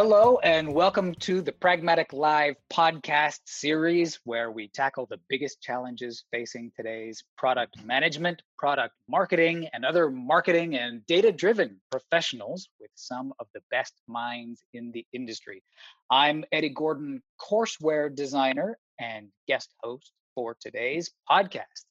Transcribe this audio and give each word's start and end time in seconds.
Hello, 0.00 0.38
and 0.44 0.72
welcome 0.72 1.12
to 1.16 1.42
the 1.42 1.50
Pragmatic 1.50 2.12
Live 2.12 2.54
podcast 2.72 3.40
series, 3.46 4.20
where 4.22 4.52
we 4.52 4.68
tackle 4.68 5.06
the 5.10 5.18
biggest 5.28 5.60
challenges 5.60 6.22
facing 6.30 6.70
today's 6.76 7.24
product 7.36 7.84
management, 7.84 8.40
product 8.56 8.94
marketing, 9.08 9.68
and 9.72 9.84
other 9.84 10.08
marketing 10.08 10.76
and 10.76 11.04
data 11.06 11.32
driven 11.32 11.80
professionals 11.90 12.68
with 12.80 12.92
some 12.94 13.32
of 13.40 13.48
the 13.54 13.60
best 13.72 13.92
minds 14.06 14.62
in 14.72 14.92
the 14.92 15.04
industry. 15.12 15.64
I'm 16.08 16.44
Eddie 16.52 16.68
Gordon, 16.68 17.20
courseware 17.40 18.14
designer 18.14 18.78
and 19.00 19.30
guest 19.48 19.74
host 19.82 20.12
for 20.36 20.56
today's 20.60 21.10
podcast. 21.28 21.86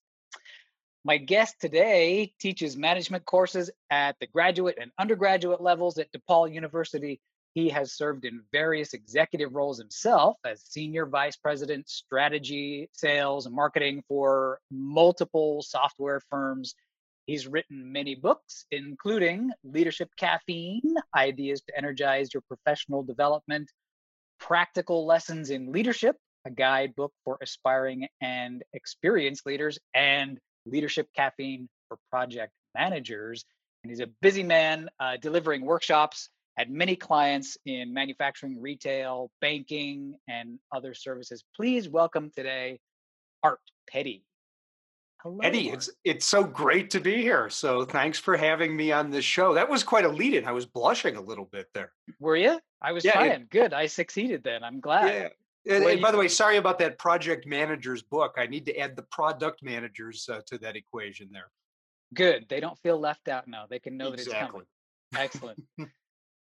My 1.04 1.18
guest 1.18 1.56
today 1.60 2.34
teaches 2.40 2.78
management 2.78 3.26
courses 3.26 3.70
at 3.92 4.16
the 4.22 4.28
graduate 4.28 4.78
and 4.80 4.92
undergraduate 4.98 5.60
levels 5.60 5.98
at 5.98 6.08
DePaul 6.14 6.54
University 6.54 7.20
he 7.58 7.70
has 7.70 7.92
served 7.92 8.24
in 8.24 8.44
various 8.52 8.94
executive 8.94 9.56
roles 9.56 9.80
himself 9.80 10.38
as 10.46 10.62
senior 10.64 11.08
vice 11.08 11.36
president, 11.38 11.90
strategy, 11.90 12.88
sales, 12.94 13.48
and 13.48 13.56
marketing 13.56 14.04
for 14.08 14.60
multiple 14.70 15.64
software 15.64 16.22
firms. 16.30 16.76
He's 17.26 17.48
written 17.48 17.92
many 17.92 18.14
books, 18.14 18.68
including 18.70 19.50
Leadership 19.64 20.12
Caffeine 20.18 20.94
Ideas 21.16 21.62
to 21.62 21.76
Energize 21.76 22.32
Your 22.32 22.44
Professional 22.48 23.02
Development, 23.02 23.68
Practical 24.40 25.08
Lessons 25.08 25.50
in 25.50 25.72
Leadership, 25.72 26.16
a 26.46 26.52
guidebook 26.52 27.12
for 27.26 27.40
aspiring 27.42 28.08
and 28.22 28.62
experienced 28.74 29.48
leaders, 29.48 29.80
and 29.96 30.40
Leadership 30.68 31.08
Caffeine 31.16 31.68
for 31.88 31.98
Project 32.12 32.54
Managers. 32.76 33.46
And 33.84 33.90
he's 33.90 34.00
a 34.00 34.12
busy 34.22 34.44
man 34.44 34.90
uh, 35.00 35.18
delivering 35.20 35.66
workshops 35.66 36.30
had 36.58 36.72
many 36.72 36.96
clients 36.96 37.58
in 37.66 37.94
manufacturing, 37.94 38.60
retail, 38.60 39.30
banking, 39.42 40.16
and 40.28 40.58
other 40.76 40.94
services. 40.94 41.44
Please 41.56 41.88
welcome 41.88 42.32
today 42.36 42.80
Art 43.44 43.60
Petty. 43.88 44.24
Hello. 45.22 45.40
Eddie, 45.42 45.70
it's 45.70 45.90
it's 46.04 46.26
so 46.26 46.44
great 46.44 46.92
to 46.92 47.00
be 47.00 47.22
here. 47.22 47.50
So 47.50 47.86
thanks 47.86 48.20
for 48.20 48.38
having 48.38 48.76
me 48.76 48.92
on 48.92 49.10
this 49.10 49.26
show. 49.26 49.54
That 49.54 49.70
was 49.70 49.84
quite 49.84 50.06
a 50.06 50.10
lead 50.10 50.36
in. 50.36 50.46
I 50.46 50.52
was 50.52 50.66
blushing 50.66 51.16
a 51.16 51.22
little 51.22 51.46
bit 51.46 51.68
there. 51.74 51.92
Were 52.20 52.36
you? 52.36 52.60
I 52.82 52.92
was 52.92 53.04
yeah, 53.04 53.14
trying. 53.14 53.42
It, 53.42 53.50
Good. 53.50 53.74
I 53.74 53.88
succeeded 53.88 54.44
then. 54.44 54.64
I'm 54.64 54.80
glad. 54.80 55.32
Yeah. 55.66 55.76
And, 55.76 55.84
and 55.84 56.02
by 56.02 56.12
the 56.12 56.18
way, 56.18 56.28
sorry 56.28 56.58
about 56.58 56.80
that 56.80 56.98
project 56.98 57.46
manager's 57.46 58.02
book. 58.02 58.36
I 58.38 58.48
need 58.48 58.66
to 58.68 58.78
add 58.78 58.96
the 58.96 59.04
product 59.12 59.64
managers 59.64 60.30
uh, 60.32 60.42
to 60.48 60.58
that 60.60 60.76
equation 60.76 61.30
there. 61.32 61.50
Good. 62.14 62.46
They 62.48 62.60
don't 62.60 62.78
feel 62.80 63.00
left 63.00 63.28
out 63.28 63.48
now. 63.48 63.66
They 63.70 63.80
can 63.80 63.98
know 63.98 64.14
exactly. 64.14 64.34
that 65.12 65.26
it's 65.26 65.40
coming. 65.40 65.58
Excellent. 65.76 65.92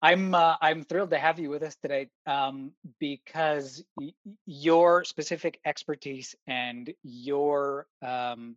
I'm 0.06 0.36
uh, 0.36 0.56
I'm 0.62 0.84
thrilled 0.84 1.10
to 1.10 1.18
have 1.18 1.40
you 1.40 1.50
with 1.50 1.64
us 1.64 1.76
today 1.82 2.10
um, 2.28 2.74
because 3.00 3.84
y- 3.98 4.14
your 4.46 5.04
specific 5.04 5.60
expertise 5.66 6.36
and 6.46 6.94
your 7.02 7.88
um, 8.04 8.56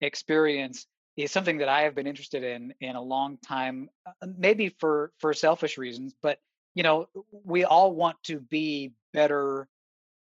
experience 0.00 0.86
is 1.16 1.32
something 1.32 1.58
that 1.58 1.68
I 1.68 1.80
have 1.80 1.96
been 1.96 2.06
interested 2.06 2.44
in 2.44 2.74
in 2.80 2.94
a 2.94 3.02
long 3.02 3.38
time. 3.38 3.90
Uh, 4.06 4.28
maybe 4.38 4.68
for 4.78 5.10
for 5.18 5.34
selfish 5.34 5.78
reasons, 5.78 6.14
but 6.22 6.38
you 6.76 6.84
know, 6.84 7.08
we 7.44 7.64
all 7.64 7.92
want 7.92 8.16
to 8.26 8.38
be 8.38 8.92
better 9.12 9.66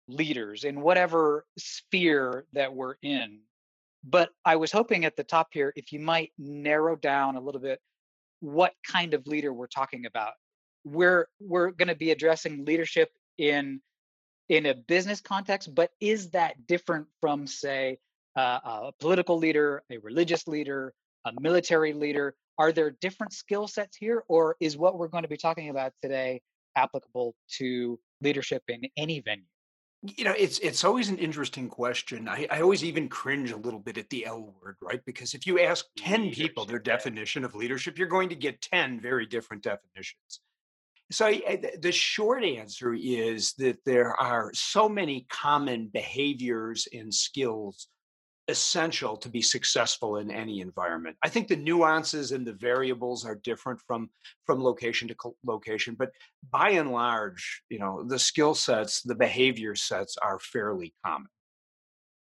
leaders 0.08 0.64
in 0.64 0.82
whatever 0.82 1.44
sphere 1.58 2.46
that 2.54 2.72
we're 2.72 2.98
in. 3.02 3.40
But 4.04 4.30
I 4.46 4.58
was 4.58 4.72
hoping 4.72 5.06
at 5.06 5.16
the 5.16 5.24
top 5.24 5.48
here, 5.54 5.74
if 5.76 5.92
you 5.92 6.00
might 6.00 6.34
narrow 6.38 6.96
down 6.96 7.36
a 7.36 7.42
little 7.42 7.62
bit 7.62 7.80
what 8.42 8.74
kind 8.88 9.16
of 9.16 9.26
leader 9.26 9.52
we're 9.52 9.66
talking 9.66 10.06
about 10.06 10.34
we're 10.84 11.28
we're 11.40 11.72
going 11.72 11.88
to 11.88 11.96
be 11.96 12.12
addressing 12.12 12.66
leadership 12.66 13.10
in 13.38 13.82
in 14.50 14.66
a 14.66 14.74
business 14.74 15.22
context 15.22 15.74
but 15.74 15.92
is 16.00 16.32
that 16.32 16.68
different 16.68 17.08
from 17.22 17.48
say 17.48 17.98
uh, 18.36 18.60
a 18.64 18.92
political 19.00 19.38
leader 19.38 19.84
a 19.92 19.98
religious 20.00 20.48
leader 20.48 20.94
a 21.26 21.32
military 21.40 21.94
leader? 21.94 22.36
Are 22.58 22.72
there 22.72 22.92
different 22.92 23.34
skill 23.34 23.68
sets 23.68 23.98
here 23.98 24.24
or 24.28 24.56
is 24.60 24.78
what 24.78 24.98
we're 24.98 25.08
going 25.08 25.24
to 25.24 25.30
be 25.30 25.38
talking 25.38 25.70
about 25.70 25.94
today 26.02 26.42
applicable 26.76 27.36
to 27.58 28.00
leadership 28.22 28.64
in 28.68 28.82
any 28.98 29.20
venue? 29.20 29.46
You 30.04 30.24
know 30.24 30.34
it's 30.36 30.58
it's 30.60 30.84
always 30.84 31.10
an 31.10 31.20
interesting 31.20 31.70
question. 31.70 32.28
I, 32.28 32.48
I 32.50 32.62
always 32.62 32.84
even 32.84 33.08
cringe 33.08 33.52
a 33.52 33.58
little 33.58 33.80
bit 33.80 34.00
at 34.00 34.10
the 34.10 34.26
l 34.26 34.52
word 34.62 34.78
right? 34.82 35.02
Because 35.06 35.36
if 35.36 35.46
you 35.46 35.60
ask 35.60 35.86
10 35.98 36.32
people 36.32 36.66
their 36.66 36.80
definition 36.80 37.44
of 37.44 37.54
leadership 37.54 38.00
you're 38.00 38.08
going 38.08 38.30
to 38.30 38.36
get 38.36 38.62
10 38.62 39.00
very 39.00 39.28
different 39.28 39.62
definitions 39.62 40.40
so 41.12 41.28
eh, 41.28 41.58
the 41.80 41.92
short 41.92 42.44
answer 42.44 42.94
is 42.94 43.54
that 43.54 43.78
there 43.86 44.14
are 44.20 44.52
so 44.54 44.88
many 44.88 45.26
common 45.30 45.90
behaviors 45.94 46.88
and 46.94 47.14
skills 47.14 47.88
essential 48.48 49.16
to 49.18 49.30
be 49.30 49.42
successful 49.42 50.18
in 50.18 50.32
any 50.32 50.62
environment. 50.62 51.16
I 51.24 51.30
think 51.30 51.48
the 51.48 51.56
nuances 51.56 52.32
and 52.32 52.46
the 52.46 52.54
variables 52.54 53.26
are 53.26 53.36
different 53.36 53.80
from 53.88 54.10
from 54.46 54.64
location 54.64 55.08
to 55.10 55.16
location, 55.46 55.96
but 55.98 56.12
by 56.52 56.72
and 56.72 56.92
large, 56.92 57.64
you 57.70 57.80
know, 57.80 58.04
the 58.04 58.20
skill 58.20 58.56
sets, 58.56 59.02
the 59.02 59.16
behavior 59.16 59.76
sets 59.76 60.18
are 60.18 60.40
fairly 60.40 60.94
common 61.06 61.28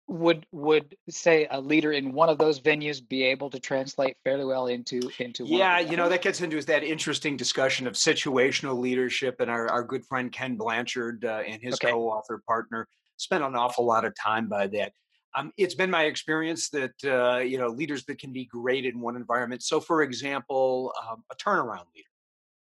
would 0.08 0.46
would 0.54 0.96
say 1.10 1.48
a 1.52 1.60
leader 1.60 1.92
in 1.92 2.14
one 2.14 2.30
of 2.30 2.38
those 2.38 2.62
venues 2.62 3.06
be 3.06 3.24
able 3.24 3.50
to 3.50 3.60
translate 3.60 4.16
fairly 4.24 4.46
well 4.46 4.68
into 4.68 5.12
into 5.20 5.44
yeah 5.46 5.80
you 5.80 5.98
know 5.98 6.08
that 6.08 6.22
gets 6.22 6.40
into 6.40 6.62
that 6.62 6.84
interesting 6.84 7.36
discussion 7.36 7.86
of 7.86 7.94
situational 7.94 8.80
leadership 8.80 9.42
and 9.42 9.52
our, 9.52 9.68
our 9.68 9.84
good 9.84 10.06
friend 10.06 10.32
ken 10.32 10.56
blanchard 10.56 11.26
uh, 11.26 11.42
and 11.46 11.62
his 11.62 11.74
okay. 11.74 11.92
co-author 11.92 12.42
partner 12.48 12.88
spent 13.18 13.44
an 13.44 13.56
awful 13.56 13.86
lot 13.86 14.06
of 14.06 14.14
time 14.16 14.48
by 14.48 14.68
that. 14.68 14.94
Um, 15.36 15.52
it's 15.58 15.76
been 15.76 15.92
my 15.92 16.04
experience 16.04 16.70
that 16.70 16.94
uh, 17.04 17.40
you 17.40 17.58
know 17.58 17.68
leaders 17.68 18.06
that 18.06 18.18
can 18.18 18.32
be 18.32 18.46
great 18.46 18.86
in 18.86 19.02
one 19.02 19.16
environment. 19.16 19.62
So 19.62 19.80
for 19.80 20.02
example 20.04 20.94
um, 21.10 21.24
a 21.32 21.36
turnaround 21.36 21.86
leader. 21.94 22.08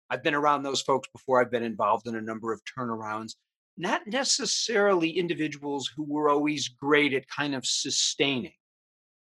I've 0.09 0.23
been 0.23 0.35
around 0.35 0.63
those 0.63 0.81
folks 0.81 1.09
before. 1.09 1.41
I've 1.41 1.51
been 1.51 1.63
involved 1.63 2.07
in 2.07 2.15
a 2.15 2.21
number 2.21 2.53
of 2.53 2.61
turnarounds 2.65 3.33
not 3.77 4.05
necessarily 4.05 5.09
individuals 5.09 5.89
who 5.95 6.03
were 6.03 6.29
always 6.29 6.67
great 6.67 7.13
at 7.13 7.27
kind 7.27 7.55
of 7.55 7.65
sustaining. 7.65 8.53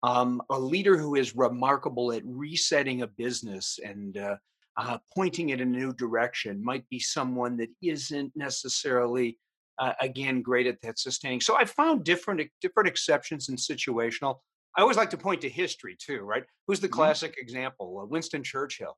Um, 0.03 0.43
a 0.51 0.59
leader 0.59 0.97
who 0.97 1.15
is 1.15 1.37
remarkable 1.37 2.13
at 2.13 2.23
resetting 2.25 3.03
a 3.03 3.07
business 3.07 3.79
and 3.85 4.17
uh, 4.17 4.37
uh, 4.77 4.99
pointing 5.15 5.51
it 5.51 5.61
in 5.61 5.75
a 5.75 5.79
new 5.79 5.93
direction 5.93 6.65
might 6.65 6.89
be 6.89 6.99
someone 6.99 7.57
that 7.59 7.69
isn't 7.83 8.33
necessarily, 8.35 9.39
uh, 9.79 9.93
again, 10.01 10.41
great 10.41 10.67
at 10.67 10.81
that 10.83 10.99
sustaining. 10.99 11.41
So 11.41 11.57
I 11.57 11.65
found 11.67 12.05
different 12.05 12.41
different 12.63 12.89
exceptions 12.89 13.51
and 13.51 13.59
situational. 13.59 14.39
I 14.77 14.81
always 14.81 14.97
like 14.97 15.11
to 15.11 15.19
point 15.19 15.43
to 15.43 15.51
history 15.51 15.97
too, 16.01 16.21
right? 16.21 16.45
Who's 16.67 16.81
the 16.81 16.87
mm-hmm. 16.87 16.95
classic 16.95 17.35
example? 17.39 18.07
Winston 18.11 18.43
Churchill. 18.43 18.97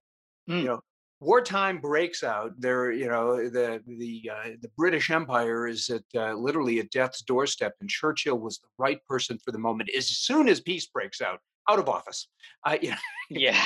Mm. 0.48 0.58
You 0.58 0.64
know, 0.64 0.80
wartime 1.22 1.78
breaks 1.78 2.24
out 2.24 2.52
there 2.58 2.90
you 2.90 3.08
know 3.08 3.48
the 3.48 3.80
the 3.86 4.30
uh, 4.30 4.50
the 4.60 4.70
british 4.76 5.10
empire 5.10 5.68
is 5.68 5.88
at 5.88 6.02
uh, 6.16 6.34
literally 6.34 6.80
at 6.80 6.90
death's 6.90 7.22
doorstep 7.22 7.74
and 7.80 7.88
churchill 7.88 8.38
was 8.38 8.58
the 8.58 8.68
right 8.78 9.04
person 9.06 9.38
for 9.44 9.52
the 9.52 9.58
moment 9.58 9.88
as 9.96 10.08
soon 10.08 10.48
as 10.48 10.60
peace 10.60 10.86
breaks 10.86 11.20
out 11.20 11.38
out 11.68 11.78
of 11.78 11.88
office. 11.88 12.28
Uh, 12.64 12.78
yeah. 12.82 12.98
Yeah. 13.30 13.64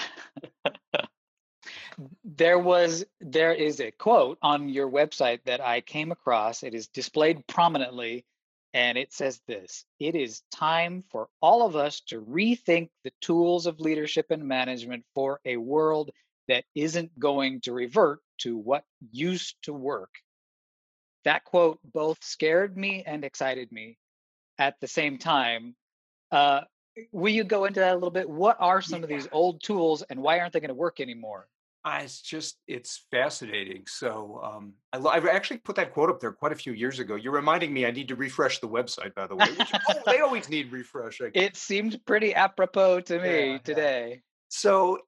There 2.25 2.59
was 2.59 3.05
there 3.21 3.55
is 3.55 3.81
a 3.81 3.91
quote 3.91 4.39
on 4.43 4.69
your 4.69 4.91
website 4.91 5.41
that 5.47 5.61
i 5.61 5.81
came 5.81 6.12
across. 6.12 6.62
It 6.62 6.75
is 6.75 6.89
displayed 6.89 7.47
prominently 7.47 8.27
and 8.75 8.99
it 8.99 9.12
says 9.12 9.41
this 9.49 9.87
it 9.99 10.15
is 10.15 10.43
time 10.53 11.03
for 11.10 11.28
all 11.41 11.65
of 11.66 11.75
us 11.75 12.01
to 12.09 12.21
rethink 12.21 12.91
the 13.04 13.13
tools 13.22 13.65
of 13.65 13.81
leadership 13.81 14.27
and 14.31 14.47
management 14.47 15.04
for 15.15 15.41
a 15.47 15.57
world 15.57 16.10
that 16.48 16.65
isn't 16.75 17.19
going 17.19 17.60
to 17.63 17.72
revert 17.72 18.21
to 18.39 18.57
what 18.57 18.84
used 19.10 19.57
to 19.63 19.72
work. 19.72 20.10
That 21.25 21.45
quote 21.45 21.78
both 21.83 22.22
scared 22.22 22.77
me 22.77 23.03
and 23.04 23.25
excited 23.25 23.72
me 23.72 23.98
at 24.59 24.77
the 24.81 24.87
same 24.87 25.19
time. 25.19 25.75
Uh, 26.31 26.60
will 27.13 27.33
you 27.33 27.45
go 27.45 27.65
into 27.65 27.81
that 27.81 27.93
a 27.93 27.95
little 27.95 28.10
bit? 28.10 28.28
What 28.28 28.57
are 28.60 28.81
some 28.81 29.01
yeah. 29.01 29.04
of 29.04 29.09
these 29.09 29.28
old 29.33 29.63
tools 29.63 30.03
and 30.03 30.22
why 30.22 30.39
aren't 30.39 30.53
they 30.53 30.60
going 30.60 30.69
to 30.69 30.75
work 30.75 31.01
anymore? 31.01 31.48
Uh, 31.84 32.01
it's 32.03 32.21
just 32.21 32.59
it's 32.66 33.07
fascinating. 33.13 33.84
So 33.87 34.41
um, 34.43 34.72
I, 34.93 35.15
have 35.15 35.27
actually 35.27 35.59
put 35.59 35.77
that 35.77 35.93
quote 35.95 36.10
up 36.10 36.19
there 36.19 36.33
quite 36.33 36.51
a 36.51 36.57
few 36.57 36.72
years 36.72 36.98
ago. 36.98 37.15
You're 37.15 37.33
reminding 37.33 37.72
me 37.72 37.87
I 37.87 37.93
need 37.93 38.09
to 38.09 38.16
refresh 38.16 38.59
the 38.59 38.69
website, 38.69 39.15
by 39.15 39.28
the 39.28 39.37
way. 39.37 39.47
Which, 39.57 39.71
oh, 39.89 39.95
they 40.04 40.19
always 40.19 40.48
need 40.48 40.72
refreshing. 40.72 41.31
It 41.33 41.57
seemed 41.57 42.01
pretty 42.04 42.34
apropos 42.34 43.03
to 43.03 43.21
me 43.21 43.53
yeah, 43.53 43.59
today. 43.59 44.09
Yeah. 44.10 44.16
So 44.48 44.98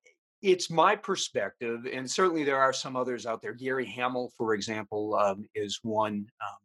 it's 0.43 0.71
my 0.71 0.95
perspective, 0.95 1.87
and 1.93 2.09
certainly 2.11 2.45
there 2.45 2.61
are 2.61 2.73
some 2.73 2.97
others 2.97 3.27
out 3.27 3.43
there. 3.43 3.53
Gary 3.53 3.87
Hamel, 3.87 4.33
for 4.37 4.55
example, 4.55 5.15
um, 5.15 5.45
is 5.55 5.81
one. 5.83 6.27
Um, 6.41 6.57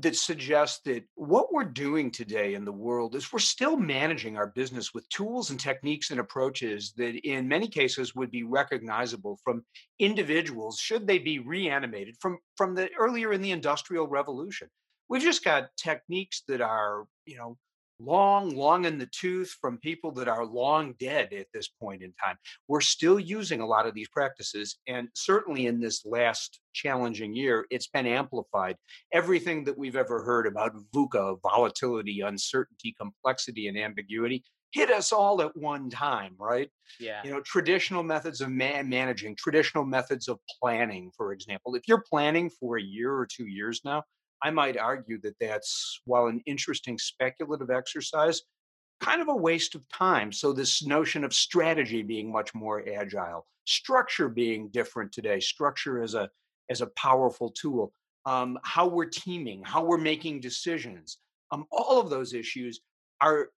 that 0.00 0.14
suggests 0.14 0.80
that 0.84 1.02
what 1.16 1.52
we're 1.52 1.64
doing 1.64 2.10
today 2.10 2.54
in 2.54 2.64
the 2.64 2.72
world 2.72 3.16
is 3.16 3.32
we're 3.32 3.40
still 3.40 3.76
managing 3.76 4.36
our 4.36 4.46
business 4.46 4.94
with 4.94 5.08
tools 5.08 5.50
and 5.50 5.58
techniques 5.58 6.12
and 6.12 6.20
approaches 6.20 6.92
that 6.96 7.16
in 7.28 7.48
many 7.48 7.66
cases 7.66 8.14
would 8.14 8.30
be 8.30 8.44
recognizable 8.44 9.40
from 9.42 9.64
individuals 9.98 10.78
should 10.78 11.04
they 11.04 11.18
be 11.18 11.40
reanimated 11.40 12.14
from 12.20 12.38
from 12.56 12.76
the 12.76 12.88
earlier 12.96 13.32
in 13.32 13.42
the 13.42 13.50
industrial 13.50 14.06
revolution 14.06 14.68
we've 15.08 15.22
just 15.22 15.44
got 15.44 15.68
techniques 15.76 16.44
that 16.46 16.60
are 16.60 17.04
you 17.26 17.36
know 17.36 17.56
long, 18.00 18.54
long 18.54 18.84
in 18.84 18.98
the 18.98 19.06
tooth 19.06 19.56
from 19.60 19.78
people 19.78 20.12
that 20.12 20.28
are 20.28 20.44
long 20.44 20.94
dead 20.98 21.32
at 21.32 21.46
this 21.52 21.68
point 21.68 22.02
in 22.02 22.12
time. 22.12 22.36
We're 22.68 22.80
still 22.80 23.18
using 23.18 23.60
a 23.60 23.66
lot 23.66 23.86
of 23.86 23.94
these 23.94 24.08
practices. 24.08 24.78
And 24.86 25.08
certainly 25.14 25.66
in 25.66 25.80
this 25.80 26.04
last 26.04 26.60
challenging 26.72 27.34
year, 27.34 27.66
it's 27.70 27.88
been 27.88 28.06
amplified. 28.06 28.76
Everything 29.12 29.64
that 29.64 29.76
we've 29.76 29.96
ever 29.96 30.22
heard 30.22 30.46
about 30.46 30.72
VUCA, 30.94 31.38
volatility, 31.42 32.20
uncertainty, 32.20 32.94
complexity, 32.98 33.68
and 33.68 33.78
ambiguity 33.78 34.44
hit 34.72 34.90
us 34.90 35.12
all 35.12 35.40
at 35.40 35.56
one 35.56 35.90
time, 35.90 36.34
right? 36.38 36.70
Yeah. 37.00 37.22
You 37.24 37.30
know, 37.30 37.40
traditional 37.40 38.02
methods 38.02 38.40
of 38.40 38.50
man- 38.50 38.88
managing, 38.88 39.36
traditional 39.36 39.84
methods 39.84 40.28
of 40.28 40.38
planning, 40.60 41.10
for 41.16 41.32
example. 41.32 41.74
If 41.74 41.82
you're 41.88 42.04
planning 42.08 42.50
for 42.50 42.76
a 42.76 42.82
year 42.82 43.12
or 43.14 43.26
two 43.26 43.46
years 43.46 43.80
now, 43.84 44.04
I 44.42 44.50
might 44.50 44.76
argue 44.76 45.20
that 45.22 45.36
that's, 45.40 46.00
while 46.04 46.26
an 46.26 46.40
interesting 46.46 46.98
speculative 46.98 47.70
exercise, 47.70 48.42
kind 49.00 49.20
of 49.20 49.28
a 49.28 49.36
waste 49.36 49.74
of 49.74 49.88
time. 49.88 50.32
So, 50.32 50.52
this 50.52 50.84
notion 50.84 51.24
of 51.24 51.32
strategy 51.32 52.02
being 52.02 52.30
much 52.32 52.54
more 52.54 52.84
agile, 52.88 53.46
structure 53.64 54.28
being 54.28 54.68
different 54.68 55.12
today, 55.12 55.40
structure 55.40 56.02
as 56.02 56.14
a, 56.14 56.28
as 56.70 56.80
a 56.80 56.88
powerful 56.88 57.50
tool, 57.50 57.92
um, 58.26 58.58
how 58.62 58.86
we're 58.86 59.06
teaming, 59.06 59.62
how 59.64 59.84
we're 59.84 59.98
making 59.98 60.40
decisions, 60.40 61.18
um, 61.50 61.64
all 61.70 62.00
of 62.00 62.10
those 62.10 62.34
issues 62.34 62.80
are 63.20 63.48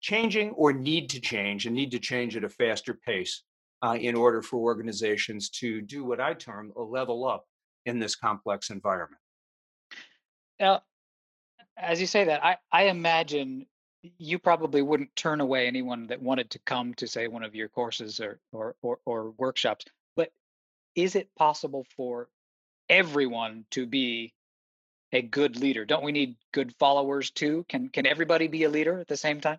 changing 0.00 0.50
or 0.50 0.72
need 0.72 1.10
to 1.10 1.20
change 1.20 1.66
and 1.66 1.74
need 1.74 1.90
to 1.90 1.98
change 1.98 2.36
at 2.36 2.44
a 2.44 2.48
faster 2.48 2.94
pace 2.94 3.42
uh, 3.82 3.96
in 4.00 4.14
order 4.14 4.42
for 4.42 4.58
organizations 4.58 5.50
to 5.50 5.80
do 5.82 6.04
what 6.04 6.20
I 6.20 6.34
term 6.34 6.72
a 6.76 6.82
level 6.82 7.26
up 7.26 7.44
in 7.86 7.98
this 7.98 8.14
complex 8.14 8.70
environment. 8.70 9.20
Now, 10.60 10.82
as 11.76 12.00
you 12.00 12.06
say 12.06 12.24
that, 12.24 12.44
I, 12.44 12.58
I 12.70 12.84
imagine 12.84 13.66
you 14.18 14.38
probably 14.38 14.82
wouldn't 14.82 15.16
turn 15.16 15.40
away 15.40 15.66
anyone 15.66 16.06
that 16.08 16.22
wanted 16.22 16.50
to 16.50 16.58
come 16.60 16.94
to 16.94 17.06
say 17.06 17.26
one 17.26 17.42
of 17.42 17.54
your 17.54 17.68
courses 17.68 18.20
or 18.20 18.38
or 18.52 18.76
or, 18.82 18.98
or 19.04 19.30
workshops. 19.30 19.86
But 20.16 20.30
is 20.94 21.16
it 21.16 21.34
possible 21.34 21.86
for 21.96 22.28
everyone 22.88 23.64
to 23.72 23.86
be 23.86 24.34
a 25.12 25.22
good 25.22 25.56
leader? 25.56 25.84
Don't 25.84 26.04
we 26.04 26.12
need 26.12 26.36
good 26.52 26.74
followers 26.78 27.30
too? 27.30 27.64
Can 27.68 27.88
can 27.88 28.06
everybody 28.06 28.48
be 28.48 28.64
a 28.64 28.70
leader 28.70 28.98
at 29.00 29.08
the 29.08 29.16
same 29.16 29.40
time? 29.40 29.58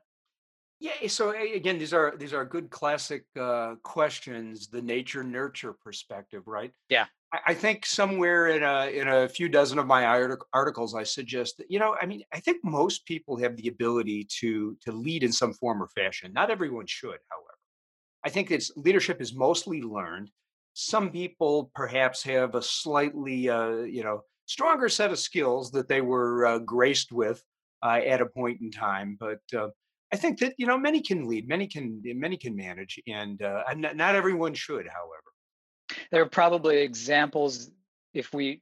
Yeah. 0.80 1.07
So 1.07 1.30
again, 1.30 1.77
these 1.77 1.94
are 1.94 2.15
these 2.18 2.33
are 2.33 2.45
good 2.45 2.69
classic 2.69 3.25
uh, 3.39 3.75
questions. 3.83 4.68
The 4.68 4.81
nature 4.81 5.24
nurture 5.24 5.74
perspective, 5.74 6.48
right? 6.48 6.71
Yeah. 6.89 7.06
I 7.33 7.54
think 7.54 7.86
somewhere 7.86 8.48
in 8.48 8.62
a 8.62 8.88
in 8.88 9.07
a 9.07 9.30
few 9.30 9.48
dozen 9.48 9.80
of 9.80 9.88
my 9.88 10.06
articles, 10.54 10.94
I 10.94 11.04
suggest 11.04 11.57
that 11.57 11.72
you 11.72 11.80
know, 11.80 11.95
I 12.01 12.06
mean, 12.06 12.24
I 12.33 12.42
think 12.42 12.57
most 12.63 13.06
people 13.06 13.38
have 13.38 13.56
the 13.56 13.69
ability 13.69 14.28
to 14.39 14.78
to 14.81 14.92
lead 14.92 15.24
in 15.24 15.31
some 15.31 15.54
form 15.54 15.81
or 15.81 15.88
fashion. 15.88 16.33
Not 16.33 16.51
everyone 16.51 16.88
should, 16.88 17.19
however. 17.30 17.57
I 18.25 18.30
think 18.30 18.51
it's 18.51 18.72
leadership 18.75 19.22
is 19.22 19.33
mostly 19.33 19.81
learned. 19.81 20.30
Some 20.74 21.10
people 21.10 21.72
perhaps 21.74 22.22
have 22.24 22.56
a 22.56 22.62
slightly, 22.62 23.50
uh, 23.50 23.81
you 23.81 24.04
know, 24.04 24.24
stronger 24.45 24.89
set 24.89 25.12
of 25.12 25.19
skills 25.19 25.72
that 25.72 25.88
they 25.88 26.01
were 26.01 26.45
uh, 26.45 26.60
graced 26.60 27.13
with 27.13 27.42
uh, 27.81 28.01
at 28.06 28.22
a 28.22 28.25
point 28.25 28.60
in 28.62 28.72
time. 28.72 29.18
But 29.18 29.39
uh, 29.56 29.69
I 30.13 30.18
think 30.18 30.39
that 30.39 30.56
you 30.57 30.68
know, 30.68 30.77
many 30.77 31.01
can 31.01 31.27
lead, 31.30 31.48
many 31.48 31.68
can 31.68 32.01
many 32.04 32.36
can 32.36 32.57
manage, 32.57 33.00
and 33.07 33.42
uh, 33.42 33.63
not, 33.77 33.95
not 33.95 34.16
everyone 34.16 34.54
should, 34.54 34.86
however 34.88 35.31
there 36.12 36.22
are 36.22 36.30
probably 36.30 36.78
examples 36.78 37.69
if 38.13 38.34
we 38.34 38.62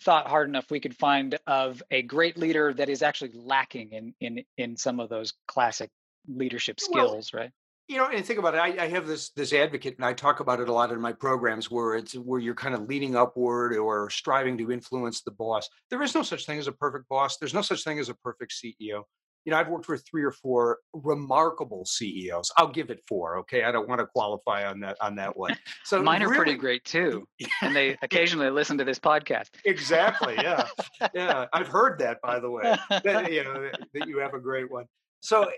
thought 0.00 0.28
hard 0.28 0.48
enough 0.48 0.70
we 0.70 0.80
could 0.80 0.96
find 0.96 1.38
of 1.46 1.82
a 1.90 2.02
great 2.02 2.36
leader 2.36 2.74
that 2.74 2.88
is 2.88 3.02
actually 3.02 3.32
lacking 3.34 3.92
in 3.92 4.14
in 4.20 4.44
in 4.58 4.76
some 4.76 5.00
of 5.00 5.08
those 5.08 5.32
classic 5.48 5.90
leadership 6.28 6.80
skills 6.80 7.30
well, 7.32 7.42
right? 7.42 7.50
you 7.88 7.96
know 7.96 8.08
and 8.08 8.24
think 8.24 8.38
about 8.38 8.54
it 8.54 8.58
I, 8.58 8.84
I, 8.84 8.88
have 8.88 9.06
this 9.06 9.30
this 9.30 9.52
advocate 9.52 9.96
and 9.96 10.04
i 10.04 10.12
talk 10.12 10.40
about 10.40 10.60
it 10.60 10.68
a 10.68 10.72
lot 10.72 10.92
in 10.92 11.00
my 11.00 11.12
programs 11.12 11.70
where 11.70 11.94
it's 11.94 12.14
where 12.14 12.40
you're 12.40 12.54
kind 12.54 12.74
of 12.74 12.88
leading 12.88 13.16
upward 13.16 13.76
or 13.76 14.10
striving 14.10 14.58
to 14.58 14.72
influence 14.72 15.22
the 15.22 15.30
boss. 15.30 15.68
There 15.88 16.02
is 16.02 16.14
no 16.14 16.22
such 16.22 16.46
thing 16.46 16.58
as 16.58 16.66
a 16.66 16.72
perfect 16.72 17.08
boss. 17.08 17.38
There's 17.38 17.54
no 17.54 17.62
such 17.62 17.84
thing 17.84 17.98
as 17.98 18.08
a 18.08 18.14
perfect 18.14 18.52
ceo 18.52 19.04
you 19.46 19.52
know, 19.52 19.58
I've 19.58 19.68
worked 19.68 19.88
with 19.88 20.04
three 20.04 20.24
or 20.24 20.32
four 20.32 20.80
remarkable 20.92 21.86
CEOs. 21.86 22.50
I'll 22.58 22.70
give 22.70 22.90
it 22.90 23.00
four. 23.08 23.38
Okay, 23.38 23.62
I 23.62 23.70
don't 23.70 23.88
want 23.88 24.00
to 24.00 24.06
qualify 24.06 24.66
on 24.66 24.80
that 24.80 24.96
on 25.00 25.14
that 25.16 25.36
one. 25.36 25.56
So 25.84 26.02
mine 26.02 26.20
are 26.22 26.26
really, 26.26 26.36
pretty 26.36 26.54
great 26.54 26.84
too, 26.84 27.28
and 27.62 27.74
they 27.74 27.96
occasionally 28.02 28.50
listen 28.50 28.76
to 28.78 28.84
this 28.84 28.98
podcast. 28.98 29.50
Exactly. 29.64 30.34
Yeah, 30.34 30.66
yeah. 31.14 31.46
I've 31.52 31.68
heard 31.68 32.00
that, 32.00 32.20
by 32.20 32.40
the 32.40 32.50
way. 32.50 32.76
That, 33.04 33.32
you 33.32 33.44
know 33.44 33.70
that 33.94 34.08
you 34.08 34.18
have 34.18 34.34
a 34.34 34.40
great 34.40 34.68
one. 34.68 34.86
So 35.20 35.44
eh, 35.44 35.52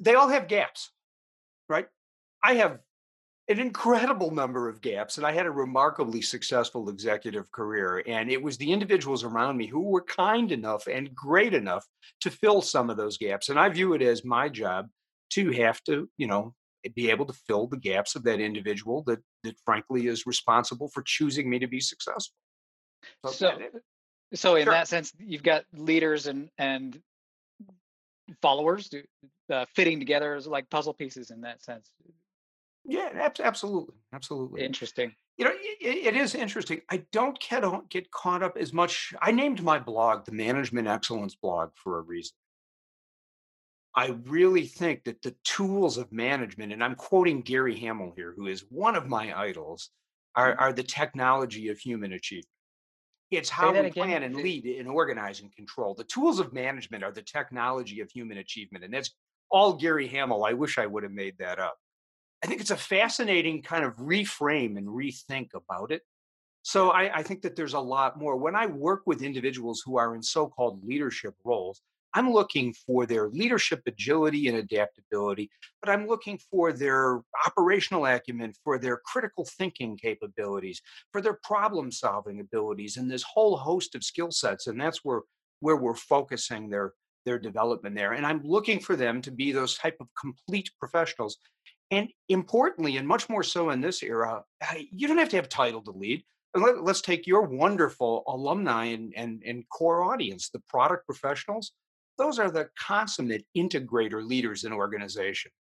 they 0.00 0.14
all 0.14 0.28
have 0.28 0.48
gaps, 0.48 0.90
right? 1.68 1.86
I 2.42 2.54
have 2.54 2.80
an 3.48 3.60
incredible 3.60 4.32
number 4.32 4.68
of 4.68 4.80
gaps 4.80 5.18
and 5.18 5.26
i 5.26 5.32
had 5.32 5.46
a 5.46 5.50
remarkably 5.50 6.20
successful 6.20 6.88
executive 6.88 7.50
career 7.52 8.02
and 8.06 8.30
it 8.30 8.42
was 8.42 8.56
the 8.56 8.72
individuals 8.72 9.24
around 9.24 9.56
me 9.56 9.66
who 9.66 9.82
were 9.82 10.02
kind 10.02 10.50
enough 10.52 10.86
and 10.86 11.14
great 11.14 11.54
enough 11.54 11.84
to 12.20 12.30
fill 12.30 12.60
some 12.60 12.90
of 12.90 12.96
those 12.96 13.16
gaps 13.18 13.48
and 13.48 13.58
i 13.58 13.68
view 13.68 13.92
it 13.92 14.02
as 14.02 14.24
my 14.24 14.48
job 14.48 14.86
to 15.30 15.50
have 15.52 15.82
to 15.84 16.08
you 16.16 16.26
know 16.26 16.54
be 16.94 17.10
able 17.10 17.26
to 17.26 17.32
fill 17.32 17.66
the 17.66 17.76
gaps 17.76 18.14
of 18.14 18.22
that 18.22 18.40
individual 18.40 19.02
that 19.06 19.18
that 19.42 19.56
frankly 19.64 20.06
is 20.06 20.26
responsible 20.26 20.88
for 20.88 21.02
choosing 21.02 21.48
me 21.48 21.58
to 21.58 21.66
be 21.66 21.80
successful 21.80 22.34
so 23.24 23.30
so, 23.30 23.58
so 24.34 24.56
in 24.56 24.64
sure. 24.64 24.72
that 24.72 24.88
sense 24.88 25.12
you've 25.18 25.42
got 25.42 25.64
leaders 25.72 26.26
and 26.26 26.48
and 26.58 27.00
followers 28.42 28.90
uh, 29.52 29.64
fitting 29.74 30.00
together 30.00 30.34
as 30.34 30.48
like 30.48 30.68
puzzle 30.68 30.94
pieces 30.94 31.30
in 31.30 31.40
that 31.40 31.62
sense 31.62 31.90
yeah, 32.86 33.30
absolutely, 33.40 33.94
absolutely. 34.12 34.64
Interesting. 34.64 35.12
You 35.36 35.46
know, 35.46 35.52
it, 35.54 36.14
it 36.14 36.16
is 36.16 36.34
interesting. 36.34 36.80
I 36.90 37.04
don't 37.12 37.38
get 37.40 37.64
get 37.88 38.10
caught 38.10 38.42
up 38.42 38.56
as 38.56 38.72
much. 38.72 39.12
I 39.20 39.32
named 39.32 39.62
my 39.62 39.78
blog 39.78 40.24
the 40.24 40.32
Management 40.32 40.88
Excellence 40.88 41.34
Blog 41.34 41.70
for 41.74 41.98
a 41.98 42.02
reason. 42.02 42.34
I 43.94 44.14
really 44.24 44.66
think 44.66 45.04
that 45.04 45.22
the 45.22 45.34
tools 45.42 45.96
of 45.96 46.12
management, 46.12 46.72
and 46.72 46.84
I'm 46.84 46.94
quoting 46.94 47.40
Gary 47.40 47.74
Hamel 47.78 48.12
here, 48.14 48.34
who 48.36 48.46
is 48.46 48.66
one 48.68 48.94
of 48.94 49.08
my 49.08 49.36
idols, 49.38 49.90
are, 50.34 50.52
mm-hmm. 50.52 50.62
are 50.62 50.72
the 50.72 50.82
technology 50.82 51.68
of 51.68 51.78
human 51.78 52.12
achievement. 52.12 52.52
It's 53.30 53.48
how 53.50 53.72
we 53.72 53.78
again. 53.78 53.92
plan 53.92 54.22
and 54.22 54.36
lead 54.36 54.66
and 54.66 54.86
organize 54.86 55.40
and 55.40 55.52
control. 55.54 55.94
The 55.94 56.04
tools 56.04 56.38
of 56.38 56.52
management 56.52 57.02
are 57.02 57.10
the 57.10 57.22
technology 57.22 58.00
of 58.00 58.10
human 58.10 58.38
achievement. 58.38 58.84
And 58.84 58.94
that's 58.94 59.10
all 59.50 59.72
Gary 59.72 60.06
Hamel. 60.06 60.44
I 60.44 60.52
wish 60.52 60.78
I 60.78 60.86
would 60.86 61.02
have 61.02 61.12
made 61.12 61.36
that 61.38 61.58
up. 61.58 61.76
I 62.46 62.48
think 62.48 62.60
it's 62.60 62.70
a 62.70 62.76
fascinating 62.76 63.60
kind 63.60 63.84
of 63.84 63.96
reframe 63.96 64.78
and 64.78 64.86
rethink 64.86 65.48
about 65.52 65.90
it. 65.90 66.02
So 66.62 66.90
I, 66.90 67.18
I, 67.18 67.22
think 67.24 67.42
that 67.42 67.56
there's 67.56 67.74
a 67.74 67.80
lot 67.80 68.20
more. 68.20 68.36
When 68.36 68.54
I 68.54 68.66
work 68.66 69.02
with 69.04 69.20
individuals 69.20 69.82
who 69.84 69.98
are 69.98 70.14
in 70.14 70.22
so-called 70.22 70.84
leadership 70.84 71.34
roles, 71.44 71.82
I'm 72.14 72.32
looking 72.32 72.72
for 72.72 73.04
their 73.04 73.30
leadership 73.30 73.82
agility 73.88 74.46
and 74.46 74.58
adaptability, 74.58 75.50
but 75.82 75.90
I'm 75.90 76.06
looking 76.06 76.38
for 76.48 76.72
their 76.72 77.20
operational 77.48 78.06
acumen, 78.06 78.52
for 78.62 78.78
their 78.78 78.98
critical 78.98 79.44
thinking 79.58 79.96
capabilities, 79.96 80.80
for 81.10 81.20
their 81.20 81.40
problem-solving 81.42 82.38
abilities, 82.38 82.96
and 82.96 83.10
this 83.10 83.24
whole 83.24 83.56
host 83.56 83.96
of 83.96 84.04
skill 84.04 84.30
sets. 84.30 84.68
And 84.68 84.80
that's 84.80 85.04
where 85.04 85.22
where 85.58 85.76
we're 85.76 85.94
focusing 85.94 86.70
their 86.70 86.92
their 87.24 87.40
development 87.40 87.96
there. 87.96 88.12
And 88.12 88.24
I'm 88.24 88.40
looking 88.44 88.78
for 88.78 88.94
them 88.94 89.20
to 89.22 89.32
be 89.32 89.50
those 89.50 89.76
type 89.76 89.96
of 89.98 90.06
complete 90.14 90.70
professionals 90.78 91.38
and 91.90 92.08
importantly, 92.28 92.96
and 92.96 93.06
much 93.06 93.28
more 93.28 93.42
so 93.42 93.70
in 93.70 93.80
this 93.80 94.02
era, 94.02 94.42
you 94.90 95.06
don't 95.06 95.18
have 95.18 95.28
to 95.30 95.36
have 95.36 95.48
title 95.48 95.82
to 95.82 95.92
lead. 95.92 96.24
Let, 96.54 96.76
us 96.78 97.00
take 97.00 97.26
your 97.26 97.42
wonderful 97.42 98.24
alumni 98.26 98.86
and, 98.86 99.12
and, 99.14 99.42
and 99.46 99.68
core 99.68 100.02
audience, 100.02 100.48
the 100.48 100.60
product 100.68 101.06
professionals. 101.06 101.72
Those 102.18 102.38
are 102.38 102.50
the 102.50 102.70
consummate 102.78 103.44
integrator 103.56 104.26
leaders 104.26 104.64
in 104.64 104.72
organization. 104.72 105.52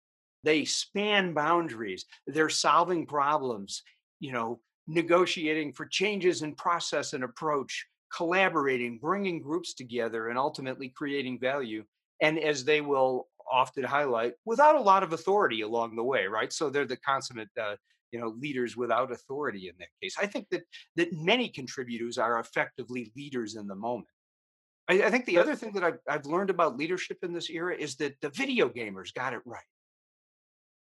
They 0.44 0.64
span 0.64 1.34
boundaries. 1.34 2.06
They're 2.28 2.50
solving 2.50 3.06
problems, 3.06 3.84
you 4.20 4.32
know, 4.32 4.62
negotiating 4.88 5.74
for 5.74 5.86
changes 5.86 6.44
in 6.44 6.56
process 6.56 7.14
and 7.14 7.24
approach, 7.24 7.86
collaborating, 8.16 9.00
bringing 9.00 9.42
groups 9.42 9.74
together, 9.74 10.30
and 10.30 10.38
ultimately 10.38 10.90
creating 10.90 11.40
value. 11.40 11.84
And 12.22 12.40
as 12.40 12.64
they 12.64 12.82
will 12.82 13.28
often 13.52 13.84
highlight 13.84 14.34
without 14.46 14.76
a 14.76 14.82
lot 14.82 15.04
of 15.04 15.14
authority 15.14 15.62
along 15.62 15.96
the 15.96 16.04
way, 16.04 16.26
right? 16.26 16.52
So 16.52 16.70
they're 16.70 16.86
the 16.86 16.98
consummate, 16.98 17.50
uh, 17.62 17.76
you 18.12 18.20
know, 18.20 18.30
leaders 18.40 18.78
without 18.78 19.12
authority 19.12 19.68
in 19.70 19.76
that 19.80 19.90
case. 20.02 20.16
I 20.20 20.26
think 20.26 20.48
that 20.52 20.64
that 20.96 21.14
many 21.14 21.50
contributors 21.50 22.18
are 22.18 22.40
effectively 22.40 23.12
leaders 23.16 23.56
in 23.56 23.68
the 23.68 23.76
moment. 23.76 24.08
I, 24.88 25.04
I 25.04 25.10
think 25.10 25.26
the 25.26 25.38
other 25.38 25.56
thing 25.56 25.74
that 25.74 25.84
I've, 25.84 26.00
I've 26.08 26.26
learned 26.26 26.50
about 26.50 26.78
leadership 26.78 27.18
in 27.24 27.34
this 27.34 27.50
era 27.50 27.76
is 27.76 27.96
that 27.98 28.16
the 28.22 28.30
video 28.30 28.70
gamers 28.70 29.14
got 29.14 29.34
it 29.34 29.42
right. 29.46 29.62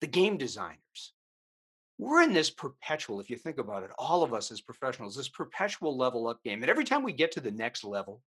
The 0.02 0.08
game 0.08 0.38
designers, 0.38 1.14
we're 1.98 2.24
in 2.24 2.34
this 2.34 2.50
perpetual, 2.50 3.20
if 3.20 3.30
you 3.30 3.38
think 3.38 3.58
about 3.58 3.84
it, 3.84 3.92
all 3.98 4.24
of 4.24 4.34
us 4.34 4.52
as 4.52 4.60
professionals, 4.60 5.16
this 5.16 5.30
perpetual 5.30 5.96
level 5.98 6.28
up 6.28 6.44
game. 6.44 6.62
And 6.62 6.70
every 6.70 6.84
time 6.84 7.04
we 7.04 7.14
get 7.14 7.32
to 7.34 7.40
the 7.40 7.52
next 7.52 7.84
level, 7.84 8.22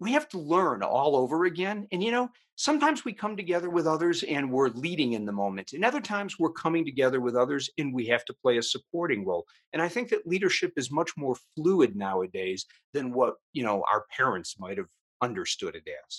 we 0.00 0.12
have 0.12 0.28
to 0.28 0.38
learn 0.38 0.82
all 0.82 1.16
over 1.16 1.44
again. 1.44 1.86
And 1.92 2.02
you 2.02 2.10
know, 2.10 2.30
sometimes 2.56 3.04
we 3.04 3.12
come 3.12 3.36
together 3.36 3.70
with 3.70 3.86
others 3.86 4.22
and 4.22 4.50
we're 4.50 4.68
leading 4.68 5.12
in 5.12 5.24
the 5.24 5.32
moment. 5.32 5.72
And 5.72 5.84
other 5.84 6.00
times 6.00 6.38
we're 6.38 6.52
coming 6.52 6.84
together 6.84 7.20
with 7.20 7.36
others 7.36 7.70
and 7.78 7.94
we 7.94 8.06
have 8.06 8.24
to 8.26 8.34
play 8.34 8.58
a 8.58 8.62
supporting 8.62 9.24
role. 9.24 9.46
And 9.72 9.80
I 9.80 9.88
think 9.88 10.08
that 10.10 10.26
leadership 10.26 10.72
is 10.76 10.90
much 10.90 11.16
more 11.16 11.36
fluid 11.56 11.96
nowadays 11.96 12.66
than 12.92 13.12
what, 13.12 13.34
you 13.52 13.62
know, 13.62 13.84
our 13.90 14.04
parents 14.16 14.56
might 14.58 14.78
have 14.78 14.88
understood 15.22 15.74
it 15.74 15.88
as. 16.06 16.18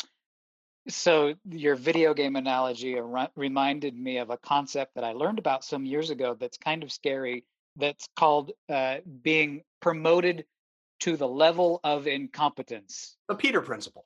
So 0.88 1.36
your 1.46 1.76
video 1.76 2.14
game 2.14 2.36
analogy 2.36 2.98
reminded 3.36 3.96
me 3.96 4.18
of 4.18 4.30
a 4.30 4.38
concept 4.38 4.96
that 4.96 5.04
I 5.04 5.12
learned 5.12 5.40
about 5.40 5.64
some 5.64 5.86
years 5.86 6.10
ago 6.10 6.36
that's 6.40 6.58
kind 6.58 6.84
of 6.84 6.92
scary. 6.92 7.46
That's 7.76 8.08
called 8.16 8.52
uh, 8.70 8.98
being 9.22 9.62
promoted 9.82 10.46
to 11.00 11.18
the 11.18 11.28
level 11.28 11.80
of 11.84 12.08
incompetence. 12.08 13.18
The 13.28 13.36
Peter 13.36 13.62
Principle. 13.62 14.06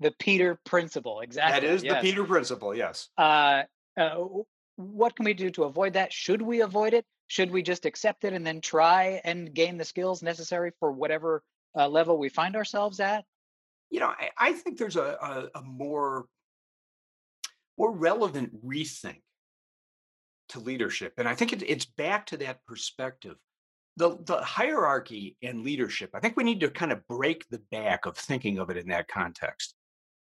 The 0.00 0.12
Peter 0.12 0.58
Principle, 0.64 1.20
exactly. 1.20 1.60
That 1.60 1.74
is 1.74 1.82
yes. 1.82 1.94
the 1.94 2.08
Peter 2.08 2.24
Principle, 2.24 2.74
yes. 2.74 3.08
Uh, 3.18 3.64
uh, 3.96 4.24
what 4.76 5.16
can 5.16 5.24
we 5.24 5.34
do 5.34 5.50
to 5.50 5.64
avoid 5.64 5.94
that? 5.94 6.12
Should 6.12 6.40
we 6.40 6.60
avoid 6.60 6.94
it? 6.94 7.04
Should 7.26 7.50
we 7.50 7.62
just 7.62 7.84
accept 7.84 8.24
it 8.24 8.32
and 8.32 8.46
then 8.46 8.60
try 8.60 9.20
and 9.24 9.52
gain 9.52 9.76
the 9.76 9.84
skills 9.84 10.22
necessary 10.22 10.72
for 10.78 10.92
whatever 10.92 11.42
uh, 11.76 11.88
level 11.88 12.16
we 12.16 12.28
find 12.28 12.56
ourselves 12.56 13.00
at? 13.00 13.24
You 13.90 14.00
know, 14.00 14.08
I, 14.08 14.30
I 14.38 14.52
think 14.52 14.78
there's 14.78 14.96
a, 14.96 15.48
a, 15.54 15.58
a 15.58 15.62
more 15.62 16.26
more 17.76 17.92
relevant 17.92 18.66
rethink 18.66 19.22
to 20.50 20.58
leadership, 20.58 21.14
and 21.18 21.28
I 21.28 21.34
think 21.34 21.52
it, 21.52 21.62
it's 21.62 21.84
back 21.84 22.26
to 22.26 22.36
that 22.38 22.64
perspective 22.66 23.36
the 23.98 24.16
the 24.24 24.40
hierarchy 24.42 25.36
and 25.42 25.62
leadership 25.62 26.10
i 26.14 26.20
think 26.20 26.36
we 26.36 26.44
need 26.44 26.60
to 26.60 26.70
kind 26.70 26.92
of 26.92 27.06
break 27.08 27.44
the 27.50 27.60
back 27.70 28.06
of 28.06 28.16
thinking 28.16 28.58
of 28.58 28.70
it 28.70 28.76
in 28.76 28.88
that 28.88 29.08
context. 29.08 29.74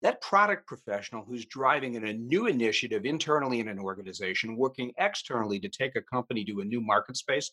That 0.01 0.21
product 0.21 0.65
professional 0.65 1.25
who's 1.25 1.45
driving 1.45 1.95
in 1.95 2.07
a 2.07 2.13
new 2.13 2.47
initiative 2.47 3.05
internally 3.05 3.59
in 3.59 3.67
an 3.67 3.79
organization 3.79 4.55
working 4.55 4.93
externally 4.97 5.59
to 5.59 5.67
take 5.67 5.97
a 5.97 6.01
company 6.01 6.45
to 6.45 6.61
a 6.61 6.65
new 6.65 6.79
market 6.79 7.17
space 7.17 7.51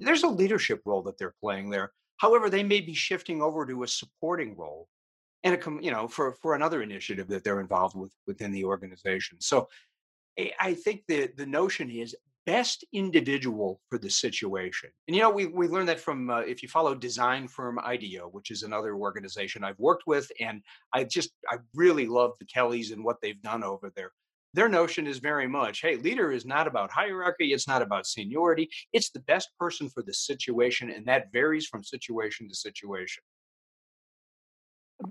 there's 0.00 0.22
a 0.22 0.28
leadership 0.28 0.82
role 0.84 1.02
that 1.02 1.18
they're 1.18 1.34
playing 1.40 1.70
there. 1.70 1.92
However 2.18 2.50
they 2.50 2.62
may 2.62 2.80
be 2.80 2.94
shifting 2.94 3.42
over 3.42 3.66
to 3.66 3.82
a 3.82 3.88
supporting 3.88 4.56
role 4.56 4.88
and 5.44 5.54
a 5.54 5.84
you 5.84 5.90
know 5.90 6.08
for 6.08 6.32
for 6.42 6.54
another 6.54 6.82
initiative 6.82 7.28
that 7.28 7.44
they're 7.44 7.60
involved 7.60 7.96
with 7.96 8.12
within 8.26 8.52
the 8.52 8.64
organization. 8.64 9.38
So 9.40 9.68
I 10.60 10.74
think 10.74 11.02
the 11.08 11.30
the 11.36 11.46
notion 11.46 11.90
is 11.90 12.16
best 12.46 12.84
individual 12.92 13.80
for 13.88 13.98
the 13.98 14.10
situation. 14.10 14.90
And 15.06 15.16
you 15.16 15.22
know, 15.22 15.30
we 15.30 15.46
we 15.46 15.68
learned 15.68 15.88
that 15.88 16.00
from 16.00 16.30
uh, 16.30 16.40
if 16.40 16.62
you 16.62 16.68
follow 16.68 16.94
design 16.94 17.48
firm 17.48 17.78
IDEO, 17.78 18.28
which 18.28 18.50
is 18.50 18.62
another 18.62 18.94
organization 18.94 19.64
I've 19.64 19.78
worked 19.78 20.04
with, 20.06 20.30
and 20.40 20.62
I 20.92 21.04
just 21.04 21.30
I 21.48 21.58
really 21.74 22.06
love 22.06 22.32
the 22.38 22.46
Kellys 22.46 22.90
and 22.90 23.04
what 23.04 23.16
they've 23.22 23.40
done 23.42 23.62
over 23.62 23.92
there. 23.94 24.12
Their 24.54 24.68
notion 24.68 25.06
is 25.06 25.18
very 25.18 25.48
much, 25.48 25.80
hey, 25.80 25.96
leader 25.96 26.30
is 26.30 26.44
not 26.44 26.66
about 26.66 26.90
hierarchy, 26.90 27.54
it's 27.54 27.66
not 27.66 27.80
about 27.80 28.06
seniority, 28.06 28.68
it's 28.92 29.08
the 29.08 29.20
best 29.20 29.48
person 29.58 29.88
for 29.88 30.02
the 30.02 30.12
situation, 30.12 30.90
and 30.90 31.06
that 31.06 31.32
varies 31.32 31.66
from 31.66 31.82
situation 31.82 32.48
to 32.48 32.54
situation. 32.54 33.22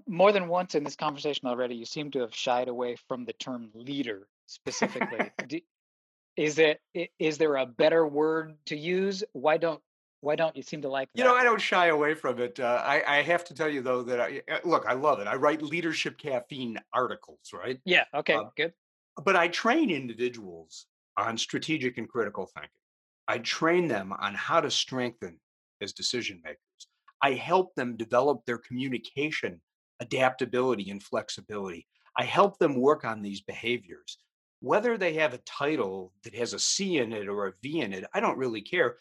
More 0.07 0.31
than 0.31 0.47
once 0.47 0.75
in 0.75 0.83
this 0.83 0.95
conversation 0.95 1.47
already, 1.47 1.75
you 1.75 1.85
seem 1.85 2.11
to 2.11 2.19
have 2.19 2.35
shied 2.35 2.67
away 2.67 2.95
from 3.07 3.25
the 3.25 3.33
term 3.33 3.71
leader 3.73 4.27
specifically. 4.45 5.31
do, 5.47 5.59
is 6.38 6.59
it 6.59 6.81
is 7.19 7.38
there 7.38 7.55
a 7.55 7.65
better 7.65 8.07
word 8.07 8.55
to 8.65 8.75
use? 8.75 9.23
Why 9.33 9.57
don't 9.57 9.81
why 10.21 10.35
don't 10.35 10.55
you 10.55 10.63
seem 10.63 10.81
to 10.83 10.89
like 10.89 11.09
that? 11.13 11.19
You 11.19 11.27
know, 11.27 11.35
I 11.35 11.43
don't 11.43 11.61
shy 11.61 11.88
away 11.88 12.13
from 12.13 12.39
it. 12.39 12.59
Uh, 12.59 12.81
I, 12.85 13.03
I 13.07 13.21
have 13.21 13.43
to 13.45 13.53
tell 13.53 13.69
you 13.69 13.81
though 13.81 14.03
that 14.03 14.19
I 14.19 14.41
uh, 14.51 14.59
look, 14.63 14.85
I 14.88 14.93
love 14.93 15.19
it. 15.19 15.27
I 15.27 15.35
write 15.35 15.61
leadership 15.61 16.17
caffeine 16.17 16.77
articles, 16.93 17.51
right? 17.53 17.79
Yeah. 17.85 18.05
Okay. 18.13 18.33
Uh, 18.33 18.45
good. 18.55 18.73
But 19.23 19.35
I 19.35 19.50
train 19.50 19.89
individuals 19.89 20.85
on 21.17 21.38
strategic 21.38 21.97
and 21.97 22.07
critical 22.07 22.45
thinking. 22.45 22.69
I 23.27 23.39
train 23.39 23.88
them 23.88 24.13
on 24.13 24.33
how 24.33 24.61
to 24.61 24.71
strengthen 24.71 25.39
as 25.81 25.93
decision 25.93 26.41
makers. 26.43 26.57
I 27.21 27.33
help 27.33 27.75
them 27.75 27.97
develop 27.97 28.45
their 28.45 28.57
communication 28.57 29.61
adaptability 30.00 30.89
and 30.89 31.01
flexibility. 31.01 31.88
I 32.17 32.23
help 32.23 32.57
them 32.57 32.75
work 32.75 33.05
on 33.05 33.21
these 33.21 33.41
behaviors 33.41 34.17
whether 34.62 34.98
they 34.98 35.13
have 35.13 35.34
a 35.34 35.39
title 35.39 36.13
that 36.24 36.36
has 36.36 36.53
a 36.53 36.60
C 36.60 37.00
in 37.00 37.12
it 37.12 37.27
or 37.27 37.48
a 37.48 37.53
V 37.62 37.82
in 37.82 37.94
it, 37.94 38.06
I 38.13 38.20
don't 38.20 38.38
really 38.38 38.62
care. 38.62 38.98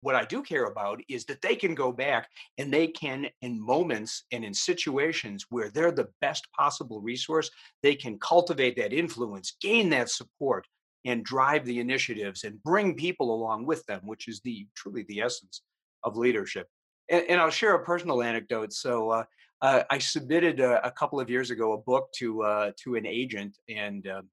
What 0.00 0.16
I 0.16 0.24
do 0.24 0.42
care 0.42 0.64
about 0.64 1.00
is 1.08 1.24
that 1.26 1.40
they 1.40 1.54
can 1.54 1.76
go 1.76 1.92
back 1.92 2.28
and 2.58 2.72
they 2.72 2.88
can, 2.88 3.28
in 3.40 3.64
moments 3.64 4.24
and 4.32 4.44
in 4.44 4.52
situations 4.52 5.46
where 5.48 5.70
they're 5.70 5.92
the 5.92 6.08
best 6.20 6.48
possible 6.52 7.00
resource, 7.00 7.48
they 7.84 7.94
can 7.94 8.18
cultivate 8.18 8.76
that 8.76 8.92
influence, 8.92 9.56
gain 9.60 9.88
that 9.90 10.10
support, 10.10 10.66
and 11.04 11.24
drive 11.24 11.64
the 11.64 11.78
initiatives 11.78 12.42
and 12.42 12.62
bring 12.64 12.96
people 12.96 13.32
along 13.32 13.66
with 13.66 13.86
them, 13.86 14.00
which 14.04 14.26
is 14.26 14.40
the 14.40 14.66
truly 14.74 15.04
the 15.08 15.20
essence 15.20 15.62
of 16.02 16.16
leadership. 16.16 16.68
And, 17.08 17.24
and 17.28 17.40
I'll 17.40 17.50
share 17.50 17.74
a 17.74 17.84
personal 17.84 18.22
anecdote. 18.22 18.72
So 18.72 19.10
uh, 19.10 19.24
uh, 19.60 19.84
I 19.90 19.98
submitted 19.98 20.58
a, 20.58 20.84
a, 20.84 20.90
couple 20.90 21.20
of 21.20 21.30
years 21.30 21.50
ago 21.50 21.72
a 21.72 21.78
book 21.78 22.08
to 22.16 22.42
uh, 22.42 22.72
to 22.82 22.96
an 22.96 23.06
agent, 23.06 23.58
and 23.68 24.06
um, 24.08 24.28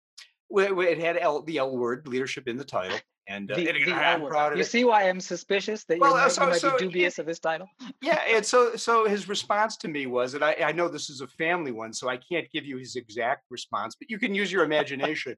it 0.52 1.00
had 1.00 1.18
L, 1.18 1.42
the 1.42 1.58
L 1.58 1.76
word, 1.78 2.08
leadership 2.08 2.48
in 2.48 2.58
the 2.58 2.66
title. 2.66 2.98
And, 3.30 3.52
uh, 3.52 3.56
the, 3.56 3.70
and 3.70 3.86
the 3.86 3.94
I'm 3.94 4.26
proud 4.26 4.54
of 4.54 4.58
you 4.58 4.64
it. 4.64 4.68
see 4.68 4.84
why 4.84 5.08
I'm 5.08 5.22
suspicious 5.22 5.84
that 5.86 6.00
well, 6.00 6.12
you 6.12 6.18
might, 6.18 6.32
so, 6.32 6.44
you 6.44 6.50
might 6.50 6.62
so, 6.62 6.72
be 6.72 6.86
dubious 6.86 7.20
of 7.20 7.28
his 7.28 7.40
title? 7.40 7.68
yeah, 8.02 8.22
and 8.28 8.44
so 8.44 8.76
so 8.76 9.08
his 9.08 9.30
response 9.30 9.78
to 9.78 9.88
me 9.88 10.08
was, 10.08 10.34
and 10.34 10.44
I, 10.44 10.56
I 10.66 10.72
know 10.72 10.88
this 10.88 11.12
is 11.12 11.22
a 11.22 11.28
family 11.28 11.72
one, 11.72 11.94
so 11.94 12.10
I 12.10 12.18
can't 12.18 12.50
give 12.52 12.66
you 12.66 12.78
his 12.78 12.96
exact 12.96 13.46
response, 13.52 13.96
but 13.96 14.10
you 14.10 14.18
can 14.18 14.34
use 14.34 14.52
your 14.52 14.64
imagination. 14.64 15.36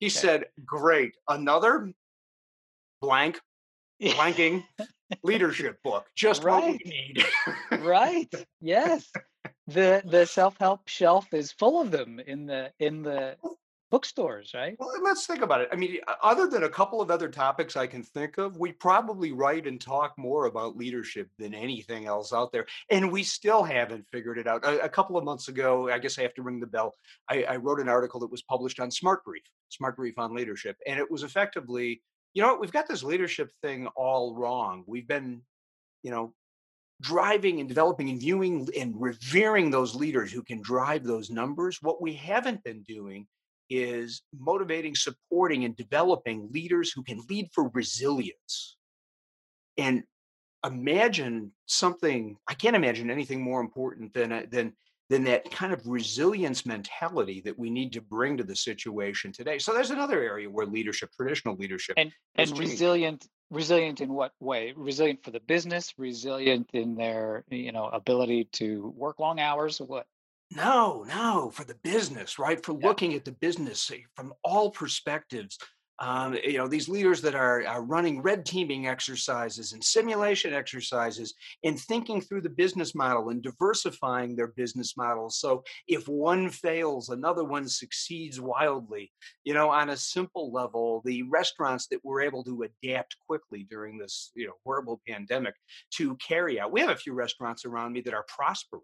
He 0.00 0.06
okay. 0.06 0.10
said, 0.10 0.44
"Great, 0.66 1.14
another 1.30 1.90
blank, 3.00 3.40
blanking 4.02 4.62
leadership 5.24 5.78
book, 5.82 6.04
just 6.14 6.44
right. 6.44 6.62
what 6.62 6.80
we 6.84 6.90
need." 6.90 7.24
right. 7.82 8.32
Yes. 8.60 9.10
The 9.66 10.02
the 10.04 10.26
self 10.26 10.58
help 10.58 10.88
shelf 10.88 11.32
is 11.32 11.52
full 11.52 11.80
of 11.80 11.90
them 11.90 12.20
in 12.26 12.44
the 12.44 12.70
in 12.78 13.02
the 13.02 13.36
bookstores, 13.90 14.52
right? 14.54 14.76
Well, 14.78 14.92
let's 15.02 15.26
think 15.26 15.42
about 15.42 15.60
it. 15.60 15.68
I 15.72 15.76
mean, 15.76 15.98
other 16.22 16.46
than 16.46 16.62
a 16.62 16.68
couple 16.68 17.00
of 17.00 17.10
other 17.10 17.28
topics 17.28 17.76
I 17.76 17.86
can 17.86 18.02
think 18.02 18.38
of, 18.38 18.56
we 18.56 18.72
probably 18.72 19.32
write 19.32 19.66
and 19.66 19.80
talk 19.80 20.16
more 20.16 20.46
about 20.46 20.76
leadership 20.76 21.28
than 21.38 21.54
anything 21.54 22.06
else 22.06 22.32
out 22.32 22.52
there. 22.52 22.66
And 22.90 23.10
we 23.10 23.22
still 23.22 23.62
haven't 23.62 24.06
figured 24.12 24.38
it 24.38 24.46
out. 24.46 24.64
A, 24.64 24.84
a 24.84 24.88
couple 24.88 25.16
of 25.16 25.24
months 25.24 25.48
ago, 25.48 25.90
I 25.90 25.98
guess 25.98 26.18
I 26.18 26.22
have 26.22 26.34
to 26.34 26.42
ring 26.42 26.60
the 26.60 26.66
bell. 26.66 26.94
I, 27.28 27.42
I 27.44 27.56
wrote 27.56 27.80
an 27.80 27.88
article 27.88 28.20
that 28.20 28.30
was 28.30 28.42
published 28.42 28.80
on 28.80 28.90
Smart 28.90 29.24
Brief, 29.24 29.42
Smart 29.68 29.96
Brief 29.96 30.18
on 30.18 30.34
leadership. 30.34 30.76
And 30.86 30.98
it 30.98 31.10
was 31.10 31.24
effectively, 31.24 32.00
you 32.34 32.42
know, 32.42 32.56
we've 32.60 32.72
got 32.72 32.86
this 32.86 33.02
leadership 33.02 33.50
thing 33.60 33.88
all 33.96 34.34
wrong. 34.36 34.84
We've 34.86 35.08
been, 35.08 35.42
you 36.02 36.12
know, 36.12 36.32
driving 37.00 37.60
and 37.60 37.68
developing 37.68 38.10
and 38.10 38.20
viewing 38.20 38.68
and 38.78 38.94
revering 39.00 39.70
those 39.70 39.94
leaders 39.94 40.30
who 40.30 40.42
can 40.42 40.60
drive 40.60 41.02
those 41.02 41.30
numbers. 41.30 41.78
What 41.82 42.00
we 42.00 42.12
haven't 42.12 42.62
been 42.62 42.82
doing 42.82 43.26
is 43.70 44.22
motivating, 44.38 44.94
supporting, 44.94 45.64
and 45.64 45.76
developing 45.76 46.48
leaders 46.52 46.92
who 46.92 47.02
can 47.02 47.20
lead 47.30 47.48
for 47.54 47.70
resilience. 47.72 48.76
And 49.78 50.02
imagine 50.66 51.52
something, 51.66 52.36
I 52.48 52.54
can't 52.54 52.76
imagine 52.76 53.10
anything 53.10 53.42
more 53.42 53.60
important 53.60 54.12
than, 54.12 54.32
uh, 54.32 54.42
than, 54.50 54.74
than 55.08 55.24
that 55.24 55.50
kind 55.50 55.72
of 55.72 55.86
resilience 55.86 56.66
mentality 56.66 57.40
that 57.44 57.58
we 57.58 57.70
need 57.70 57.92
to 57.92 58.00
bring 58.00 58.36
to 58.36 58.44
the 58.44 58.56
situation 58.56 59.32
today. 59.32 59.58
So 59.58 59.72
there's 59.72 59.90
another 59.90 60.22
area 60.22 60.50
where 60.50 60.66
leadership, 60.66 61.10
traditional 61.16 61.56
leadership, 61.56 61.94
and, 61.96 62.12
and 62.36 62.58
resilient 62.58 63.26
resilient 63.50 64.00
in 64.00 64.12
what 64.12 64.32
way 64.38 64.72
resilient 64.76 65.24
for 65.24 65.32
the 65.32 65.40
business 65.40 65.92
resilient 65.98 66.70
in 66.72 66.94
their 66.94 67.44
you 67.50 67.72
know 67.72 67.86
ability 67.86 68.44
to 68.52 68.94
work 68.96 69.18
long 69.18 69.40
hours 69.40 69.80
what 69.80 70.06
no, 70.54 71.04
no, 71.08 71.50
for 71.50 71.64
the 71.64 71.76
business, 71.82 72.38
right? 72.38 72.64
For 72.64 72.76
yeah. 72.78 72.86
looking 72.86 73.14
at 73.14 73.24
the 73.24 73.32
business 73.32 73.90
from 74.16 74.32
all 74.42 74.70
perspectives. 74.70 75.58
Um, 76.02 76.34
you 76.42 76.56
know, 76.56 76.66
these 76.66 76.88
leaders 76.88 77.20
that 77.20 77.34
are, 77.34 77.66
are 77.66 77.82
running 77.82 78.22
red 78.22 78.46
teaming 78.46 78.86
exercises 78.86 79.74
and 79.74 79.84
simulation 79.84 80.54
exercises 80.54 81.34
and 81.62 81.78
thinking 81.78 82.22
through 82.22 82.40
the 82.40 82.48
business 82.48 82.94
model 82.94 83.28
and 83.28 83.42
diversifying 83.42 84.34
their 84.34 84.46
business 84.46 84.96
models. 84.96 85.38
So 85.38 85.62
if 85.86 86.08
one 86.08 86.48
fails, 86.48 87.10
another 87.10 87.44
one 87.44 87.68
succeeds 87.68 88.40
wildly. 88.40 89.12
You 89.44 89.52
know, 89.52 89.68
on 89.68 89.90
a 89.90 89.96
simple 89.96 90.50
level, 90.50 91.02
the 91.04 91.22
restaurants 91.24 91.86
that 91.88 92.02
were 92.02 92.22
able 92.22 92.44
to 92.44 92.62
adapt 92.62 93.16
quickly 93.26 93.66
during 93.68 93.98
this, 93.98 94.32
you 94.34 94.46
know, 94.46 94.54
horrible 94.64 95.02
pandemic 95.06 95.54
to 95.96 96.16
carry 96.16 96.58
out. 96.58 96.72
We 96.72 96.80
have 96.80 96.88
a 96.88 96.96
few 96.96 97.12
restaurants 97.12 97.66
around 97.66 97.92
me 97.92 98.00
that 98.00 98.14
are 98.14 98.24
prospering 98.26 98.80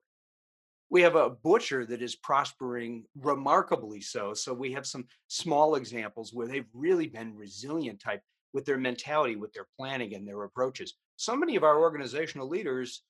we 0.90 1.02
have 1.02 1.16
a 1.16 1.30
butcher 1.30 1.84
that 1.86 2.02
is 2.02 2.14
prospering 2.16 3.04
remarkably 3.16 4.00
so. 4.00 4.34
So 4.34 4.52
we 4.52 4.72
have 4.72 4.86
some 4.86 5.06
small 5.28 5.74
examples 5.74 6.32
where 6.32 6.46
they've 6.46 6.68
really 6.72 7.08
been 7.08 7.34
resilient 7.34 8.00
type 8.00 8.22
with 8.52 8.64
their 8.64 8.78
mentality, 8.78 9.36
with 9.36 9.52
their 9.52 9.66
planning 9.76 10.14
and 10.14 10.26
their 10.26 10.44
approaches. 10.44 10.94
So 11.16 11.36
many 11.36 11.56
of 11.56 11.64
our 11.64 11.80
organizational 11.80 12.48
leaders 12.48 13.02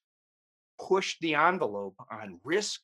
pushed 0.80 1.20
the 1.20 1.34
envelope 1.34 1.94
on 2.10 2.40
risk 2.44 2.80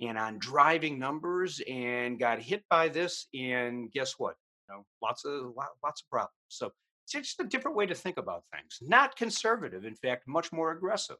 and 0.00 0.16
on 0.16 0.38
driving 0.38 0.98
numbers 0.98 1.60
and 1.68 2.18
got 2.18 2.40
hit 2.40 2.64
by 2.70 2.88
this. 2.88 3.26
And 3.34 3.92
guess 3.92 4.14
what? 4.18 4.36
You 4.68 4.76
know, 4.76 4.86
lots 5.02 5.24
of 5.24 5.52
lots 5.84 6.02
of 6.02 6.08
problems. 6.08 6.32
So 6.48 6.72
it's 7.04 7.12
just 7.12 7.40
a 7.40 7.44
different 7.44 7.76
way 7.76 7.86
to 7.86 7.94
think 7.94 8.16
about 8.16 8.44
things. 8.54 8.78
Not 8.80 9.16
conservative, 9.16 9.84
in 9.84 9.96
fact, 9.96 10.26
much 10.26 10.52
more 10.52 10.72
aggressive. 10.72 11.16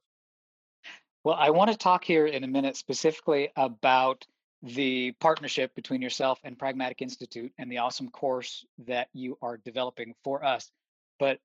Well, 1.22 1.36
I 1.38 1.50
want 1.50 1.70
to 1.70 1.76
talk 1.76 2.02
here 2.02 2.26
in 2.26 2.44
a 2.44 2.48
minute 2.48 2.76
specifically 2.76 3.50
about 3.54 4.26
the 4.62 5.12
partnership 5.20 5.74
between 5.74 6.00
yourself 6.00 6.40
and 6.44 6.58
Pragmatic 6.58 7.02
Institute 7.02 7.52
and 7.58 7.70
the 7.70 7.78
awesome 7.78 8.08
course 8.08 8.64
that 8.86 9.08
you 9.12 9.36
are 9.42 9.58
developing 9.58 10.14
for 10.24 10.44
us. 10.44 10.70
But 11.18 11.38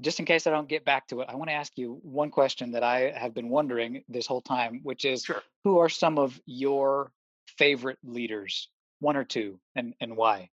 just 0.00 0.18
in 0.18 0.24
case 0.24 0.46
I 0.46 0.50
don't 0.50 0.68
get 0.68 0.84
back 0.84 1.06
to 1.08 1.20
it, 1.20 1.28
I 1.28 1.36
want 1.36 1.50
to 1.50 1.54
ask 1.54 1.78
you 1.78 2.00
one 2.02 2.30
question 2.30 2.72
that 2.72 2.82
I 2.82 3.12
have 3.16 3.34
been 3.34 3.48
wondering 3.48 4.02
this 4.08 4.26
whole 4.26 4.40
time, 4.40 4.80
which 4.82 5.04
is 5.04 5.22
sure. 5.22 5.42
who 5.62 5.78
are 5.78 5.88
some 5.88 6.18
of 6.18 6.40
your 6.44 7.12
favorite 7.46 7.98
leaders, 8.02 8.68
one 8.98 9.16
or 9.16 9.24
two, 9.24 9.60
and, 9.76 9.94
and 10.00 10.16
why? 10.16 10.50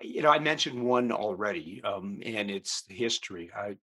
You 0.00 0.22
know, 0.22 0.30
I 0.30 0.38
mentioned 0.38 0.82
one 0.82 1.12
already, 1.12 1.82
um, 1.84 2.20
and 2.24 2.50
it's 2.50 2.84
history. 2.88 3.50
I 3.54 3.76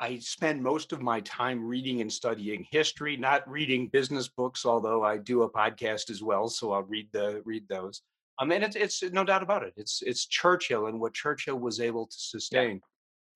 I 0.00 0.18
spend 0.18 0.62
most 0.62 0.92
of 0.92 1.02
my 1.02 1.20
time 1.20 1.64
reading 1.64 2.00
and 2.00 2.12
studying 2.12 2.66
history, 2.70 3.16
not 3.16 3.48
reading 3.50 3.88
business 3.88 4.28
books, 4.28 4.64
although 4.64 5.02
I 5.02 5.18
do 5.18 5.42
a 5.42 5.50
podcast 5.50 6.08
as 6.10 6.22
well, 6.22 6.48
so 6.48 6.72
I'll 6.72 6.84
read 6.84 7.08
the 7.12 7.42
read 7.44 7.68
those. 7.68 8.02
I 8.38 8.44
mean, 8.44 8.62
it's, 8.62 8.76
it's 8.76 9.02
no 9.02 9.24
doubt 9.24 9.42
about 9.42 9.64
it. 9.64 9.72
It's 9.76 10.00
it's 10.02 10.26
Churchill 10.26 10.86
and 10.86 11.00
what 11.00 11.14
Churchill 11.14 11.58
was 11.58 11.80
able 11.80 12.06
to 12.06 12.16
sustain. 12.16 12.76
Yeah. 12.76 12.80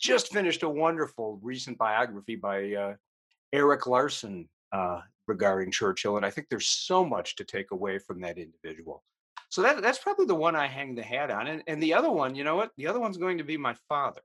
Just 0.01 0.33
finished 0.33 0.63
a 0.63 0.69
wonderful 0.69 1.41
recent 1.43 1.79
biography 1.79 2.37
by 2.37 2.73
uh, 2.75 2.95
Erik 3.53 3.87
Larson 3.87 4.49
uh, 4.73 5.01
regarding 5.27 5.73
Churchill, 5.73 6.17
and 6.17 6.25
I 6.25 6.31
think 6.31 6.49
there's 6.49 6.69
so 6.69 7.05
much 7.05 7.37
to 7.37 7.45
take 7.45 7.73
away 7.73 7.99
from 7.99 8.21
that 8.21 8.39
individual. 8.39 9.03
So 9.49 9.63
that 9.63 9.83
that's 9.83 9.99
probably 9.99 10.27
the 10.27 10.35
one 10.35 10.55
I 10.55 10.67
hang 10.67 10.95
the 10.95 11.03
hat 11.03 11.31
on, 11.31 11.49
and 11.49 11.63
and 11.67 11.83
the 11.83 11.95
other 11.95 12.11
one, 12.11 12.37
you 12.37 12.45
know 12.45 12.55
what? 12.57 12.71
The 12.77 12.87
other 12.87 13.01
one's 13.01 13.19
going 13.19 13.39
to 13.39 13.45
be 13.45 13.57
my 13.57 13.75
father. 13.89 14.23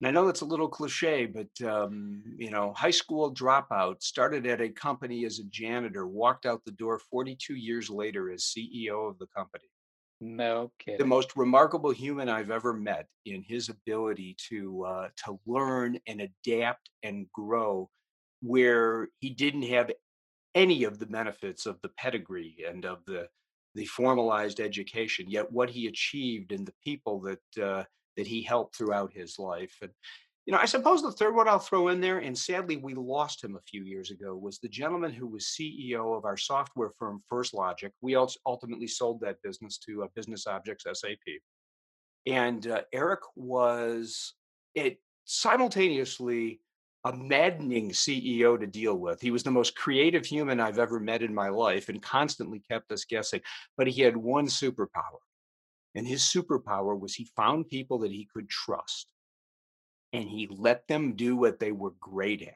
And 0.00 0.06
I 0.06 0.10
know 0.12 0.28
it's 0.28 0.42
a 0.42 0.46
little 0.46 0.68
cliche, 0.68 1.26
but 1.26 1.68
um, 1.68 2.22
you 2.36 2.50
know, 2.50 2.72
high 2.74 2.92
school 2.92 3.34
dropout, 3.34 4.02
started 4.02 4.46
at 4.46 4.60
a 4.60 4.68
company 4.68 5.24
as 5.24 5.40
a 5.40 5.44
janitor, 5.44 6.06
walked 6.06 6.46
out 6.46 6.64
the 6.64 6.72
door 6.72 7.00
42 7.10 7.54
years 7.54 7.90
later 7.90 8.30
as 8.30 8.44
CEO 8.44 9.10
of 9.10 9.18
the 9.18 9.26
company. 9.34 9.64
No 10.20 10.72
kidding. 10.78 10.98
The 10.98 11.06
most 11.06 11.36
remarkable 11.36 11.90
human 11.90 12.28
I've 12.28 12.50
ever 12.50 12.72
met 12.72 13.06
in 13.24 13.42
his 13.42 13.68
ability 13.68 14.36
to 14.48 14.84
uh, 14.84 15.08
to 15.24 15.38
learn 15.46 15.98
and 16.06 16.20
adapt 16.20 16.90
and 17.02 17.26
grow, 17.32 17.88
where 18.40 19.08
he 19.20 19.30
didn't 19.30 19.62
have 19.62 19.92
any 20.54 20.84
of 20.84 20.98
the 20.98 21.06
benefits 21.06 21.66
of 21.66 21.80
the 21.82 21.90
pedigree 21.90 22.64
and 22.68 22.84
of 22.84 23.04
the 23.06 23.28
the 23.74 23.86
formalized 23.86 24.58
education. 24.60 25.26
Yet 25.28 25.52
what 25.52 25.70
he 25.70 25.86
achieved 25.86 26.50
and 26.50 26.66
the 26.66 26.74
people 26.82 27.20
that 27.20 27.62
uh, 27.62 27.84
that 28.18 28.26
he 28.26 28.42
helped 28.42 28.76
throughout 28.76 29.12
his 29.14 29.38
life. 29.38 29.74
And, 29.80 29.92
you 30.44 30.52
know, 30.52 30.58
I 30.58 30.66
suppose 30.66 31.02
the 31.02 31.12
third 31.12 31.34
one 31.34 31.48
I'll 31.48 31.58
throw 31.58 31.88
in 31.88 32.00
there, 32.00 32.18
and 32.18 32.36
sadly 32.36 32.76
we 32.76 32.94
lost 32.94 33.42
him 33.42 33.54
a 33.54 33.60
few 33.60 33.84
years 33.84 34.10
ago, 34.10 34.36
was 34.36 34.58
the 34.58 34.68
gentleman 34.68 35.12
who 35.12 35.26
was 35.26 35.54
CEO 35.56 36.16
of 36.16 36.24
our 36.24 36.36
software 36.36 36.90
firm, 36.98 37.22
First 37.28 37.54
Logic. 37.54 37.92
We 38.02 38.16
ultimately 38.16 38.88
sold 38.88 39.20
that 39.20 39.40
business 39.42 39.78
to 39.86 40.02
uh, 40.02 40.08
Business 40.16 40.46
Objects 40.46 40.84
SAP. 40.92 41.40
And 42.26 42.66
uh, 42.66 42.82
Eric 42.92 43.20
was 43.36 44.34
it 44.74 44.98
simultaneously 45.24 46.60
a 47.04 47.16
maddening 47.16 47.90
CEO 47.90 48.58
to 48.58 48.66
deal 48.66 48.96
with. 48.96 49.20
He 49.20 49.30
was 49.30 49.44
the 49.44 49.52
most 49.52 49.76
creative 49.76 50.26
human 50.26 50.58
I've 50.58 50.80
ever 50.80 50.98
met 50.98 51.22
in 51.22 51.32
my 51.32 51.50
life 51.50 51.88
and 51.88 52.02
constantly 52.02 52.58
kept 52.58 52.90
us 52.90 53.04
guessing. 53.04 53.40
But 53.76 53.86
he 53.86 54.02
had 54.02 54.16
one 54.16 54.46
superpower 54.46 55.20
and 55.98 56.06
his 56.06 56.22
superpower 56.22 56.98
was 56.98 57.14
he 57.14 57.28
found 57.36 57.68
people 57.68 57.98
that 57.98 58.12
he 58.12 58.28
could 58.32 58.48
trust 58.48 59.10
and 60.12 60.28
he 60.28 60.48
let 60.48 60.86
them 60.86 61.14
do 61.14 61.36
what 61.36 61.58
they 61.58 61.72
were 61.72 61.92
great 62.00 62.40
at. 62.40 62.54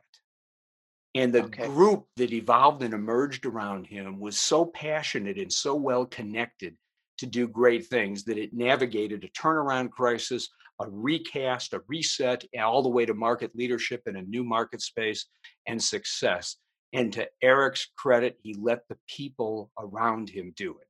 And 1.17 1.35
the 1.35 1.43
okay. 1.45 1.67
group 1.67 2.07
that 2.17 2.33
evolved 2.33 2.85
and 2.85 2.95
emerged 2.95 3.45
around 3.45 3.89
him 3.89 4.21
was 4.21 4.39
so 4.39 4.65
passionate 4.65 5.39
and 5.39 5.53
so 5.53 5.75
well 5.75 6.07
connected 6.07 6.77
to 7.19 7.27
do 7.27 7.49
great 7.49 7.87
things 7.87 8.23
that 8.25 8.39
it 8.39 8.55
navigated 8.55 9.25
a 9.25 9.29
turnaround 9.29 9.91
crisis, 9.91 10.49
a 10.81 10.89
recast, 10.89 11.75
a 11.75 11.83
reset, 11.89 12.45
all 12.61 12.83
the 12.83 12.89
way 12.89 13.05
to 13.05 13.13
market 13.13 13.51
leadership 13.57 14.03
in 14.07 14.17
a 14.17 14.23
new 14.23 14.45
market 14.45 14.81
space 14.81 15.27
and 15.67 15.83
success. 15.83 16.59
And 16.93 17.13
to 17.15 17.29
Eric's 17.43 17.89
credit, 17.99 18.39
he 18.41 18.55
let 18.55 18.87
the 18.89 18.99
people 19.09 19.73
around 19.79 20.31
him 20.31 20.53
do 20.57 20.79
it. 20.81 20.87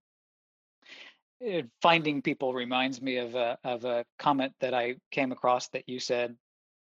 Uh, 1.45 1.63
finding 1.81 2.23
people 2.23 2.55
reminds 2.55 3.03
me 3.03 3.17
of 3.17 3.35
a 3.35 3.59
of 3.65 3.85
a 3.85 4.05
comment 4.19 4.53
that 4.61 4.75
I 4.75 4.97
came 5.11 5.33
across 5.33 5.69
that 5.69 5.89
you 5.89 5.99
said. 5.99 6.37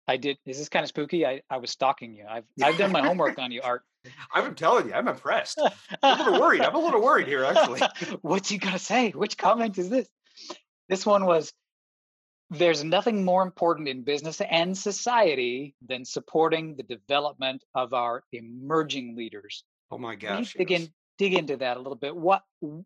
I 0.08 0.15
did. 0.15 0.38
Is 0.46 0.58
this 0.58 0.70
kind 0.70 0.84
of 0.84 0.88
spooky? 0.88 1.26
I, 1.26 1.41
I 1.50 1.58
was 1.58 1.70
stalking 1.70 2.15
you. 2.15 2.26
I've 2.30 2.46
I've 2.63 2.78
done 2.78 2.91
my 2.91 3.02
homework 3.02 3.38
on 3.39 3.52
you, 3.52 3.62
Art. 3.62 3.84
I'm 4.34 4.56
telling 4.56 4.88
you, 4.88 4.93
I'm 4.93 5.08
impressed. 5.08 5.62
I'm 6.04 6.20
a 6.20 6.24
little 6.24 6.39
worried. 6.39 6.62
I'm 6.62 6.76
a 6.76 6.80
little 6.80 7.02
worried 7.02 7.28
here, 7.28 7.43
actually. 7.43 7.82
What's 8.22 8.50
he 8.50 8.58
gonna 8.58 8.80
say? 8.80 9.12
Which 9.12 9.38
comment 9.38 9.78
is 9.78 9.89
this? 9.89 10.08
This 10.89 11.06
one 11.06 11.26
was. 11.26 11.52
There's 12.50 12.82
nothing 12.82 13.26
more 13.26 13.43
important 13.43 13.89
in 13.89 14.04
business 14.04 14.39
and 14.39 14.78
society 14.78 15.76
than 15.86 16.06
supporting 16.06 16.78
the 16.78 16.84
development 16.84 17.62
of 17.76 17.93
our 17.93 18.24
emerging 18.32 19.17
leaders. 19.17 19.65
Oh 19.91 19.98
my 19.98 20.15
gosh! 20.15 20.54
Dig 20.54 20.72
yes. 20.72 20.88
Dig 21.18 21.34
into 21.34 21.58
that 21.58 21.78
a 21.78 21.80
little 21.80 21.96
bit. 21.96 22.16
What, 22.16 22.44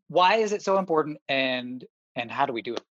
why 0.08 0.36
is 0.38 0.52
it 0.52 0.62
so 0.62 0.78
important, 0.78 1.17
and 1.28 1.84
and 2.15 2.32
how 2.32 2.46
do 2.46 2.54
we 2.54 2.62
do 2.62 2.74
it? 2.74 2.84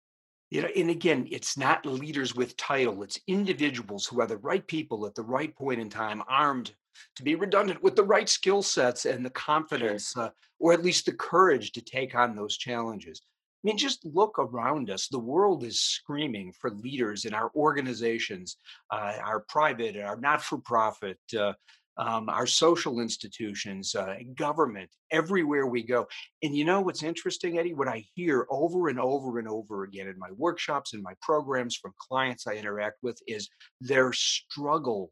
You 0.51 0.63
know, 0.63 0.69
and 0.75 0.91
again, 0.91 1.29
it's 1.31 1.59
not 1.59 1.85
leaders 1.87 2.35
with 2.35 2.57
title; 2.57 3.03
it's 3.03 3.21
individuals 3.27 4.07
who 4.07 4.21
are 4.21 4.27
the 4.27 4.39
right 4.39 4.67
people 4.67 5.07
at 5.07 5.15
the 5.15 5.23
right 5.23 5.55
point 5.55 5.81
in 5.81 5.91
time, 5.91 6.23
armed 6.29 6.73
to 7.17 7.23
be 7.23 7.35
redundant 7.35 7.83
with 7.83 7.97
the 7.97 8.05
right 8.05 8.29
skill 8.29 8.63
sets 8.63 9.05
and 9.05 9.25
the 9.25 9.31
confidence, 9.31 10.17
uh, 10.17 10.31
or 10.59 10.73
at 10.73 10.85
least 10.85 11.07
the 11.07 11.13
courage 11.13 11.73
to 11.73 11.81
take 11.81 12.15
on 12.15 12.35
those 12.35 12.57
challenges. 12.57 13.23
I 13.25 13.61
mean, 13.67 13.77
just 13.77 14.05
look 14.05 14.39
around 14.39 14.89
us. 14.89 15.09
The 15.09 15.19
world 15.19 15.65
is 15.65 15.81
screaming 15.81 16.53
for 16.53 16.71
leaders 16.71 17.25
in 17.25 17.35
our 17.35 17.51
organizations, 17.57 18.57
uh, 18.93 19.15
our 19.21 19.41
private, 19.49 19.97
our 19.97 20.17
not 20.17 20.43
for 20.43 20.59
profit, 20.59 21.19
uh, 21.37 21.55
um, 21.99 22.29
our 22.29 22.47
social 22.47 23.01
institutions, 23.01 23.95
uh, 23.95 24.17
government, 24.37 24.89
everywhere 25.11 25.67
we 25.67 25.83
go. 25.83 26.07
And 26.43 26.55
you 26.55 26.65
know 26.65 26.81
what's 26.81 27.03
interesting, 27.03 27.59
Eddie? 27.59 27.75
What 27.75 27.89
I 27.89 28.05
hear 28.15 28.47
over 28.51 28.89
and 28.89 29.01
over 29.01 29.39
and 29.39 29.49
over 29.49 29.85
again 29.85 30.07
in 30.09 30.19
my 30.19 30.31
workshops 30.37 30.95
and 30.95 31.03
my 31.03 31.15
programs 31.21 31.77
from 31.77 31.93
clients 32.09 32.47
I 32.47 32.55
interact 32.55 32.99
with 33.03 33.21
is 33.27 33.49
their 33.81 34.13
struggle 34.13 35.11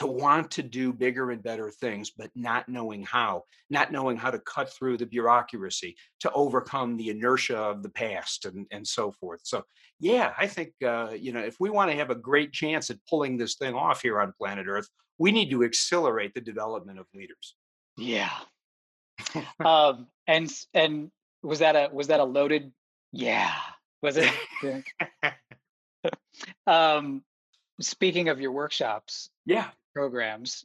to 0.00 0.06
want 0.06 0.50
to 0.50 0.62
do 0.62 0.94
bigger 0.94 1.30
and 1.30 1.42
better 1.42 1.70
things, 1.70 2.10
but 2.10 2.30
not 2.34 2.66
knowing 2.70 3.02
how, 3.02 3.44
not 3.68 3.92
knowing 3.92 4.16
how 4.16 4.30
to 4.30 4.38
cut 4.38 4.72
through 4.72 4.96
the 4.96 5.04
bureaucracy, 5.04 5.94
to 6.20 6.32
overcome 6.32 6.96
the 6.96 7.10
inertia 7.10 7.58
of 7.58 7.82
the 7.82 7.90
past, 7.90 8.46
and, 8.46 8.66
and 8.70 8.86
so 8.86 9.12
forth. 9.12 9.40
So, 9.44 9.62
yeah, 9.98 10.32
I 10.38 10.46
think, 10.46 10.72
uh, 10.82 11.10
you 11.10 11.34
know, 11.34 11.40
if 11.40 11.56
we 11.60 11.68
want 11.68 11.90
to 11.90 11.96
have 11.98 12.08
a 12.08 12.14
great 12.14 12.50
chance 12.50 12.88
at 12.88 12.96
pulling 13.10 13.36
this 13.36 13.56
thing 13.56 13.74
off 13.74 14.00
here 14.00 14.18
on 14.22 14.32
planet 14.38 14.66
Earth, 14.66 14.88
we 15.18 15.32
need 15.32 15.50
to 15.50 15.64
accelerate 15.64 16.32
the 16.32 16.40
development 16.40 16.98
of 16.98 17.04
leaders. 17.14 17.54
Yeah. 17.98 18.32
um, 19.62 20.06
and 20.26 20.50
and 20.72 21.10
was 21.42 21.58
that 21.58 21.76
a 21.76 21.90
was 21.92 22.06
that 22.06 22.20
a 22.20 22.24
loaded? 22.24 22.72
Yeah. 23.12 23.52
Was 24.02 24.16
it? 24.16 24.32
um, 26.66 27.22
speaking 27.82 28.30
of 28.30 28.40
your 28.40 28.52
workshops, 28.52 29.28
yeah, 29.44 29.68
programs, 29.94 30.64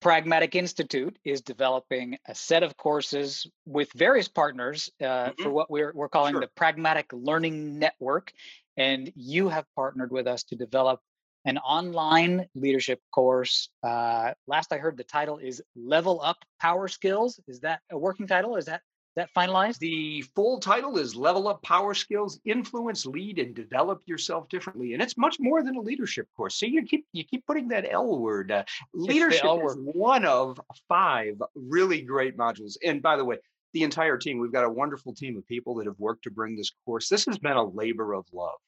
Pragmatic 0.00 0.54
Institute 0.54 1.18
is 1.24 1.40
developing 1.40 2.18
a 2.28 2.34
set 2.34 2.62
of 2.62 2.76
courses 2.76 3.46
with 3.64 3.90
various 3.94 4.28
partners 4.28 4.90
uh, 5.00 5.04
mm-hmm. 5.04 5.42
for 5.42 5.50
what 5.50 5.70
we're 5.70 5.92
we're 5.94 6.08
calling 6.08 6.34
sure. 6.34 6.40
the 6.40 6.50
Pragmatic 6.54 7.10
Learning 7.12 7.78
Network, 7.78 8.32
and 8.76 9.10
you 9.16 9.48
have 9.48 9.64
partnered 9.74 10.12
with 10.12 10.26
us 10.26 10.44
to 10.44 10.56
develop 10.56 11.00
an 11.46 11.58
online 11.58 12.46
leadership 12.54 13.00
course. 13.12 13.70
Uh, 13.82 14.32
last 14.46 14.72
I 14.72 14.78
heard, 14.78 14.96
the 14.96 15.04
title 15.04 15.38
is 15.38 15.62
Level 15.74 16.20
Up 16.22 16.38
Power 16.60 16.88
Skills. 16.88 17.40
Is 17.48 17.60
that 17.60 17.80
a 17.90 17.96
working 17.96 18.26
title? 18.26 18.56
Is 18.56 18.66
that 18.66 18.82
that 19.16 19.34
finalized? 19.34 19.78
The 19.78 20.22
full 20.34 20.60
title 20.60 20.98
is 20.98 21.16
Level 21.16 21.48
Up 21.48 21.62
Power 21.62 21.94
Skills, 21.94 22.38
Influence, 22.44 23.06
Lead, 23.06 23.38
and 23.38 23.54
Develop 23.54 24.02
Yourself 24.06 24.48
Differently. 24.48 24.92
And 24.92 25.02
it's 25.02 25.16
much 25.16 25.38
more 25.40 25.62
than 25.62 25.76
a 25.76 25.80
leadership 25.80 26.28
course. 26.36 26.54
See, 26.54 26.68
you 26.68 26.84
keep 26.84 27.06
you 27.12 27.24
keep 27.24 27.46
putting 27.46 27.68
that 27.68 27.90
L 27.90 28.18
word. 28.18 28.52
Uh, 28.52 28.64
leadership 28.94 29.44
L 29.44 29.60
word. 29.60 29.78
is 29.78 29.84
one 29.94 30.24
of 30.24 30.60
five 30.88 31.34
really 31.54 32.02
great 32.02 32.36
modules. 32.36 32.76
And 32.84 33.02
by 33.02 33.16
the 33.16 33.24
way, 33.24 33.38
the 33.72 33.82
entire 33.82 34.16
team, 34.16 34.38
we've 34.38 34.52
got 34.52 34.64
a 34.64 34.70
wonderful 34.70 35.14
team 35.14 35.36
of 35.36 35.46
people 35.46 35.74
that 35.76 35.86
have 35.86 35.98
worked 35.98 36.24
to 36.24 36.30
bring 36.30 36.56
this 36.56 36.70
course. 36.84 37.08
This 37.08 37.26
has 37.26 37.38
been 37.38 37.56
a 37.56 37.64
labor 37.64 38.14
of 38.14 38.26
love. 38.32 38.58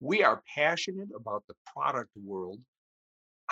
We 0.00 0.22
are 0.22 0.42
passionate 0.56 1.08
about 1.14 1.44
the 1.46 1.54
product 1.72 2.10
world. 2.16 2.58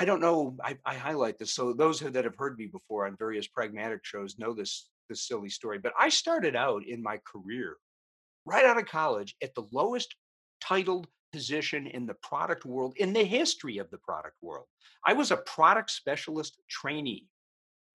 I 0.00 0.04
don't 0.04 0.20
know, 0.20 0.56
I, 0.62 0.78
I 0.86 0.94
highlight 0.94 1.38
this. 1.38 1.52
So 1.52 1.72
those 1.72 2.00
that 2.00 2.24
have 2.24 2.36
heard 2.36 2.56
me 2.56 2.66
before 2.66 3.06
on 3.06 3.16
various 3.16 3.48
pragmatic 3.48 4.04
shows 4.04 4.38
know 4.38 4.54
this 4.54 4.88
this 5.08 5.26
silly 5.26 5.48
story, 5.48 5.78
but 5.78 5.92
I 5.98 6.08
started 6.08 6.56
out 6.56 6.82
in 6.86 7.02
my 7.02 7.18
career 7.30 7.76
right 8.44 8.64
out 8.64 8.78
of 8.78 8.86
college 8.86 9.36
at 9.42 9.54
the 9.54 9.66
lowest 9.72 10.14
titled 10.60 11.06
position 11.32 11.86
in 11.86 12.06
the 12.06 12.14
product 12.14 12.64
world 12.64 12.94
in 12.96 13.12
the 13.12 13.24
history 13.24 13.78
of 13.78 13.90
the 13.90 13.98
product 13.98 14.36
world. 14.42 14.66
I 15.06 15.12
was 15.12 15.30
a 15.30 15.36
product 15.36 15.90
specialist 15.90 16.60
trainee. 16.68 17.26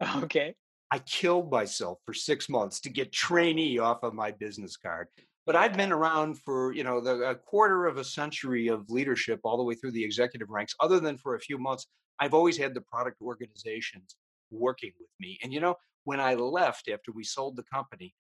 Okay. 0.17 0.56
I 0.91 0.99
killed 0.99 1.49
myself 1.49 1.97
for 2.06 2.13
six 2.13 2.47
months 2.49 2.80
to 2.82 2.89
get 2.89 3.12
trainee 3.12 3.80
off 3.80 4.04
of 4.04 4.13
my 4.13 4.30
business 4.32 4.78
card. 4.78 5.08
But 5.45 5.56
I've 5.56 5.76
been 5.76 5.91
around 5.91 6.39
for 6.39 6.71
you 6.73 6.84
know 6.84 7.02
the 7.02 7.30
a 7.30 7.36
quarter 7.36 7.86
of 7.86 7.97
a 7.97 8.04
century 8.04 8.67
of 8.67 8.89
leadership 8.89 9.39
all 9.43 9.58
the 9.58 9.63
way 9.63 9.76
through 9.76 9.91
the 9.91 10.04
executive 10.04 10.49
ranks. 10.49 10.76
Other 10.80 10.99
than 10.99 11.17
for 11.17 11.36
a 11.36 11.39
few 11.39 11.58
months, 11.58 11.88
I've 12.19 12.34
always 12.34 12.58
had 12.58 12.73
the 12.73 12.82
product 12.82 13.21
organizations 13.21 14.15
working 14.52 14.91
with 14.99 15.10
me. 15.19 15.39
And 15.41 15.52
you 15.52 15.60
know, 15.60 15.76
when 16.04 16.20
I 16.20 16.36
left 16.36 16.89
after 16.89 17.12
we 17.12 17.24
sold 17.24 17.56
the 17.56 17.63
company, 17.63 18.13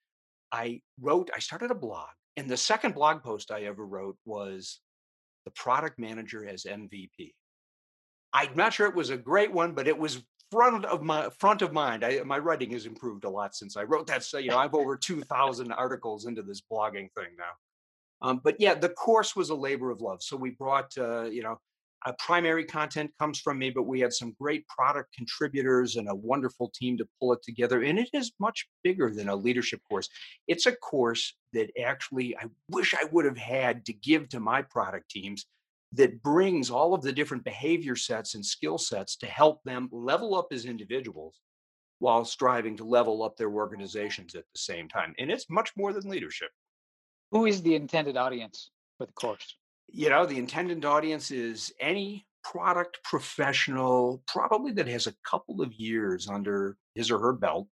I 0.51 0.81
wrote, 0.99 1.29
I 1.35 1.39
started 1.39 1.71
a 1.71 1.75
blog. 1.75 2.09
And 2.37 2.49
the 2.49 2.57
second 2.57 2.95
blog 2.95 3.23
post 3.23 3.51
I 3.51 3.63
ever 3.63 3.85
wrote 3.85 4.17
was 4.25 4.79
the 5.45 5.51
product 5.51 5.99
manager 5.99 6.47
as 6.47 6.63
MVP. 6.63 7.33
I'm 8.33 8.55
not 8.55 8.73
sure 8.73 8.87
it 8.87 8.95
was 8.95 9.11
a 9.11 9.17
great 9.17 9.51
one, 9.51 9.73
but 9.73 9.87
it 9.87 9.97
was 9.97 10.23
front 10.51 10.85
of 10.85 11.01
my 11.01 11.29
front 11.39 11.61
of 11.61 11.73
mind. 11.73 12.03
I, 12.03 12.21
my 12.23 12.37
writing 12.37 12.71
has 12.71 12.85
improved 12.85 13.25
a 13.25 13.29
lot 13.29 13.55
since 13.55 13.75
I 13.75 13.83
wrote 13.83 14.07
that. 14.07 14.23
So 14.23 14.37
you 14.37 14.51
know, 14.51 14.57
I've 14.57 14.75
over 14.75 14.95
two 14.95 15.21
thousand 15.21 15.71
articles 15.71 16.25
into 16.25 16.41
this 16.41 16.61
blogging 16.61 17.11
thing 17.13 17.35
now. 17.37 18.27
Um, 18.27 18.41
but 18.43 18.55
yeah, 18.59 18.73
the 18.73 18.89
course 18.89 19.35
was 19.35 19.49
a 19.49 19.55
labor 19.55 19.91
of 19.91 20.01
love. 20.01 20.23
So 20.23 20.37
we 20.37 20.51
brought 20.51 20.91
uh, 20.97 21.23
you 21.23 21.43
know 21.43 21.59
uh, 22.05 22.11
primary 22.19 22.65
content 22.65 23.11
comes 23.19 23.39
from 23.39 23.59
me, 23.59 23.69
but 23.69 23.83
we 23.83 23.99
had 23.99 24.13
some 24.13 24.35
great 24.39 24.67
product 24.67 25.13
contributors 25.15 25.95
and 25.95 26.09
a 26.09 26.15
wonderful 26.15 26.71
team 26.75 26.97
to 26.97 27.07
pull 27.19 27.33
it 27.33 27.41
together. 27.43 27.83
And 27.83 27.97
it 27.97 28.09
is 28.13 28.33
much 28.39 28.67
bigger 28.83 29.11
than 29.11 29.29
a 29.29 29.35
leadership 29.35 29.81
course. 29.89 30.09
It's 30.47 30.65
a 30.65 30.75
course 30.75 31.35
that 31.53 31.71
actually 31.81 32.35
I 32.37 32.45
wish 32.69 32.93
I 32.93 33.05
would 33.11 33.25
have 33.25 33.37
had 33.37 33.85
to 33.85 33.93
give 33.93 34.29
to 34.29 34.39
my 34.39 34.61
product 34.61 35.09
teams 35.09 35.45
that 35.93 36.21
brings 36.23 36.69
all 36.69 36.93
of 36.93 37.03
the 37.03 37.13
different 37.13 37.43
behavior 37.43 37.95
sets 37.95 38.35
and 38.35 38.45
skill 38.45 38.77
sets 38.77 39.15
to 39.17 39.27
help 39.27 39.63
them 39.63 39.89
level 39.91 40.35
up 40.35 40.47
as 40.51 40.65
individuals 40.65 41.39
while 41.99 42.25
striving 42.25 42.75
to 42.75 42.83
level 42.83 43.23
up 43.23 43.37
their 43.37 43.51
organizations 43.51 44.35
at 44.35 44.43
the 44.53 44.59
same 44.59 44.89
time. 44.89 45.13
And 45.19 45.31
it's 45.31 45.49
much 45.49 45.71
more 45.77 45.93
than 45.93 46.09
leadership. 46.09 46.49
Who 47.31 47.45
is 47.45 47.61
the 47.61 47.75
intended 47.75 48.17
audience 48.17 48.71
for 48.97 49.05
the 49.05 49.13
course? 49.13 49.55
You 49.87 50.09
know, 50.09 50.25
the 50.25 50.37
intended 50.37 50.85
audience 50.85 51.31
is 51.31 51.71
any 51.79 52.25
product 52.43 52.99
professional, 53.03 54.21
probably 54.27 54.71
that 54.73 54.87
has 54.87 55.07
a 55.07 55.15
couple 55.25 55.61
of 55.61 55.73
years 55.73 56.27
under 56.27 56.77
his 56.95 57.09
or 57.09 57.19
her 57.19 57.33
belt, 57.33 57.67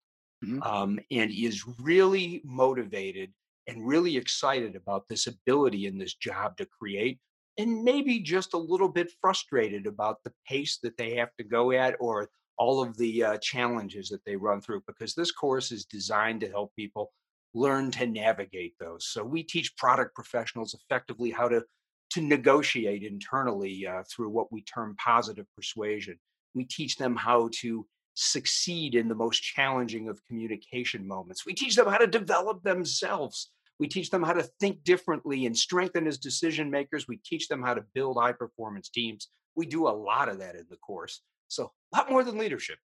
mm-hmm. 0.44 0.62
um, 0.62 0.98
and 1.10 1.30
is 1.30 1.64
really 1.80 2.40
motivated 2.44 3.32
and 3.66 3.86
really 3.86 4.16
excited 4.16 4.76
about 4.76 5.04
this 5.08 5.26
ability 5.26 5.86
in 5.86 5.98
this 5.98 6.14
job 6.14 6.56
to 6.56 6.66
create, 6.66 7.18
and 7.58 7.84
maybe 7.84 8.20
just 8.20 8.54
a 8.54 8.58
little 8.58 8.88
bit 8.88 9.12
frustrated 9.20 9.86
about 9.86 10.16
the 10.24 10.32
pace 10.46 10.78
that 10.82 10.96
they 10.96 11.14
have 11.14 11.30
to 11.38 11.44
go 11.44 11.72
at 11.72 11.96
or 12.00 12.28
all 12.58 12.82
of 12.82 12.96
the 12.98 13.24
uh, 13.24 13.38
challenges 13.38 14.08
that 14.10 14.24
they 14.26 14.36
run 14.36 14.60
through 14.60 14.82
because 14.86 15.14
this 15.14 15.32
course 15.32 15.72
is 15.72 15.86
designed 15.86 16.40
to 16.40 16.48
help 16.48 16.70
people 16.76 17.10
learn 17.54 17.90
to 17.90 18.06
navigate 18.06 18.74
those. 18.78 19.06
So 19.06 19.24
we 19.24 19.42
teach 19.42 19.76
product 19.76 20.14
professionals 20.14 20.74
effectively 20.74 21.30
how 21.30 21.48
to 21.48 21.64
to 22.10 22.20
negotiate 22.20 23.02
internally 23.02 23.86
uh, 23.86 24.02
through 24.10 24.30
what 24.30 24.52
we 24.52 24.62
term 24.62 24.96
positive 25.02 25.46
persuasion. 25.56 26.18
We 26.54 26.64
teach 26.64 26.96
them 26.96 27.16
how 27.16 27.50
to 27.60 27.86
succeed 28.14 28.94
in 28.94 29.08
the 29.08 29.14
most 29.14 29.42
challenging 29.42 30.08
of 30.08 30.24
communication 30.26 31.06
moments. 31.06 31.46
We 31.46 31.54
teach 31.54 31.76
them 31.76 31.86
how 31.86 31.98
to 31.98 32.06
develop 32.06 32.62
themselves. 32.62 33.50
We 33.78 33.88
teach 33.88 34.10
them 34.10 34.22
how 34.22 34.34
to 34.34 34.42
think 34.60 34.82
differently 34.84 35.46
and 35.46 35.56
strengthen 35.56 36.06
as 36.06 36.18
decision 36.18 36.70
makers. 36.70 37.06
We 37.08 37.20
teach 37.24 37.48
them 37.48 37.62
how 37.62 37.74
to 37.74 37.84
build 37.94 38.18
high 38.20 38.32
performance 38.32 38.88
teams. 38.90 39.28
We 39.56 39.66
do 39.66 39.88
a 39.88 39.90
lot 39.90 40.28
of 40.28 40.38
that 40.40 40.54
in 40.54 40.66
the 40.68 40.76
course. 40.76 41.22
So, 41.48 41.72
a 41.94 41.98
lot 41.98 42.10
more 42.10 42.22
than 42.22 42.38
leadership. 42.38 42.78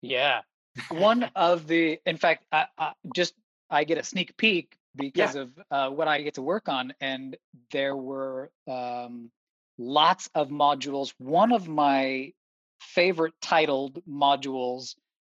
Yeah. 0.00 0.42
One 0.90 1.30
of 1.34 1.66
the, 1.66 1.98
in 2.06 2.16
fact, 2.18 2.44
I, 2.52 2.66
I 2.78 2.92
just 3.14 3.34
I 3.70 3.84
get 3.84 3.98
a 3.98 4.04
sneak 4.04 4.36
peek 4.36 4.76
because 4.96 5.34
yeah. 5.34 5.42
of 5.42 5.50
uh, 5.70 5.90
what 5.90 6.08
I 6.08 6.22
get 6.22 6.34
to 6.34 6.42
work 6.42 6.68
on. 6.68 6.92
And 7.00 7.36
there 7.70 7.96
were 7.96 8.50
um, 8.68 9.30
lots 9.78 10.28
of 10.34 10.48
modules. 10.48 11.12
One 11.18 11.52
of 11.52 11.68
my 11.68 12.32
favorite 12.80 13.34
titled 13.40 14.02
modules 14.08 14.94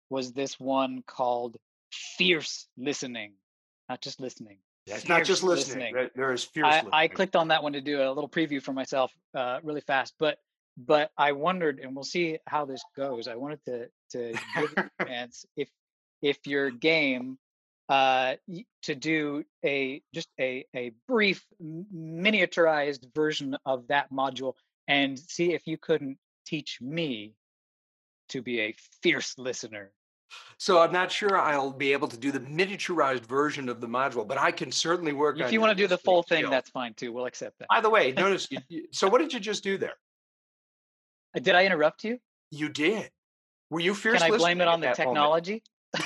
was 0.09 0.33
this 0.33 0.59
one 0.59 1.03
called 1.05 1.57
Fierce 1.91 2.67
Listening, 2.77 3.33
not 3.87 4.01
just 4.01 4.19
listening. 4.19 4.57
Yeah, 4.85 4.95
it's 4.95 5.07
not 5.07 5.23
just 5.23 5.43
listening. 5.43 5.93
listening. 5.93 6.09
There 6.15 6.33
is 6.33 6.43
fierce. 6.43 6.65
I, 6.65 6.83
I, 6.91 7.07
clicked 7.07 7.35
on 7.35 7.49
that 7.49 7.61
one 7.61 7.73
to 7.73 7.81
do 7.81 8.01
a 8.01 8.09
little 8.09 8.29
preview 8.29 8.61
for 8.61 8.73
myself, 8.73 9.11
uh, 9.35 9.59
really 9.61 9.81
fast. 9.81 10.15
But 10.17 10.39
but 10.77 11.11
I 11.17 11.33
wondered, 11.33 11.79
and 11.79 11.93
we'll 11.93 12.05
see 12.05 12.37
how 12.47 12.65
this 12.65 12.81
goes. 12.95 13.27
I 13.27 13.35
wanted 13.35 13.63
to 13.65 13.87
to 14.11 14.39
give 14.55 14.73
a 14.77 14.89
chance 15.05 15.45
if 15.55 15.69
if 16.21 16.47
your 16.47 16.71
game 16.71 17.37
uh, 17.89 18.35
to 18.83 18.95
do 18.95 19.43
a 19.65 20.01
just 20.13 20.29
a, 20.39 20.65
a 20.75 20.91
brief 21.07 21.43
miniaturized 21.61 23.13
version 23.15 23.57
of 23.65 23.87
that 23.87 24.11
module 24.11 24.53
and 24.87 25.17
see 25.17 25.53
if 25.53 25.65
you 25.65 25.77
couldn't 25.77 26.17
teach 26.45 26.79
me 26.81 27.33
to 28.29 28.41
be 28.41 28.59
a 28.61 28.75
fierce 29.01 29.37
listener. 29.37 29.91
So 30.59 30.79
I'm 30.79 30.91
not 30.91 31.11
sure 31.11 31.37
I'll 31.37 31.71
be 31.71 31.91
able 31.91 32.07
to 32.09 32.17
do 32.17 32.31
the 32.31 32.39
miniaturized 32.39 33.25
version 33.25 33.67
of 33.67 33.81
the 33.81 33.87
module, 33.87 34.27
but 34.27 34.37
I 34.37 34.51
can 34.51 34.71
certainly 34.71 35.13
work. 35.13 35.39
If 35.39 35.51
you 35.51 35.59
want 35.59 35.75
to 35.75 35.83
do 35.83 35.87
the 35.87 35.97
full 35.97 36.21
thing, 36.21 36.39
skill. 36.39 36.51
that's 36.51 36.69
fine 36.69 36.93
too. 36.93 37.11
We'll 37.11 37.25
accept 37.25 37.57
that. 37.59 37.67
By 37.69 37.81
the 37.81 37.89
way, 37.89 38.11
notice. 38.17 38.47
you, 38.67 38.85
so 38.91 39.09
what 39.09 39.19
did 39.19 39.33
you 39.33 39.39
just 39.39 39.63
do 39.63 39.79
there? 39.79 39.95
Uh, 41.35 41.39
did 41.39 41.55
I 41.55 41.65
interrupt 41.65 42.03
you? 42.03 42.19
You 42.51 42.69
did. 42.69 43.09
Were 43.71 43.79
you 43.79 43.95
fierce? 43.95 44.21
Can 44.21 44.31
I 44.31 44.37
blame 44.37 44.61
it 44.61 44.67
on 44.67 44.79
the 44.81 44.91
technology? 44.91 45.63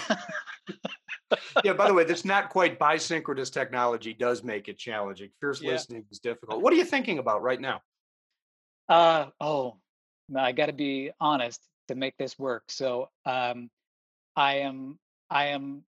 yeah, 1.63 1.73
by 1.73 1.87
the 1.87 1.93
way, 1.93 2.03
this 2.03 2.25
not 2.25 2.49
quite 2.49 2.79
bisynchronous 2.79 3.51
technology 3.51 4.13
does 4.13 4.43
make 4.43 4.67
it 4.67 4.77
challenging. 4.77 5.29
Fierce 5.39 5.61
yeah. 5.61 5.71
listening 5.71 6.05
is 6.11 6.19
difficult. 6.19 6.61
What 6.61 6.73
are 6.73 6.77
you 6.77 6.85
thinking 6.85 7.19
about 7.19 7.41
right 7.41 7.59
now? 7.59 7.81
Uh 8.89 9.27
oh, 9.39 9.77
I 10.35 10.51
got 10.51 10.67
to 10.67 10.73
be 10.73 11.11
honest 11.19 11.61
to 11.87 11.95
make 11.95 12.17
this 12.17 12.37
work. 12.37 12.63
So, 12.69 13.09
um, 13.25 13.69
I 14.35 14.55
am 14.55 14.99
I 15.29 15.47
am 15.47 15.83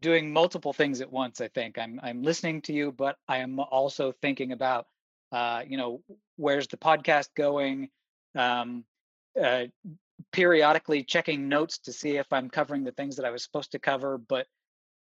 doing 0.00 0.32
multiple 0.32 0.72
things 0.72 1.00
at 1.00 1.12
once. 1.12 1.40
I 1.40 1.48
think 1.48 1.78
I'm 1.78 2.00
I'm 2.02 2.22
listening 2.22 2.62
to 2.62 2.72
you, 2.72 2.92
but 2.92 3.16
I 3.28 3.38
am 3.38 3.60
also 3.60 4.12
thinking 4.12 4.52
about, 4.52 4.86
uh, 5.32 5.62
you 5.66 5.76
know, 5.76 6.02
where's 6.36 6.68
the 6.68 6.76
podcast 6.76 7.28
going? 7.34 7.90
Um, 8.34 8.84
uh, 9.40 9.64
periodically 10.32 11.02
checking 11.02 11.48
notes 11.48 11.78
to 11.78 11.92
see 11.92 12.16
if 12.16 12.26
I'm 12.32 12.48
covering 12.50 12.84
the 12.84 12.92
things 12.92 13.16
that 13.16 13.24
I 13.24 13.30
was 13.30 13.42
supposed 13.42 13.72
to 13.72 13.78
cover, 13.78 14.18
but 14.18 14.46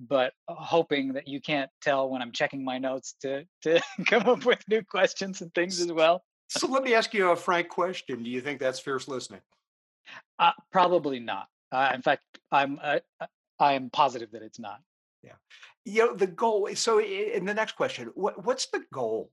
but 0.01 0.33
hoping 0.49 1.13
that 1.13 1.29
you 1.29 1.41
can't 1.41 1.71
tell 1.81 2.11
when 2.11 2.21
I'm 2.21 2.33
checking 2.33 2.65
my 2.65 2.79
notes 2.79 3.15
to 3.23 3.45
to 3.63 3.81
come 4.07 4.29
up 4.29 4.45
with 4.45 4.63
new 4.69 4.83
questions 4.83 5.41
and 5.41 5.55
things 5.55 5.81
as 5.81 5.93
well. 5.93 6.25
So 6.49 6.67
let 6.67 6.83
me 6.83 6.95
ask 6.95 7.15
you 7.15 7.31
a 7.31 7.37
frank 7.37 7.69
question: 7.69 8.23
Do 8.23 8.31
you 8.31 8.41
think 8.41 8.61
that's 8.61 8.81
fierce 8.81 9.09
listening? 9.09 9.41
Uh, 10.39 10.53
probably 10.73 11.21
not. 11.21 11.47
Uh, 11.73 11.93
in 11.95 12.03
fact, 12.03 12.23
I'm 12.53 12.79
uh, 12.83 12.99
uh 13.21 13.27
I 13.59 13.75
am 13.75 13.91
positive 13.91 14.31
that 14.33 14.43
it's 14.43 14.59
not. 14.59 14.81
Yeah, 15.23 15.33
you 15.85 16.07
know 16.07 16.15
the 16.15 16.27
goal. 16.27 16.69
So 16.75 17.01
in 17.01 17.45
the 17.45 17.55
next 17.55 17.77
question, 17.77 18.11
what, 18.15 18.45
what's 18.45 18.67
the 18.67 18.85
goal? 18.93 19.31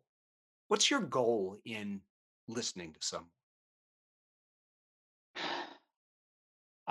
What's 0.67 0.89
your 0.89 1.01
goal 1.01 1.57
in 1.65 2.01
listening 2.47 2.93
to 2.93 2.99
someone? 3.01 3.29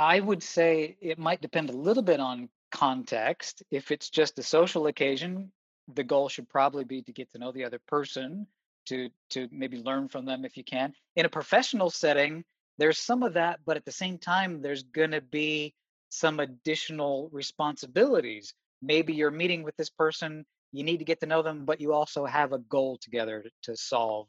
I 0.01 0.19
would 0.19 0.43
say 0.43 0.97
it 1.01 1.19
might 1.19 1.43
depend 1.43 1.69
a 1.69 1.77
little 1.77 2.03
bit 2.03 2.21
on 2.21 2.49
context. 2.73 3.63
If 3.71 3.91
it's 3.91 4.09
just 4.09 4.39
a 4.39 4.43
social 4.43 4.87
occasion, 4.87 5.53
the 5.95 6.05
goal 6.05 6.31
should 6.31 6.49
probably 6.49 6.85
be 6.85 7.03
to 7.03 7.13
get 7.13 7.31
to 7.33 7.39
know 7.39 7.53
the 7.53 7.65
other 7.65 7.81
person, 7.87 8.47
to 8.87 9.11
to 9.31 9.49
maybe 9.53 9.77
learn 9.83 10.09
from 10.09 10.25
them 10.25 10.47
if 10.47 10.57
you 10.57 10.65
can. 10.65 10.95
In 11.17 11.27
a 11.27 11.29
professional 11.29 11.91
setting, 11.91 12.45
there's 12.79 12.99
some 12.99 13.23
of 13.23 13.35
that, 13.35 13.61
but 13.67 13.77
at 13.77 13.85
the 13.85 13.93
same 13.93 14.17
time, 14.17 14.63
there's 14.63 14.85
going 14.85 15.11
to 15.11 15.21
be 15.21 15.75
some 16.09 16.41
additional 16.41 17.29
responsibilities 17.33 18.55
maybe 18.83 19.13
you're 19.13 19.31
meeting 19.31 19.63
with 19.63 19.77
this 19.77 19.91
person, 19.91 20.45
you 20.73 20.85
need 20.85 20.99
to 20.99 21.05
get 21.05 21.21
to 21.21 21.27
know 21.27 21.43
them, 21.43 21.65
but 21.65 21.81
you 21.81 21.93
also 21.93 22.25
have 22.25 22.53
a 22.53 22.59
goal 22.59 22.99
together 23.01 23.45
to, 23.63 23.77
solve 23.77 24.27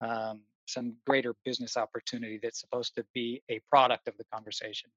um, 0.00 0.40
some 0.66 0.94
greater 1.06 1.34
business 1.44 1.76
opportunity 1.76 2.38
that's 2.42 2.60
supposed 2.60 2.94
to 2.96 3.04
be 3.14 3.42
a 3.48 3.60
product 3.70 4.08
of 4.08 4.16
the 4.18 4.24
conversation. 4.32 4.90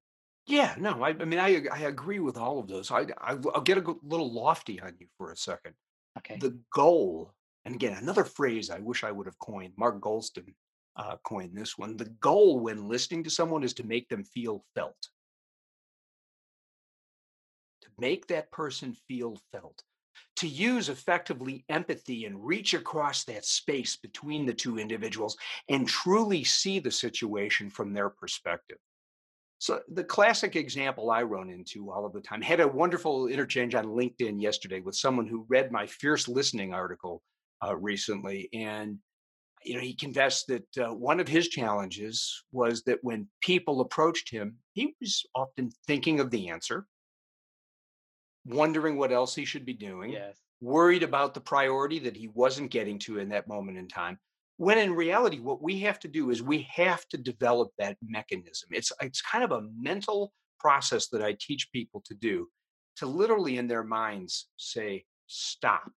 Yeah, 0.50 0.74
no, 0.80 1.04
I, 1.04 1.10
I 1.10 1.26
mean, 1.26 1.40
I 1.40 1.64
I 1.72 1.82
agree 1.82 2.18
with 2.20 2.36
all 2.36 2.58
of 2.58 2.68
those. 2.68 2.90
I, 2.90 3.06
I 3.20 3.36
will 3.36 3.62
get 3.62 3.78
a 3.78 3.96
little 4.02 4.34
lofty 4.34 4.82
on 4.82 4.96
you 5.00 5.06
for 5.16 5.32
a 5.32 5.38
second. 5.38 5.76
Okay. 6.18 6.38
The 6.40 6.60
goal, 6.74 7.36
and 7.66 7.76
again, 7.76 7.94
another 7.94 8.24
phrase 8.26 8.72
I 8.72 8.80
wish 8.80 9.04
I 9.04 9.12
would 9.12 9.28
have 9.28 9.38
coined. 9.38 9.74
Mark 9.78 10.02
Goulston 10.02 10.56
uh, 10.96 11.18
coined 11.24 11.56
this 11.56 11.78
one. 11.78 11.98
The 11.98 12.10
goal 12.20 12.60
when 12.62 12.90
listening 12.90 13.24
to 13.26 13.30
someone 13.30 13.64
is 13.64 13.76
to 13.76 13.86
make 13.86 14.10
them 14.10 14.24
feel 14.24 14.66
felt. 14.74 14.98
To 17.82 17.90
make 18.00 18.26
that 18.28 18.52
person 18.52 18.98
feel 19.08 19.38
felt 19.52 19.84
to 20.38 20.48
use 20.48 20.90
effectively 20.90 21.64
empathy 21.70 22.26
and 22.26 22.44
reach 22.44 22.74
across 22.74 23.24
that 23.26 23.46
space 23.46 23.98
between 23.98 24.46
the 24.46 24.54
two 24.54 24.80
individuals 24.80 25.38
and 25.70 25.88
truly 25.88 26.44
see 26.44 26.80
the 26.80 26.92
situation 26.92 27.70
from 27.70 27.94
their 27.94 28.10
perspective. 28.10 28.78
So 29.60 29.82
the 29.90 30.06
classic 30.06 30.56
example 30.56 31.12
I 31.12 31.22
run 31.24 31.50
into 31.50 31.92
all 31.92 32.06
of 32.06 32.14
the 32.14 32.22
time 32.22 32.42
had 32.42 32.62
a 32.62 32.68
wonderful 32.68 33.28
interchange 33.28 33.76
on 33.76 33.88
LinkedIn 33.88 34.42
yesterday 34.42 34.80
with 34.80 34.96
someone 34.96 35.28
who 35.28 35.46
read 35.50 35.70
my 35.70 35.86
fierce 35.86 36.30
listening 36.30 36.74
article 36.74 37.22
uh, 37.66 37.76
recently, 37.76 38.48
and 38.54 38.98
you 39.66 39.76
know 39.76 39.82
he 39.82 39.94
confessed 39.94 40.48
that 40.48 40.78
uh, 40.78 40.94
one 40.94 41.20
of 41.20 41.28
his 41.28 41.50
challenges 41.50 42.46
was 42.54 42.84
that 42.84 43.00
when 43.02 43.28
people 43.42 43.82
approached 43.82 44.32
him, 44.32 44.56
he 44.72 44.96
was 45.02 45.26
often 45.36 45.70
thinking 45.88 46.22
of 46.22 46.32
the 46.32 46.48
answer, 46.48 46.88
wondering 48.46 48.98
what 48.98 49.12
else 49.12 49.36
he 49.36 49.44
should 49.44 49.66
be 49.66 49.74
doing, 49.74 50.12
yes. 50.12 50.38
worried 50.62 51.04
about 51.04 51.34
the 51.34 51.42
priority 51.42 52.00
that 52.00 52.16
he 52.16 52.30
wasn't 52.30 52.72
getting 52.72 52.98
to 53.00 53.20
in 53.20 53.28
that 53.28 53.50
moment 53.50 53.78
in 53.78 53.90
time. 53.90 54.18
When 54.60 54.78
in 54.78 54.94
reality, 54.94 55.40
what 55.40 55.62
we 55.62 55.80
have 55.80 56.00
to 56.02 56.10
do 56.10 56.32
is 56.32 56.44
we 56.44 56.68
have 56.70 57.08
to 57.10 57.18
develop 57.18 57.72
that 57.78 57.96
mechanism. 58.06 58.68
It's 58.74 58.92
it's 59.02 59.22
kind 59.22 59.42
of 59.42 59.52
a 59.52 59.68
mental 59.74 60.34
process 60.60 61.08
that 61.14 61.24
I 61.24 61.38
teach 61.40 61.72
people 61.72 62.04
to 62.08 62.14
do, 62.14 62.50
to 62.98 63.06
literally 63.06 63.58
in 63.58 63.70
their 63.70 63.86
minds 63.86 64.50
say, 64.58 65.06
stop. 65.28 65.90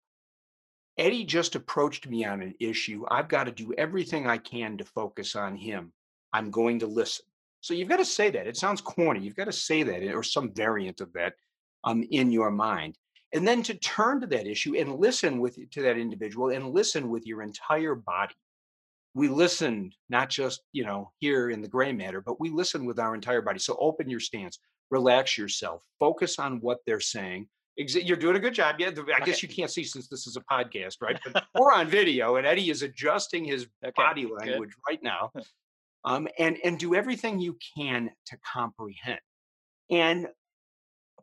Eddie 0.97 1.25
just 1.25 1.57
approached 1.57 2.07
me 2.07 2.25
on 2.25 2.41
an 2.41 2.55
issue. 2.61 3.05
I've 3.11 3.27
got 3.27 3.45
to 3.45 3.51
do 3.51 3.75
everything 3.77 4.29
I 4.29 4.39
can 4.39 4.79
to 4.79 4.85
focus 4.85 5.35
on 5.35 5.57
him. 5.57 5.93
I'm 6.33 6.53
going 6.53 6.79
to 6.79 6.87
listen. 6.87 7.27
So 7.63 7.75
you've 7.75 7.89
got 7.89 7.97
to 7.97 8.05
say 8.05 8.31
that. 8.31 8.47
It 8.47 8.57
sounds 8.57 8.81
corny. 8.81 9.19
You've 9.19 9.35
got 9.35 9.47
to 9.47 9.53
say 9.53 9.83
that 9.83 10.05
or 10.15 10.23
some 10.23 10.55
variant 10.55 11.01
of 11.01 11.13
that 11.15 11.35
um, 11.83 12.05
in 12.13 12.31
your 12.31 12.53
mind 12.53 12.97
and 13.33 13.49
then 13.49 13.63
to 13.65 13.75
turn 13.75 14.21
to 14.21 14.27
that 14.29 14.47
issue 14.47 14.77
and 14.77 15.01
listen 15.01 15.41
with 15.41 15.59
to 15.71 15.83
that 15.83 15.99
individual 15.99 16.51
and 16.51 16.73
listen 16.73 17.09
with 17.09 17.27
your 17.27 17.43
entire 17.43 17.95
body 17.95 18.35
we 19.15 19.29
listened 19.29 19.95
not 20.09 20.31
just 20.31 20.63
you 20.73 20.85
know 20.85 21.11
here 21.19 21.51
in 21.51 21.61
the 21.61 21.69
gray 21.69 21.93
matter 21.93 22.21
but 22.21 22.41
we 22.41 22.51
listen 22.51 22.85
with 22.85 22.99
our 22.99 23.15
entire 23.15 23.43
body. 23.43 23.59
So 23.59 23.77
open 23.79 24.09
your 24.09 24.21
stance 24.21 24.59
relax 24.91 25.39
yourself 25.39 25.83
focus 25.99 26.39
on 26.39 26.61
what 26.61 26.79
they're 26.87 27.01
saying. 27.01 27.49
You're 27.77 28.19
doing 28.19 28.37
a 28.37 28.41
good 28.41 28.53
job. 28.55 28.77
Yeah 28.79 28.91
i 29.17 29.21
guess 29.25 29.43
you 29.43 29.49
can't 29.49 29.71
see 29.71 29.85
since 29.85 30.09
this 30.09 30.27
is 30.27 30.37
a 30.37 30.43
podcast 30.43 30.97
right? 31.01 31.19
But 31.33 31.45
we're 31.59 31.73
on 31.73 31.89
video 31.89 32.37
and 32.37 32.47
eddie 32.47 32.71
is 32.71 32.83
adjusting 32.83 33.45
his 33.45 33.67
okay, 33.85 33.93
body 33.97 34.27
language 34.27 34.71
good. 34.71 34.91
right 34.91 35.03
now 35.03 35.31
um, 36.05 36.29
and 36.39 36.59
and 36.65 36.79
do 36.79 36.95
everything 36.95 37.39
you 37.39 37.57
can 37.77 38.11
to 38.27 38.37
comprehend. 38.53 39.21
And 39.91 40.29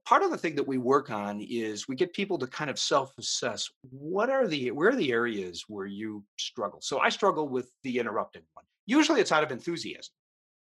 part 0.09 0.23
of 0.23 0.31
the 0.31 0.37
thing 0.37 0.55
that 0.55 0.67
we 0.67 0.79
work 0.79 1.11
on 1.11 1.39
is 1.39 1.87
we 1.87 1.95
get 1.95 2.11
people 2.13 2.39
to 2.39 2.47
kind 2.47 2.71
of 2.71 2.79
self-assess 2.79 3.69
what 3.91 4.27
are 4.27 4.47
the 4.47 4.71
where 4.71 4.89
are 4.89 4.95
the 4.95 5.11
areas 5.11 5.65
where 5.67 5.85
you 5.85 6.23
struggle? 6.39 6.79
So 6.81 6.97
i 6.97 7.09
struggle 7.09 7.47
with 7.47 7.69
the 7.83 7.99
interrupted 7.99 8.41
one. 8.55 8.65
Usually 8.87 9.21
it's 9.21 9.31
out 9.31 9.43
of 9.43 9.51
enthusiasm. 9.51 10.11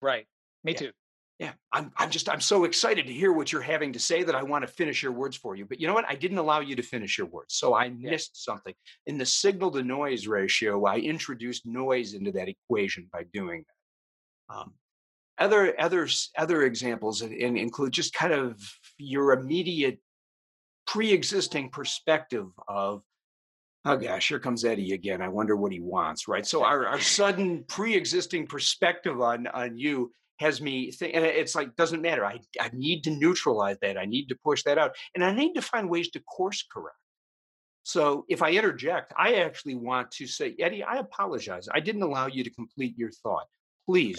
Right. 0.03 0.27
Me 0.63 0.73
yeah. 0.73 0.77
too. 0.77 0.91
Yeah. 1.39 1.53
I'm, 1.71 1.91
I'm 1.97 2.11
just 2.11 2.29
i'm 2.29 2.41
so 2.41 2.63
excited 2.65 3.07
to 3.07 3.13
hear 3.13 3.33
what 3.33 3.51
you're 3.51 3.69
having 3.75 3.91
to 3.93 3.99
say 3.99 4.21
that 4.21 4.35
i 4.35 4.43
want 4.43 4.67
to 4.67 4.71
finish 4.71 5.01
your 5.01 5.13
words 5.13 5.35
for 5.35 5.55
you. 5.55 5.65
But 5.65 5.81
you 5.81 5.87
know 5.87 5.95
what? 5.95 6.05
I 6.07 6.13
didn't 6.13 6.37
allow 6.37 6.59
you 6.59 6.75
to 6.75 6.83
finish 6.83 7.17
your 7.17 7.27
words 7.27 7.55
so 7.55 7.73
i 7.73 7.89
missed 7.89 8.33
yeah. 8.35 8.53
something. 8.53 8.75
In 9.07 9.17
the 9.17 9.25
signal 9.25 9.71
to 9.71 9.81
noise 9.81 10.27
ratio 10.27 10.85
i 10.85 10.97
introduced 10.97 11.65
noise 11.65 12.13
into 12.13 12.31
that 12.33 12.49
equation 12.49 13.09
by 13.11 13.23
doing 13.33 13.65
that. 13.67 14.55
Um, 14.55 14.73
other 15.39 15.79
other 15.79 16.07
other 16.37 16.63
examples 16.63 17.21
include 17.21 17.91
just 17.91 18.13
kind 18.13 18.33
of 18.33 18.59
your 18.97 19.33
immediate 19.33 19.99
pre-existing 20.85 21.69
perspective 21.69 22.47
of 22.67 23.01
oh 23.85 23.97
gosh 23.97 24.29
here 24.29 24.39
comes 24.39 24.63
eddie 24.63 24.93
again 24.93 25.21
i 25.21 25.27
wonder 25.27 25.55
what 25.55 25.71
he 25.71 25.79
wants 25.79 26.27
right? 26.27 26.45
So 26.45 26.63
our, 26.63 26.85
our 26.85 26.99
sudden 26.99 27.63
pre-existing 27.67 28.47
perspective 28.47 29.19
on 29.21 29.47
on 29.47 29.77
you 29.77 30.11
has 30.39 30.61
me 30.61 30.91
think 30.91 31.15
and 31.15 31.25
it's 31.25 31.55
like 31.55 31.75
doesn't 31.75 32.01
matter 32.01 32.25
I, 32.25 32.39
I 32.59 32.69
need 32.73 33.03
to 33.05 33.11
neutralize 33.11 33.77
that 33.81 33.97
i 33.97 34.05
need 34.05 34.27
to 34.27 34.35
push 34.43 34.63
that 34.63 34.77
out 34.77 34.95
and 35.15 35.23
i 35.23 35.33
need 35.33 35.53
to 35.53 35.61
find 35.61 35.89
ways 35.89 36.09
to 36.11 36.19
course 36.21 36.65
correct. 36.71 36.97
So 37.83 38.25
if 38.29 38.41
i 38.41 38.51
interject 38.51 39.13
i 39.17 39.35
actually 39.35 39.75
want 39.75 40.11
to 40.11 40.27
say 40.27 40.55
eddie 40.59 40.83
i 40.83 40.97
apologize 40.97 41.67
i 41.73 41.79
didn't 41.79 42.03
allow 42.03 42.27
you 42.27 42.43
to 42.43 42.49
complete 42.51 42.97
your 42.97 43.11
thought. 43.11 43.47
Please 43.85 44.17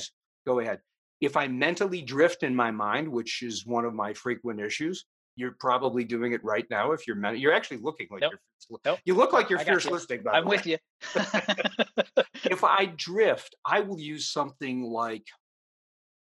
okay. 0.49 0.53
go 0.53 0.61
ahead 0.61 0.81
if 1.21 1.37
I 1.37 1.49
mentally 1.49 2.03
drift 2.03 2.43
in 2.43 2.55
my 2.55 2.71
mind, 2.71 3.09
which 3.09 3.43
is 3.43 3.67
one 3.67 3.85
of 3.85 3.95
my 3.95 4.13
frequent 4.13 4.61
issues, 4.61 5.05
you're 5.37 5.57
probably 5.59 6.05
doing 6.05 6.33
it 6.33 6.45
right 6.45 6.67
now. 6.71 6.93
If 6.93 7.07
you're 7.07 7.17
men- 7.17 7.39
you're 7.39 7.53
actually 7.53 7.79
looking 7.79 8.09
like 8.11 8.21
nope. 8.21 8.33
you're 8.69 8.81
nope. 8.85 8.99
you 9.05 9.15
look 9.15 9.33
like 9.33 9.51
you're 9.51 9.59
fierce 9.59 9.85
you. 9.85 9.91
listening. 9.91 10.23
By 10.23 10.33
I'm 10.33 10.45
with 10.45 10.67
you. 10.67 10.79
if 12.45 12.63
I 12.63 12.87
drift, 12.97 13.55
I 13.65 13.81
will 13.81 13.99
use 13.99 14.31
something 14.31 14.83
like, 14.83 15.27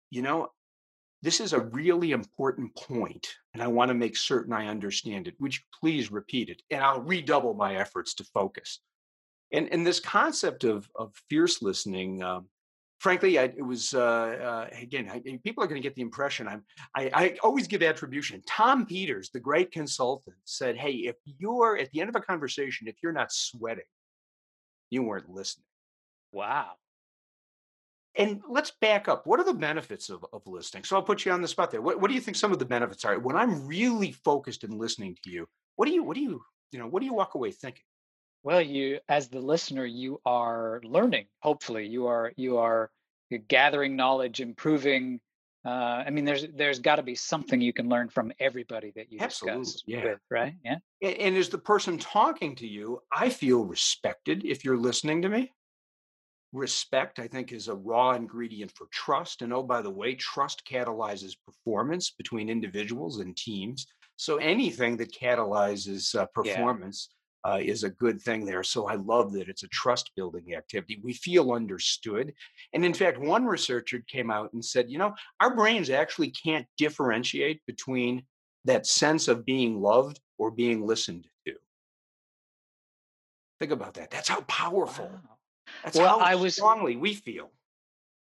you 0.10 0.21
know, 0.21 0.50
this 1.21 1.39
is 1.39 1.54
a 1.54 1.60
really 1.60 2.12
important 2.12 2.76
point, 2.76 3.28
and 3.54 3.62
I 3.62 3.67
want 3.67 3.89
to 3.89 3.95
make 3.95 4.17
certain 4.17 4.54
I 4.54 4.67
understand 4.67 5.28
it. 5.28 5.36
Would 5.39 5.56
you 5.56 5.62
please 5.80 6.12
repeat 6.12 6.50
it? 6.50 6.62
And 6.69 6.84
I'll 6.84 7.02
redouble 7.02 7.54
my 7.54 7.76
efforts 7.76 8.13
to 8.15 8.24
focus. 8.26 8.80
And 9.52 9.69
and 9.71 9.86
this 9.86 10.00
concept 10.00 10.63
of 10.63 10.89
of 10.95 11.13
fierce 11.30 11.62
listening. 11.62 12.24
Um, 12.24 12.48
frankly, 13.00 13.38
I, 13.40 13.44
it 13.44 13.66
was 13.66 13.94
uh, 13.94 14.02
uh, 14.02 14.68
again. 14.72 15.10
I, 15.12 15.20
people 15.44 15.64
are 15.64 15.68
going 15.68 15.82
to 15.82 15.86
get 15.86 15.96
the 15.96 16.02
impression 16.02 16.48
I'm. 16.48 16.64
I, 16.96 17.12
I, 17.14 17.38
always 17.44 17.68
give 17.68 17.84
attribution. 17.84 18.42
Tom 18.48 18.86
Peters, 18.86 19.30
the 19.30 19.40
great 19.40 19.72
consultant, 19.72 20.36
said, 20.46 20.78
"Hey, 20.78 20.92
if 20.92 21.16
you're 21.26 21.78
at 21.78 21.92
the 21.92 22.02
end 22.02 22.10
of 22.10 22.16
a 22.16 22.22
conversation, 22.22 22.88
if 22.88 22.96
you're 23.04 23.12
not 23.12 23.32
sweating, 23.32 23.84
you 24.90 25.04
weren't 25.04 25.30
listening." 25.30 25.66
Wow. 26.32 26.72
And 28.18 28.42
let's 28.48 28.72
back 28.80 29.10
up. 29.10 29.28
What 29.28 29.40
are 29.40 29.46
the 29.46 29.54
benefits 29.54 30.10
of, 30.10 30.26
of 30.32 30.42
listening? 30.46 30.86
So 30.86 30.96
I'll 30.96 31.04
put 31.04 31.26
you 31.26 31.34
on 31.34 31.42
the 31.42 31.48
spot 31.50 31.70
there. 31.70 31.82
What, 31.82 32.00
what 32.00 32.08
do 32.08 32.14
you 32.14 32.22
think 32.22 32.38
some 32.38 32.54
of 32.54 32.60
the 32.60 32.66
benefits 32.66 33.04
are? 33.04 33.20
When 33.20 33.36
I'm 33.36 33.68
really 33.68 34.14
focused 34.14 34.64
and 34.64 34.80
listening 34.80 35.18
to 35.24 35.30
you, 35.30 35.48
what 35.76 35.86
do 35.86 35.92
you, 35.92 36.02
what 36.02 36.16
do 36.16 36.22
you, 36.22 36.42
you 36.72 36.80
know, 36.80 36.88
what 36.88 37.02
do 37.02 37.06
you 37.06 37.14
walk 37.14 37.36
away 37.36 37.52
thinking? 37.52 37.84
Well 38.46 38.62
you 38.62 39.00
as 39.10 39.28
the 39.28 39.40
listener 39.40 39.86
you 39.86 40.22
are 40.26 40.80
learning 40.86 41.26
hopefully 41.42 41.86
you 41.86 42.08
are 42.08 42.32
you 42.38 42.58
are 42.58 42.90
gathering 43.50 43.98
knowledge 43.98 44.40
improving 44.40 45.20
uh, 45.66 46.04
I 46.06 46.12
mean, 46.12 46.26
there's 46.26 46.46
there's 46.54 46.78
got 46.78 46.98
to 46.98 47.04
be 47.04 47.16
something 47.16 47.60
you 47.60 47.74
can 47.74 47.90
learn 47.90 48.08
from 48.08 48.32
everybody 48.40 48.94
that 48.96 49.12
you 49.12 49.18
Absolutely, 49.20 49.64
discuss 49.64 49.84
yeah. 49.88 50.04
with, 50.04 50.20
right? 50.30 50.54
Yeah. 50.64 50.78
And, 51.02 51.16
and 51.16 51.38
as 51.38 51.50
the 51.50 51.58
person 51.58 51.98
talking 51.98 52.56
to 52.58 52.68
you, 52.68 53.02
I 53.12 53.30
feel 53.30 53.66
respected 53.66 54.46
if 54.46 54.64
you're 54.64 54.78
listening 54.78 55.24
to 55.24 55.30
me. 55.30 55.52
Respect, 56.54 57.18
I 57.18 57.28
think, 57.28 57.52
is 57.52 57.68
a 57.68 57.74
raw 57.74 58.12
ingredient 58.12 58.74
for 58.76 58.86
trust. 58.92 59.42
And 59.42 59.52
oh, 59.52 59.64
by 59.64 59.82
the 59.82 59.90
way, 59.90 60.14
trust 60.14 60.62
catalyzes 60.72 61.36
performance 61.44 62.12
between 62.12 62.48
individuals 62.48 63.20
and 63.20 63.36
teams. 63.36 63.88
So 64.18 64.38
anything 64.38 64.98
that 64.98 65.14
catalyzes 65.14 66.14
uh, 66.14 66.28
performance 66.28 67.10
uh, 67.46 67.60
is 67.62 67.84
a 67.84 67.90
good 67.90 68.20
thing 68.20 68.44
there. 68.44 68.64
So 68.64 68.88
I 68.88 68.96
love 68.96 69.32
that 69.34 69.48
it's 69.48 69.64
a 69.64 69.68
trust 69.68 70.12
building 70.16 70.56
activity. 70.56 71.00
We 71.04 71.14
feel 71.14 71.52
understood. 71.52 72.34
And 72.74 72.84
in 72.84 72.94
fact, 72.94 73.20
one 73.20 73.46
researcher 73.46 74.04
came 74.08 74.32
out 74.32 74.52
and 74.54 74.66
said, 74.66 74.90
you 74.90 74.98
know, 74.98 75.14
our 75.40 75.56
brains 75.56 75.92
actually 75.92 76.32
can't 76.32 76.66
differentiate 76.78 77.62
between 77.68 78.24
that 78.66 78.88
sense 78.88 79.28
of 79.28 79.46
being 79.46 79.80
loved 79.80 80.20
or 80.40 80.50
being 80.50 80.88
listened 80.88 81.28
to. 81.46 81.54
Think 83.60 83.72
about 83.72 83.94
that. 83.94 84.10
That's 84.10 84.28
how 84.28 84.42
powerful. 84.42 85.06
Wow. 85.06 85.38
That's 85.84 85.98
well, 85.98 86.20
how 86.20 86.26
I 86.26 86.36
was, 86.36 86.56
strongly 86.56 86.96
we 86.96 87.14
feel. 87.14 87.52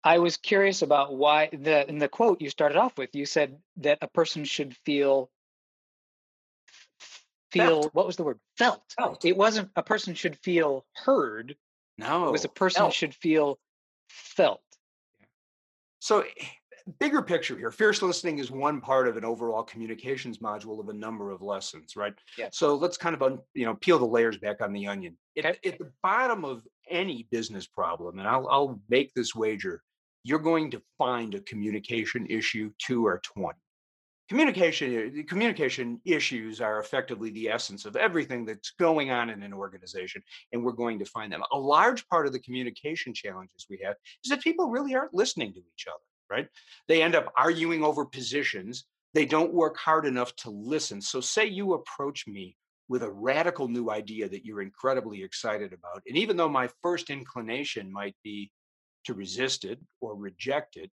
I 0.03 0.17
was 0.17 0.35
curious 0.35 0.81
about 0.81 1.15
why 1.15 1.49
the 1.53 1.87
in 1.87 1.99
the 1.99 2.07
quote 2.07 2.41
you 2.41 2.49
started 2.49 2.77
off 2.77 2.97
with, 2.97 3.13
you 3.13 3.27
said 3.27 3.59
that 3.77 3.99
a 4.01 4.07
person 4.07 4.45
should 4.45 4.75
feel 4.77 5.29
feel 7.51 7.81
felt. 7.81 7.95
what 7.95 8.07
was 8.07 8.15
the 8.15 8.23
word 8.23 8.39
felt. 8.57 8.83
felt. 8.97 9.25
It 9.25 9.37
wasn't 9.37 9.69
a 9.75 9.83
person 9.83 10.13
should 10.13 10.37
feel 10.37 10.85
heard. 10.95 11.55
No, 11.97 12.27
it 12.27 12.31
was 12.31 12.45
a 12.45 12.49
person 12.49 12.81
felt. 12.81 12.93
should 12.93 13.13
feel 13.13 13.59
felt. 14.09 14.61
So 15.99 16.21
eh, 16.21 16.45
bigger 16.99 17.21
picture 17.21 17.57
here 17.57 17.71
fierce 17.71 18.01
listening 18.01 18.39
is 18.39 18.51
one 18.51 18.81
part 18.81 19.07
of 19.07 19.17
an 19.17 19.25
overall 19.25 19.63
communications 19.63 20.39
module 20.39 20.79
of 20.79 20.89
a 20.89 20.93
number 20.93 21.31
of 21.31 21.41
lessons 21.41 21.95
right 21.95 22.13
yeah 22.37 22.49
so 22.51 22.75
let's 22.75 22.97
kind 22.97 23.13
of 23.13 23.21
un, 23.21 23.39
you 23.53 23.65
know 23.65 23.75
peel 23.75 23.99
the 23.99 24.05
layers 24.05 24.37
back 24.37 24.61
on 24.61 24.73
the 24.73 24.87
onion 24.87 25.15
at, 25.37 25.57
at 25.65 25.77
the 25.77 25.91
bottom 26.01 26.43
of 26.43 26.65
any 26.89 27.27
business 27.31 27.67
problem 27.67 28.19
and 28.19 28.27
I'll, 28.27 28.47
I'll 28.49 28.81
make 28.89 29.13
this 29.13 29.35
wager 29.35 29.81
you're 30.23 30.39
going 30.39 30.71
to 30.71 30.81
find 30.97 31.33
a 31.35 31.41
communication 31.41 32.25
issue 32.27 32.71
two 32.77 33.05
or 33.05 33.21
20 33.23 33.57
communication 34.31 35.25
communication 35.27 35.99
issues 36.05 36.61
are 36.61 36.79
effectively 36.79 37.31
the 37.31 37.49
essence 37.49 37.83
of 37.83 37.97
everything 37.97 38.45
that's 38.45 38.71
going 38.79 39.11
on 39.11 39.29
in 39.29 39.43
an 39.43 39.51
organization 39.51 40.23
and 40.53 40.63
we're 40.63 40.71
going 40.71 40.97
to 40.97 41.03
find 41.03 41.33
them. 41.33 41.43
A 41.51 41.59
large 41.59 42.07
part 42.07 42.25
of 42.25 42.31
the 42.31 42.39
communication 42.39 43.13
challenges 43.13 43.67
we 43.69 43.77
have 43.83 43.97
is 44.23 44.29
that 44.29 44.39
people 44.41 44.69
really 44.69 44.95
aren't 44.95 45.13
listening 45.13 45.51
to 45.51 45.59
each 45.59 45.85
other 45.85 45.99
right? 46.29 46.47
They 46.87 47.03
end 47.03 47.13
up 47.13 47.33
arguing 47.37 47.83
over 47.83 48.05
positions. 48.05 48.85
They 49.13 49.25
don't 49.25 49.53
work 49.53 49.75
hard 49.75 50.05
enough 50.05 50.33
to 50.37 50.49
listen. 50.49 51.01
So 51.01 51.19
say 51.19 51.45
you 51.45 51.73
approach 51.73 52.25
me 52.25 52.55
with 52.87 53.03
a 53.03 53.11
radical 53.11 53.67
new 53.67 53.91
idea 53.91 54.29
that 54.29 54.45
you're 54.45 54.61
incredibly 54.61 55.23
excited 55.23 55.73
about 55.73 56.03
and 56.07 56.17
even 56.17 56.37
though 56.37 56.47
my 56.47 56.69
first 56.81 57.09
inclination 57.09 57.91
might 57.91 58.15
be 58.23 58.49
to 59.03 59.13
resist 59.13 59.65
it 59.65 59.79
or 59.99 60.15
reject 60.15 60.77
it 60.77 60.89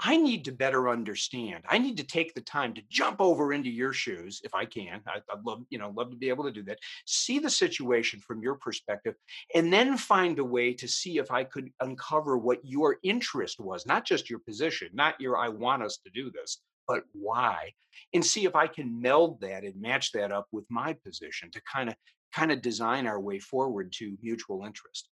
I 0.00 0.16
need 0.16 0.44
to 0.46 0.52
better 0.52 0.88
understand. 0.88 1.64
I 1.68 1.78
need 1.78 1.96
to 1.98 2.04
take 2.04 2.34
the 2.34 2.40
time 2.40 2.74
to 2.74 2.82
jump 2.90 3.20
over 3.20 3.52
into 3.52 3.70
your 3.70 3.92
shoes 3.92 4.40
if 4.42 4.54
I 4.54 4.64
can. 4.64 5.00
I, 5.06 5.20
would 5.34 5.46
love, 5.46 5.62
you 5.70 5.78
know, 5.78 5.92
love 5.96 6.10
to 6.10 6.16
be 6.16 6.28
able 6.28 6.44
to 6.44 6.52
do 6.52 6.64
that. 6.64 6.78
See 7.06 7.38
the 7.38 7.50
situation 7.50 8.20
from 8.20 8.42
your 8.42 8.56
perspective, 8.56 9.14
and 9.54 9.72
then 9.72 9.96
find 9.96 10.38
a 10.38 10.44
way 10.44 10.74
to 10.74 10.88
see 10.88 11.18
if 11.18 11.30
I 11.30 11.44
could 11.44 11.70
uncover 11.80 12.36
what 12.36 12.58
your 12.64 12.98
interest 13.04 13.60
was, 13.60 13.86
not 13.86 14.04
just 14.04 14.28
your 14.28 14.40
position, 14.40 14.88
not 14.92 15.20
your 15.20 15.38
I 15.38 15.48
want 15.48 15.82
us 15.82 15.98
to 15.98 16.10
do 16.10 16.30
this, 16.30 16.60
but 16.88 17.04
why, 17.12 17.70
and 18.12 18.24
see 18.24 18.44
if 18.44 18.56
I 18.56 18.66
can 18.66 19.00
meld 19.00 19.40
that 19.42 19.64
and 19.64 19.80
match 19.80 20.12
that 20.12 20.32
up 20.32 20.48
with 20.50 20.64
my 20.70 20.94
position 21.04 21.50
to 21.52 21.62
kind 21.72 21.88
of 21.88 21.94
kind 22.34 22.50
of 22.50 22.62
design 22.62 23.06
our 23.06 23.20
way 23.20 23.38
forward 23.38 23.92
to 23.92 24.18
mutual 24.20 24.64
interest. 24.64 25.08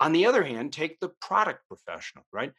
On 0.00 0.12
the 0.12 0.26
other 0.26 0.42
hand, 0.42 0.72
take 0.72 0.98
the 0.98 1.10
product 1.20 1.60
professional, 1.68 2.24
right? 2.32 2.52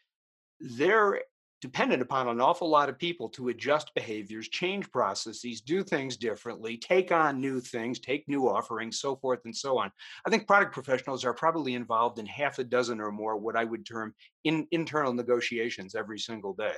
They're 0.62 1.22
dependent 1.62 2.02
upon 2.02 2.28
an 2.28 2.39
awful 2.39 2.69
lot 2.69 2.89
of 2.89 2.98
people 2.98 3.28
to 3.30 3.50
adjust 3.50 3.93
behaviors, 3.93 4.48
change 4.48 4.89
processes, 4.91 5.62
do 5.62 5.84
things 5.84 6.15
differently, 6.15 6.78
take 6.78 7.12
on 7.12 7.41
new 7.41 7.60
things, 7.60 8.00
take 8.00 8.28
new 8.28 8.48
offerings, 8.48 9.00
so 9.00 9.15
forth 9.17 9.39
and 9.45 9.56
so 9.56 9.78
on. 9.78 9.91
I 10.26 10.30
think 10.30 10.48
product 10.48 10.74
professionals 10.74 11.26
are 11.26 11.34
probably 11.34 11.76
involved 11.76 12.17
in 12.19 12.26
half 12.26 12.60
a 12.60 12.63
dozen 12.63 13.02
or 13.02 13.12
more 13.12 13.36
what 13.38 13.58
I 13.58 13.65
would 13.65 13.86
term 13.86 14.13
in, 14.45 14.67
internal 14.72 15.13
negotiations 15.13 15.95
every 15.95 16.19
single 16.19 16.54
day. 16.54 16.76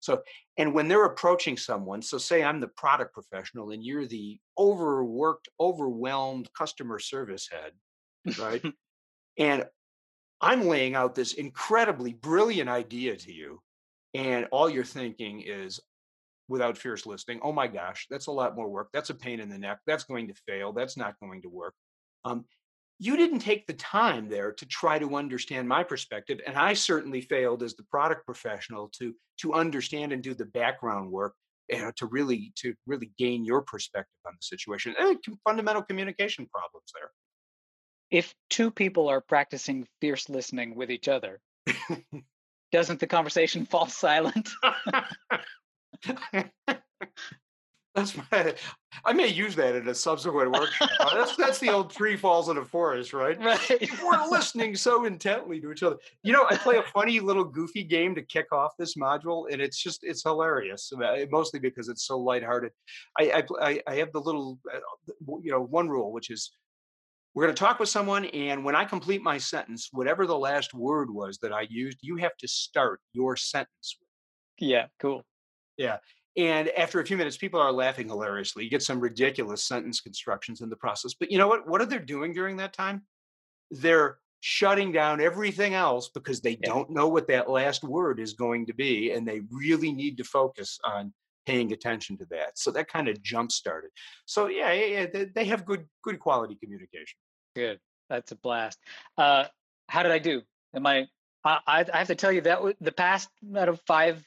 So, 0.00 0.22
and 0.56 0.74
when 0.74 0.88
they're 0.88 1.04
approaching 1.04 1.56
someone, 1.56 2.02
so 2.02 2.18
say 2.18 2.42
I'm 2.42 2.60
the 2.60 2.68
product 2.68 3.14
professional 3.14 3.70
and 3.70 3.84
you're 3.84 4.06
the 4.06 4.38
overworked, 4.56 5.48
overwhelmed 5.60 6.48
customer 6.54 6.98
service 6.98 7.48
head, 7.50 7.72
right? 8.38 8.64
and 9.38 9.64
I'm 10.40 10.66
laying 10.66 10.94
out 10.94 11.14
this 11.14 11.34
incredibly 11.34 12.12
brilliant 12.14 12.68
idea 12.68 13.16
to 13.16 13.32
you 13.32 13.60
and 14.18 14.46
all 14.52 14.68
you're 14.68 14.84
thinking 14.84 15.40
is 15.40 15.80
without 16.48 16.78
fierce 16.78 17.06
listening 17.06 17.40
oh 17.42 17.52
my 17.52 17.66
gosh 17.66 18.06
that's 18.10 18.26
a 18.26 18.32
lot 18.32 18.56
more 18.56 18.68
work 18.68 18.88
that's 18.92 19.10
a 19.10 19.14
pain 19.14 19.40
in 19.40 19.48
the 19.48 19.58
neck 19.58 19.78
that's 19.86 20.04
going 20.04 20.28
to 20.28 20.34
fail 20.46 20.72
that's 20.72 20.96
not 20.96 21.14
going 21.20 21.42
to 21.42 21.48
work. 21.48 21.74
Um, 22.24 22.44
you 23.00 23.16
didn't 23.16 23.38
take 23.38 23.66
the 23.66 23.74
time 23.74 24.28
there 24.28 24.50
to 24.52 24.66
try 24.66 24.98
to 24.98 25.16
understand 25.16 25.68
my 25.68 25.84
perspective 25.84 26.40
and 26.46 26.56
i 26.56 26.74
certainly 26.74 27.20
failed 27.20 27.62
as 27.62 27.74
the 27.74 27.84
product 27.84 28.26
professional 28.26 28.90
to 28.98 29.14
to 29.38 29.54
understand 29.54 30.12
and 30.12 30.22
do 30.22 30.34
the 30.34 30.46
background 30.46 31.10
work 31.10 31.34
you 31.68 31.78
know, 31.78 31.90
to 31.96 32.06
really 32.06 32.52
to 32.56 32.74
really 32.86 33.12
gain 33.18 33.44
your 33.44 33.62
perspective 33.62 34.20
on 34.26 34.32
the 34.32 34.44
situation 34.44 34.94
and 34.98 35.18
fundamental 35.44 35.82
communication 35.82 36.46
problems 36.52 36.92
there. 36.94 37.10
If 38.10 38.34
two 38.48 38.70
people 38.70 39.08
are 39.08 39.20
practicing 39.20 39.86
fierce 40.00 40.28
listening 40.28 40.74
with 40.74 40.90
each 40.90 41.08
other 41.08 41.40
doesn't 42.72 43.00
the 43.00 43.06
conversation 43.06 43.64
fall 43.64 43.86
silent? 43.88 44.48
that's 47.94 48.16
my, 48.16 48.54
I 49.04 49.12
may 49.12 49.26
use 49.26 49.56
that 49.56 49.74
in 49.74 49.88
a 49.88 49.94
subsequent 49.94 50.52
workshop. 50.52 50.90
that's 51.12 51.36
that's 51.36 51.58
the 51.58 51.70
old 51.70 51.90
tree 51.90 52.16
falls 52.16 52.48
in 52.48 52.56
a 52.56 52.64
forest, 52.64 53.12
right? 53.12 53.38
Right. 53.48 53.90
We're 54.02 54.26
listening 54.30 54.76
so 54.76 55.04
intently 55.04 55.60
to 55.60 55.72
each 55.72 55.82
other. 55.82 55.96
You 56.22 56.32
know, 56.32 56.46
I 56.48 56.56
play 56.56 56.76
a 56.76 56.82
funny 56.82 57.18
little 57.20 57.44
goofy 57.44 57.82
game 57.82 58.14
to 58.14 58.22
kick 58.22 58.52
off 58.52 58.72
this 58.78 58.94
module, 58.94 59.50
and 59.50 59.60
it's 59.60 59.82
just 59.82 60.00
it's 60.02 60.22
hilarious. 60.22 60.92
Uh, 60.92 61.24
mostly 61.30 61.58
because 61.58 61.88
it's 61.88 62.06
so 62.06 62.18
lighthearted. 62.18 62.72
I 63.18 63.42
I 63.60 63.82
I 63.86 63.94
have 63.96 64.12
the 64.12 64.20
little, 64.20 64.58
uh, 64.72 64.78
you 65.42 65.50
know, 65.50 65.62
one 65.62 65.88
rule 65.88 66.12
which 66.12 66.30
is 66.30 66.52
we're 67.38 67.44
going 67.44 67.54
to 67.54 67.60
talk 67.60 67.78
with 67.78 67.88
someone 67.88 68.24
and 68.24 68.64
when 68.64 68.74
i 68.74 68.84
complete 68.84 69.22
my 69.22 69.38
sentence 69.38 69.90
whatever 69.92 70.26
the 70.26 70.36
last 70.36 70.74
word 70.74 71.08
was 71.08 71.38
that 71.38 71.52
i 71.52 71.64
used 71.70 71.98
you 72.02 72.16
have 72.16 72.36
to 72.36 72.48
start 72.48 73.00
your 73.12 73.36
sentence 73.36 73.96
yeah 74.58 74.86
cool 74.98 75.22
yeah 75.76 75.98
and 76.36 76.68
after 76.70 76.98
a 76.98 77.06
few 77.06 77.16
minutes 77.16 77.36
people 77.36 77.60
are 77.60 77.70
laughing 77.70 78.08
hilariously 78.08 78.64
you 78.64 78.70
get 78.70 78.82
some 78.82 78.98
ridiculous 78.98 79.62
sentence 79.62 80.00
constructions 80.00 80.62
in 80.62 80.68
the 80.68 80.74
process 80.74 81.14
but 81.14 81.30
you 81.30 81.38
know 81.38 81.46
what 81.46 81.64
what 81.68 81.80
are 81.80 81.86
they 81.86 82.00
doing 82.00 82.32
during 82.32 82.56
that 82.56 82.72
time 82.72 83.02
they're 83.70 84.18
shutting 84.40 84.90
down 84.90 85.20
everything 85.20 85.74
else 85.74 86.08
because 86.08 86.40
they 86.40 86.58
yeah. 86.60 86.70
don't 86.70 86.90
know 86.90 87.06
what 87.06 87.28
that 87.28 87.48
last 87.48 87.84
word 87.84 88.18
is 88.18 88.32
going 88.32 88.66
to 88.66 88.74
be 88.74 89.12
and 89.12 89.28
they 89.28 89.42
really 89.52 89.92
need 89.92 90.16
to 90.16 90.24
focus 90.24 90.80
on 90.84 91.12
paying 91.48 91.72
attention 91.72 92.18
to 92.18 92.26
that. 92.26 92.58
So 92.58 92.70
that 92.72 92.88
kind 92.88 93.08
of 93.08 93.22
jump 93.22 93.50
started. 93.50 93.90
So 94.26 94.48
yeah, 94.48 94.70
yeah, 94.72 95.06
yeah 95.14 95.24
they, 95.34 95.46
have 95.46 95.64
good 95.64 95.86
good 96.02 96.20
quality 96.20 96.58
communication. 96.62 97.18
Good, 97.58 97.80
that's 98.08 98.30
a 98.30 98.36
blast. 98.36 98.78
Uh, 99.16 99.46
how 99.88 100.04
did 100.04 100.12
I 100.12 100.20
do? 100.20 100.42
Am 100.76 100.86
I? 100.86 101.08
I, 101.44 101.84
I 101.92 101.98
have 101.98 102.06
to 102.06 102.14
tell 102.14 102.30
you 102.30 102.42
that 102.42 102.60
the 102.80 102.92
past 102.92 103.28
out 103.56 103.68
of 103.68 103.80
five, 103.84 104.24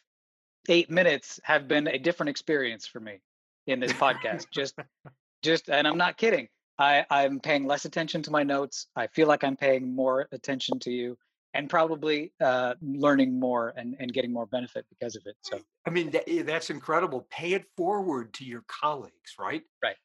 eight 0.68 0.90
minutes 0.90 1.40
have 1.44 1.66
been 1.66 1.88
a 1.88 1.98
different 1.98 2.30
experience 2.30 2.86
for 2.86 3.00
me 3.00 3.22
in 3.68 3.80
this 3.80 3.94
podcast. 3.94 4.48
just, 4.52 4.78
just, 5.44 5.70
and 5.70 5.88
I'm 5.88 5.98
not 5.98 6.18
kidding. 6.18 6.50
I, 6.78 7.06
I'm 7.10 7.40
paying 7.40 7.66
less 7.66 7.86
attention 7.86 8.22
to 8.24 8.32
my 8.32 8.44
notes. 8.44 8.88
I 8.98 9.08
feel 9.08 9.30
like 9.30 9.46
I'm 9.46 9.56
paying 9.56 9.96
more 9.96 10.28
attention 10.34 10.80
to 10.80 10.92
you 10.92 11.18
and 11.54 11.70
probably 11.70 12.34
uh, 12.42 12.74
learning 12.82 13.40
more 13.40 13.74
and, 13.78 13.96
and 13.98 14.12
getting 14.12 14.34
more 14.34 14.46
benefit 14.46 14.86
because 14.90 15.16
of 15.16 15.26
it. 15.26 15.36
So, 15.42 15.62
I 15.88 15.90
mean, 15.90 16.12
that, 16.12 16.30
eh, 16.30 16.44
that's 16.44 16.70
incredible. 16.70 17.28
Pay 17.30 17.54
it 17.54 17.64
forward 17.78 18.34
to 18.34 18.44
your 18.44 18.66
colleagues, 18.68 19.36
right? 19.40 19.64
Right. 19.82 19.96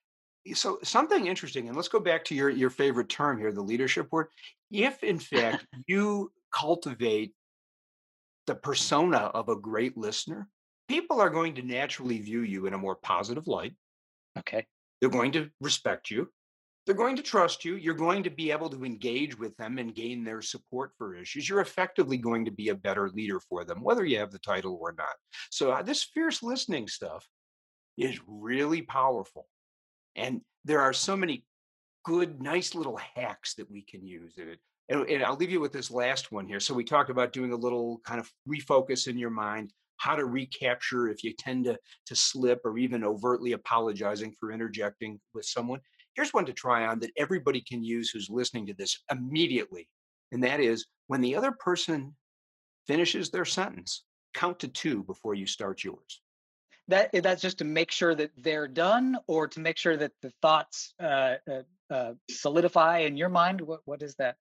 So, 0.54 0.78
something 0.82 1.26
interesting, 1.26 1.68
and 1.68 1.76
let's 1.76 1.88
go 1.88 2.00
back 2.00 2.24
to 2.26 2.34
your, 2.34 2.50
your 2.50 2.70
favorite 2.70 3.08
term 3.08 3.38
here, 3.38 3.52
the 3.52 3.62
leadership 3.62 4.08
word. 4.10 4.28
If, 4.70 5.02
in 5.02 5.18
fact, 5.18 5.66
you 5.86 6.32
cultivate 6.52 7.34
the 8.46 8.54
persona 8.54 9.18
of 9.18 9.48
a 9.48 9.56
great 9.56 9.96
listener, 9.96 10.48
people 10.88 11.20
are 11.20 11.30
going 11.30 11.54
to 11.56 11.62
naturally 11.62 12.20
view 12.20 12.42
you 12.42 12.66
in 12.66 12.74
a 12.74 12.78
more 12.78 12.96
positive 12.96 13.46
light. 13.46 13.74
Okay. 14.38 14.66
They're 15.00 15.10
going 15.10 15.32
to 15.32 15.50
respect 15.60 16.10
you 16.10 16.28
they're 16.86 16.94
going 16.94 17.16
to 17.16 17.22
trust 17.22 17.64
you. 17.64 17.74
You're 17.74 17.94
going 17.94 18.22
to 18.22 18.30
be 18.30 18.52
able 18.52 18.70
to 18.70 18.84
engage 18.84 19.36
with 19.36 19.56
them 19.56 19.78
and 19.78 19.94
gain 19.94 20.22
their 20.22 20.40
support 20.40 20.92
for 20.96 21.16
issues. 21.16 21.48
You're 21.48 21.60
effectively 21.60 22.16
going 22.16 22.44
to 22.44 22.52
be 22.52 22.68
a 22.68 22.76
better 22.76 23.10
leader 23.10 23.40
for 23.40 23.64
them, 23.64 23.82
whether 23.82 24.04
you 24.04 24.18
have 24.20 24.30
the 24.30 24.38
title 24.38 24.78
or 24.80 24.94
not. 24.96 25.16
So, 25.50 25.72
uh, 25.72 25.82
this 25.82 26.04
fierce 26.04 26.44
listening 26.44 26.86
stuff 26.86 27.26
is 27.98 28.20
really 28.28 28.82
powerful. 28.82 29.48
And 30.16 30.40
there 30.64 30.80
are 30.80 30.92
so 30.92 31.16
many 31.16 31.44
good, 32.04 32.42
nice 32.42 32.74
little 32.74 32.98
hacks 33.14 33.54
that 33.54 33.70
we 33.70 33.82
can 33.82 34.04
use. 34.04 34.38
And, 34.88 35.08
and 35.08 35.22
I'll 35.22 35.36
leave 35.36 35.50
you 35.50 35.60
with 35.60 35.72
this 35.72 35.90
last 35.90 36.32
one 36.32 36.46
here. 36.46 36.60
So, 36.60 36.74
we 36.74 36.84
talked 36.84 37.10
about 37.10 37.32
doing 37.32 37.52
a 37.52 37.56
little 37.56 38.00
kind 38.04 38.20
of 38.20 38.30
refocus 38.48 39.08
in 39.08 39.18
your 39.18 39.30
mind 39.30 39.72
how 39.98 40.14
to 40.14 40.26
recapture 40.26 41.08
if 41.08 41.24
you 41.24 41.32
tend 41.32 41.64
to 41.64 41.78
to 42.04 42.14
slip 42.14 42.60
or 42.64 42.76
even 42.76 43.02
overtly 43.02 43.52
apologizing 43.52 44.34
for 44.38 44.52
interjecting 44.52 45.18
with 45.32 45.46
someone 45.46 45.80
Here's 46.16 46.32
one 46.32 46.46
to 46.46 46.52
try 46.54 46.86
on 46.86 46.98
that 47.00 47.12
everybody 47.18 47.60
can 47.60 47.84
use 47.84 48.08
who's 48.08 48.30
listening 48.30 48.66
to 48.66 48.74
this 48.74 49.02
immediately. 49.10 49.86
And 50.32 50.42
that 50.42 50.60
is 50.60 50.86
when 51.08 51.20
the 51.20 51.36
other 51.36 51.52
person 51.52 52.16
finishes 52.86 53.30
their 53.30 53.44
sentence, 53.44 54.04
count 54.32 54.58
to 54.60 54.68
two 54.68 55.04
before 55.04 55.34
you 55.34 55.46
start 55.46 55.84
yours. 55.84 56.22
That 56.88 57.10
that's 57.12 57.42
just 57.42 57.58
to 57.58 57.64
make 57.64 57.90
sure 57.90 58.14
that 58.14 58.30
they're 58.36 58.68
done, 58.68 59.18
or 59.26 59.48
to 59.48 59.60
make 59.60 59.76
sure 59.76 59.96
that 59.96 60.12
the 60.22 60.32
thoughts 60.40 60.94
uh, 61.00 61.34
uh, 61.50 61.62
uh, 61.90 62.12
solidify 62.30 62.98
in 63.00 63.16
your 63.16 63.28
mind. 63.28 63.60
What 63.60 63.80
what 63.84 64.02
is 64.02 64.14
that? 64.16 64.36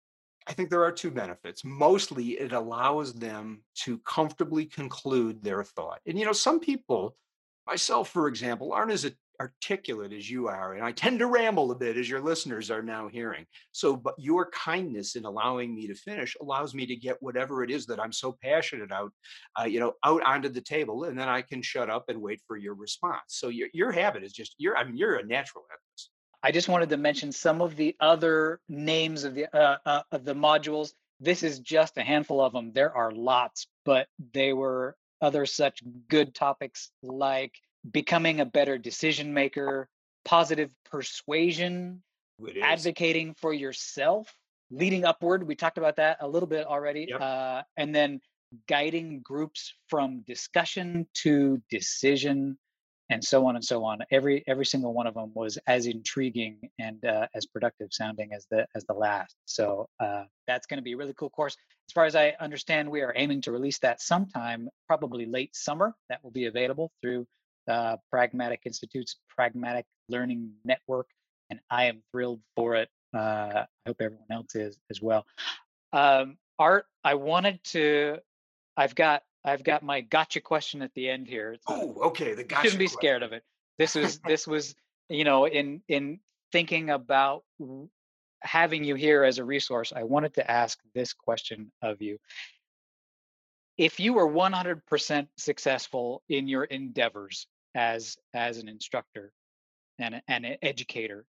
I 0.48 0.54
think 0.54 0.70
there 0.70 0.84
are 0.84 0.92
two 0.92 1.10
benefits. 1.10 1.66
Mostly, 1.66 2.34
it 2.34 2.54
allows 2.54 3.14
them 3.14 3.64
to 3.84 3.98
comfortably 4.00 4.66
conclude 4.66 5.44
their 5.44 5.64
thought. 5.64 6.02
And 6.06 6.20
you 6.20 6.26
know, 6.26 6.34
some 6.34 6.60
people 6.60 7.16
myself, 7.66 8.10
for 8.10 8.28
example, 8.28 8.74
aren't 8.74 8.92
as 8.92 9.06
articulate 9.40 10.14
as 10.14 10.30
you 10.30 10.48
are, 10.48 10.74
and 10.74 10.84
I 10.84 10.92
tend 10.92 11.20
to 11.20 11.28
ramble 11.28 11.72
a 11.72 11.76
bit 11.76 11.98
as 11.98 12.10
your 12.10 12.22
listeners 12.22 12.72
are 12.72 12.82
now 12.82 13.08
hearing. 13.08 13.46
So, 13.72 13.96
but 13.96 14.16
your 14.18 14.50
kindness 14.52 15.16
in 15.16 15.26
allowing 15.26 15.76
me 15.76 15.88
to 15.88 15.96
finish 15.96 16.36
allows 16.42 16.74
me 16.74 16.86
to 16.86 16.96
get 16.96 17.22
whatever 17.22 17.64
it 17.64 17.72
is 17.72 17.86
that 17.88 18.00
I'm 18.00 18.14
so 18.14 18.38
passionate 18.42 18.84
about, 18.84 19.12
uh, 19.60 19.66
you 19.66 19.80
know, 19.80 19.94
out 20.04 20.24
onto 20.24 20.50
the 20.50 20.62
table, 20.62 21.06
and 21.06 21.18
then 21.18 21.30
I 21.30 21.42
can 21.42 21.62
shut 21.62 21.90
up 21.90 22.06
and 22.10 22.22
wait 22.22 22.42
for 22.48 22.58
your 22.58 22.76
response. 22.76 23.22
So 23.28 23.50
your 23.50 23.70
your 23.74 23.92
habit 23.92 24.24
is 24.24 24.34
just 24.34 24.56
you're 24.58 24.78
I 24.78 24.84
mean 24.84 24.98
you're 24.98 25.16
a 25.16 25.26
natural 25.26 25.66
at 25.72 25.80
this. 25.92 26.10
I 26.44 26.52
just 26.52 26.70
wanted 26.70 26.90
to 26.90 26.98
mention 26.98 27.32
some 27.32 27.62
of 27.62 27.76
the 27.76 27.96
other 28.00 28.60
names 28.70 29.24
of 29.24 29.34
the 29.34 29.48
uh, 29.56 29.78
uh, 29.86 30.02
of 30.12 30.26
the 30.26 30.36
modules. 30.36 30.94
This 31.20 31.44
is 31.44 31.60
just 31.60 31.98
a 31.98 32.04
handful 32.04 32.42
of 32.42 32.54
them. 32.54 32.72
There 32.74 32.96
are 32.96 33.12
lots, 33.12 33.68
but 33.84 34.08
they 34.34 34.54
were 34.54 34.96
other 35.22 35.46
such 35.46 35.82
good 36.08 36.36
topics 36.36 36.92
like 37.02 37.54
becoming 37.92 38.40
a 38.40 38.46
better 38.46 38.78
decision 38.78 39.34
maker, 39.34 39.88
positive 40.24 40.70
persuasion, 40.90 42.02
advocating 42.62 43.34
for 43.36 43.54
yourself, 43.54 44.34
leading 44.72 45.06
upward. 45.06 45.46
We 45.46 45.56
talked 45.56 45.78
about 45.78 45.98
that 45.98 46.18
a 46.22 46.28
little 46.28 46.48
bit 46.48 46.66
already. 46.66 47.08
Yep. 47.10 47.22
Uh, 47.22 47.62
and 47.78 47.94
then 47.94 48.20
guiding 48.68 49.22
groups 49.22 49.74
from 49.90 50.22
discussion 50.22 51.08
to 51.14 51.62
decision 51.70 52.58
and 53.10 53.24
so 53.24 53.46
on 53.46 53.56
and 53.56 53.64
so 53.64 53.84
on. 53.84 54.00
Every 54.12 54.44
every 54.48 54.66
single 54.66 54.94
one 54.94 55.06
of 55.06 55.14
them 55.14 55.32
was 55.36 55.58
as 55.68 55.86
intriguing 55.86 56.58
and 56.80 57.04
uh, 57.06 57.28
as 57.36 57.46
productive 57.46 57.90
sounding 57.92 58.34
as 58.34 58.48
the 58.50 58.66
as 58.76 58.84
the 58.86 58.94
last. 58.94 59.36
So 59.46 59.88
uh, 60.00 60.24
that's 60.48 60.66
going 60.66 60.78
to 60.78 60.84
be 60.84 60.94
a 60.94 60.98
really 60.98 61.14
cool 61.14 61.30
course. 61.30 61.56
As 61.88 61.94
far 61.94 62.06
as 62.06 62.16
I 62.16 62.34
understand, 62.40 62.90
we 62.90 63.02
are 63.02 63.14
aiming 63.16 63.42
to 63.42 63.52
release 63.52 63.78
that 63.80 64.02
sometime, 64.02 64.70
probably 64.88 65.28
late 65.28 65.56
summer. 65.56 65.94
That 66.10 66.24
will 66.24 66.32
be 66.32 66.46
available 66.46 66.92
through 67.02 67.28
uh, 67.68 67.98
Pragmatic 68.12 68.62
Institute's 68.66 69.18
Pragmatic 69.30 69.86
Learning 70.10 70.52
Network, 70.64 71.08
and 71.50 71.60
I 71.70 71.86
am 71.86 72.02
thrilled 72.12 72.42
for 72.56 72.76
it. 72.76 72.90
Uh, 73.16 73.64
I 73.64 73.66
hope 73.88 73.98
everyone 74.02 74.26
else 74.32 74.56
is 74.56 74.78
as 74.90 75.02
well. 75.02 75.26
Um, 75.94 76.38
Art, 76.60 76.86
I 77.04 77.16
wanted 77.16 77.64
to. 77.66 78.18
I've 78.78 78.96
got 78.96 79.24
I've 79.44 79.64
got 79.64 79.84
my 79.84 80.02
gotcha 80.02 80.42
question 80.42 80.82
at 80.82 80.94
the 80.96 81.10
end 81.10 81.28
here. 81.28 81.58
oh, 81.68 81.96
okay. 82.06 82.34
The 82.34 82.44
gotcha. 82.44 82.64
Shouldn't 82.64 82.80
be 82.80 82.86
question. 82.86 83.00
scared 83.00 83.24
of 83.24 83.34
it. 83.34 83.44
This 83.78 83.96
was 83.96 84.20
this 84.20 84.48
was 84.48 84.76
you 85.10 85.24
know 85.24 85.46
in 85.46 85.82
in 85.88 86.20
thinking 86.52 86.90
about 86.90 87.44
having 88.42 88.84
you 88.84 88.96
here 88.96 89.24
as 89.24 89.38
a 89.38 89.44
resource. 89.44 89.92
I 89.96 90.04
wanted 90.04 90.36
to 90.36 90.50
ask 90.50 90.80
this 90.94 91.14
question 91.14 91.72
of 91.82 92.02
you. 92.02 92.18
If 93.78 94.00
you 94.00 94.14
were 94.14 94.28
100% 94.28 95.28
successful 95.36 96.24
in 96.30 96.48
your 96.48 96.64
endeavors 96.64 97.48
as 97.76 98.18
as 98.34 98.58
an 98.58 98.68
instructor 98.68 99.32
and 100.00 100.22
and 100.28 100.46
an 100.46 100.58
educator, 100.62 101.26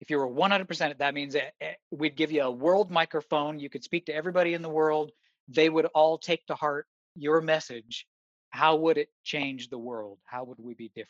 if 0.00 0.10
you 0.10 0.18
were 0.18 0.28
100%, 0.28 0.98
that 0.98 1.14
means 1.14 1.36
eh, 1.36 1.74
we'd 1.90 2.16
give 2.16 2.32
you 2.32 2.42
a 2.42 2.50
world 2.50 2.90
microphone. 2.90 3.60
You 3.60 3.70
could 3.70 3.84
speak 3.84 4.06
to 4.06 4.14
everybody 4.14 4.54
in 4.54 4.62
the 4.62 4.68
world. 4.68 5.12
They 5.48 5.68
would 5.68 5.86
all 5.94 6.18
take 6.18 6.44
to 6.46 6.54
heart 6.54 6.86
your 7.14 7.40
message, 7.40 8.06
how 8.50 8.76
would 8.76 8.98
it 8.98 9.08
change 9.24 9.68
the 9.68 9.78
world? 9.78 10.18
How 10.24 10.44
would 10.44 10.58
we 10.58 10.74
be 10.74 10.88
different? 10.88 11.08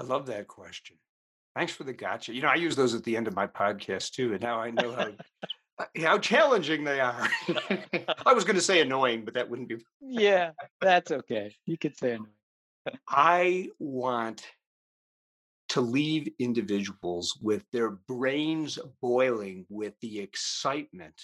I 0.00 0.04
love 0.04 0.26
that 0.26 0.48
question. 0.48 0.96
Thanks 1.56 1.72
for 1.72 1.84
the 1.84 1.92
gotcha. 1.92 2.32
You 2.32 2.42
know, 2.42 2.48
I 2.48 2.54
use 2.54 2.76
those 2.76 2.94
at 2.94 3.04
the 3.04 3.16
end 3.16 3.26
of 3.26 3.34
my 3.34 3.46
podcast 3.46 4.12
too, 4.12 4.32
and 4.32 4.40
now 4.40 4.60
I 4.60 4.70
know 4.70 4.92
how 4.92 5.08
uh, 5.78 5.84
how 6.00 6.18
challenging 6.18 6.84
they 6.84 7.00
are. 7.00 7.28
I 8.26 8.32
was 8.32 8.44
going 8.44 8.56
to 8.56 8.62
say 8.62 8.80
annoying, 8.80 9.24
but 9.24 9.34
that 9.34 9.50
wouldn't 9.50 9.68
be. 9.68 9.76
yeah, 10.00 10.52
that's 10.80 11.10
okay. 11.10 11.54
You 11.66 11.76
could 11.76 11.96
say 11.96 12.12
annoying. 12.12 12.28
I 13.08 13.68
want 13.78 14.46
to 15.70 15.80
leave 15.80 16.32
individuals 16.38 17.38
with 17.40 17.64
their 17.72 17.90
brains 17.90 18.78
boiling 19.00 19.66
with 19.68 19.94
the 20.00 20.18
excitement 20.20 21.20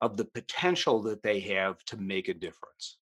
of 0.00 0.16
the 0.16 0.24
potential 0.24 1.02
that 1.02 1.22
they 1.22 1.40
have 1.40 1.82
to 1.86 1.96
make 1.96 2.28
a 2.28 2.34
difference. 2.34 2.98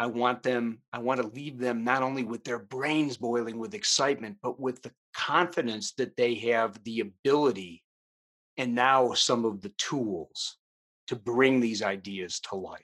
I 0.00 0.06
want 0.06 0.42
them, 0.42 0.78
I 0.92 1.00
want 1.00 1.20
to 1.20 1.28
leave 1.28 1.58
them 1.58 1.84
not 1.84 2.02
only 2.02 2.24
with 2.24 2.44
their 2.44 2.58
brains 2.58 3.16
boiling 3.16 3.58
with 3.58 3.74
excitement, 3.74 4.38
but 4.42 4.58
with 4.58 4.80
the 4.82 4.92
confidence 5.14 5.92
that 5.94 6.16
they 6.16 6.34
have 6.36 6.82
the 6.84 7.00
ability 7.00 7.82
and 8.56 8.74
now 8.74 9.12
some 9.12 9.44
of 9.44 9.60
the 9.60 9.72
tools 9.76 10.56
to 11.08 11.16
bring 11.16 11.60
these 11.60 11.82
ideas 11.82 12.40
to 12.40 12.56
life. 12.56 12.82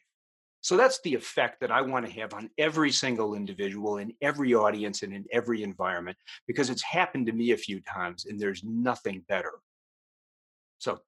So 0.65 0.79
that's 0.79 0.99
the 1.03 1.13
effect 1.13 1.61
that 1.61 1.71
I 1.71 1.83
want 1.83 2.07
to 2.07 2.13
have 2.13 2.33
on 2.33 2.49
every 2.57 2.91
single 2.91 3.35
individual 3.35 3.99
in 3.99 4.15
every 4.23 4.55
audience 4.55 5.03
and 5.03 5.13
in 5.13 5.27
every 5.31 5.63
environment, 5.63 6.17
because 6.47 6.71
it's 6.71 6.81
happened 6.81 7.27
to 7.27 7.33
me 7.33 7.51
a 7.51 7.57
few 7.59 7.83
times 7.83 8.25
and 8.25 8.41
there's 8.41 8.65
nothing 8.65 9.23
better. 9.29 9.53
So 10.79 11.01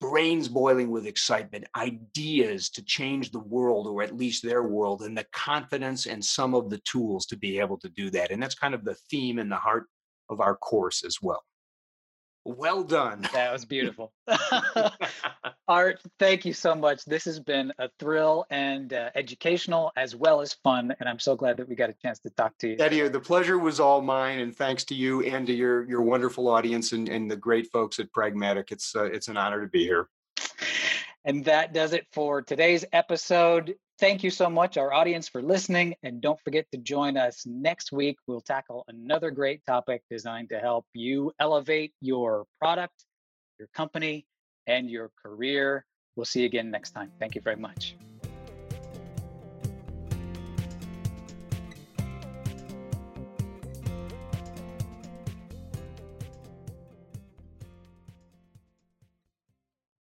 brains 0.00 0.48
boiling 0.48 0.90
with 0.90 1.06
excitement, 1.06 1.64
ideas 1.76 2.70
to 2.70 2.84
change 2.84 3.30
the 3.30 3.38
world 3.38 3.86
or 3.86 4.02
at 4.02 4.16
least 4.16 4.42
their 4.42 4.64
world, 4.64 5.02
and 5.02 5.16
the 5.16 5.26
confidence 5.32 6.06
and 6.06 6.22
some 6.24 6.52
of 6.52 6.68
the 6.68 6.78
tools 6.78 7.24
to 7.26 7.36
be 7.36 7.60
able 7.60 7.78
to 7.78 7.88
do 7.90 8.10
that. 8.10 8.32
And 8.32 8.42
that's 8.42 8.56
kind 8.56 8.74
of 8.74 8.84
the 8.84 8.96
theme 9.10 9.38
and 9.38 9.48
the 9.48 9.54
heart 9.54 9.84
of 10.28 10.40
our 10.40 10.56
course 10.56 11.04
as 11.04 11.18
well. 11.22 11.44
Well 12.44 12.82
done. 12.82 13.26
That 13.32 13.52
was 13.52 13.64
beautiful. 13.64 14.12
Art, 15.68 16.00
thank 16.18 16.44
you 16.44 16.52
so 16.52 16.74
much. 16.74 17.04
This 17.04 17.24
has 17.24 17.40
been 17.40 17.72
a 17.78 17.88
thrill 17.98 18.46
and 18.50 18.92
uh, 18.92 19.10
educational 19.14 19.92
as 19.96 20.14
well 20.14 20.40
as 20.40 20.52
fun. 20.52 20.94
And 21.00 21.08
I'm 21.08 21.18
so 21.18 21.36
glad 21.36 21.56
that 21.56 21.68
we 21.68 21.74
got 21.74 21.90
a 21.90 21.94
chance 21.94 22.20
to 22.20 22.30
talk 22.30 22.56
to 22.58 22.68
you. 22.68 22.76
Eddie, 22.78 23.08
the 23.08 23.20
pleasure 23.20 23.58
was 23.58 23.80
all 23.80 24.02
mine. 24.02 24.40
And 24.40 24.54
thanks 24.54 24.84
to 24.84 24.94
you 24.94 25.22
and 25.22 25.46
to 25.46 25.52
your, 25.52 25.88
your 25.88 26.02
wonderful 26.02 26.48
audience 26.48 26.92
and, 26.92 27.08
and 27.08 27.30
the 27.30 27.36
great 27.36 27.70
folks 27.72 27.98
at 27.98 28.12
Pragmatic. 28.12 28.70
It's, 28.72 28.94
uh, 28.94 29.04
it's 29.04 29.28
an 29.28 29.36
honor 29.36 29.60
to 29.62 29.68
be 29.68 29.84
here. 29.84 30.08
And 31.24 31.44
that 31.46 31.72
does 31.72 31.94
it 31.94 32.06
for 32.12 32.42
today's 32.42 32.84
episode. 32.92 33.74
Thank 34.00 34.24
you 34.24 34.30
so 34.30 34.50
much, 34.50 34.76
our 34.76 34.92
audience, 34.92 35.28
for 35.28 35.40
listening. 35.40 35.94
And 36.02 36.20
don't 36.20 36.40
forget 36.40 36.66
to 36.72 36.78
join 36.78 37.16
us 37.16 37.46
next 37.46 37.92
week. 37.92 38.16
We'll 38.26 38.40
tackle 38.40 38.84
another 38.88 39.30
great 39.30 39.64
topic 39.66 40.02
designed 40.10 40.48
to 40.48 40.58
help 40.58 40.86
you 40.94 41.32
elevate 41.38 41.92
your 42.00 42.44
product, 42.58 43.04
your 43.58 43.68
company, 43.74 44.26
and 44.66 44.90
your 44.90 45.10
career. 45.24 45.84
We'll 46.16 46.26
see 46.26 46.40
you 46.40 46.46
again 46.46 46.70
next 46.70 46.90
time. 46.90 47.12
Thank 47.20 47.36
you 47.36 47.40
very 47.40 47.56
much. 47.56 47.96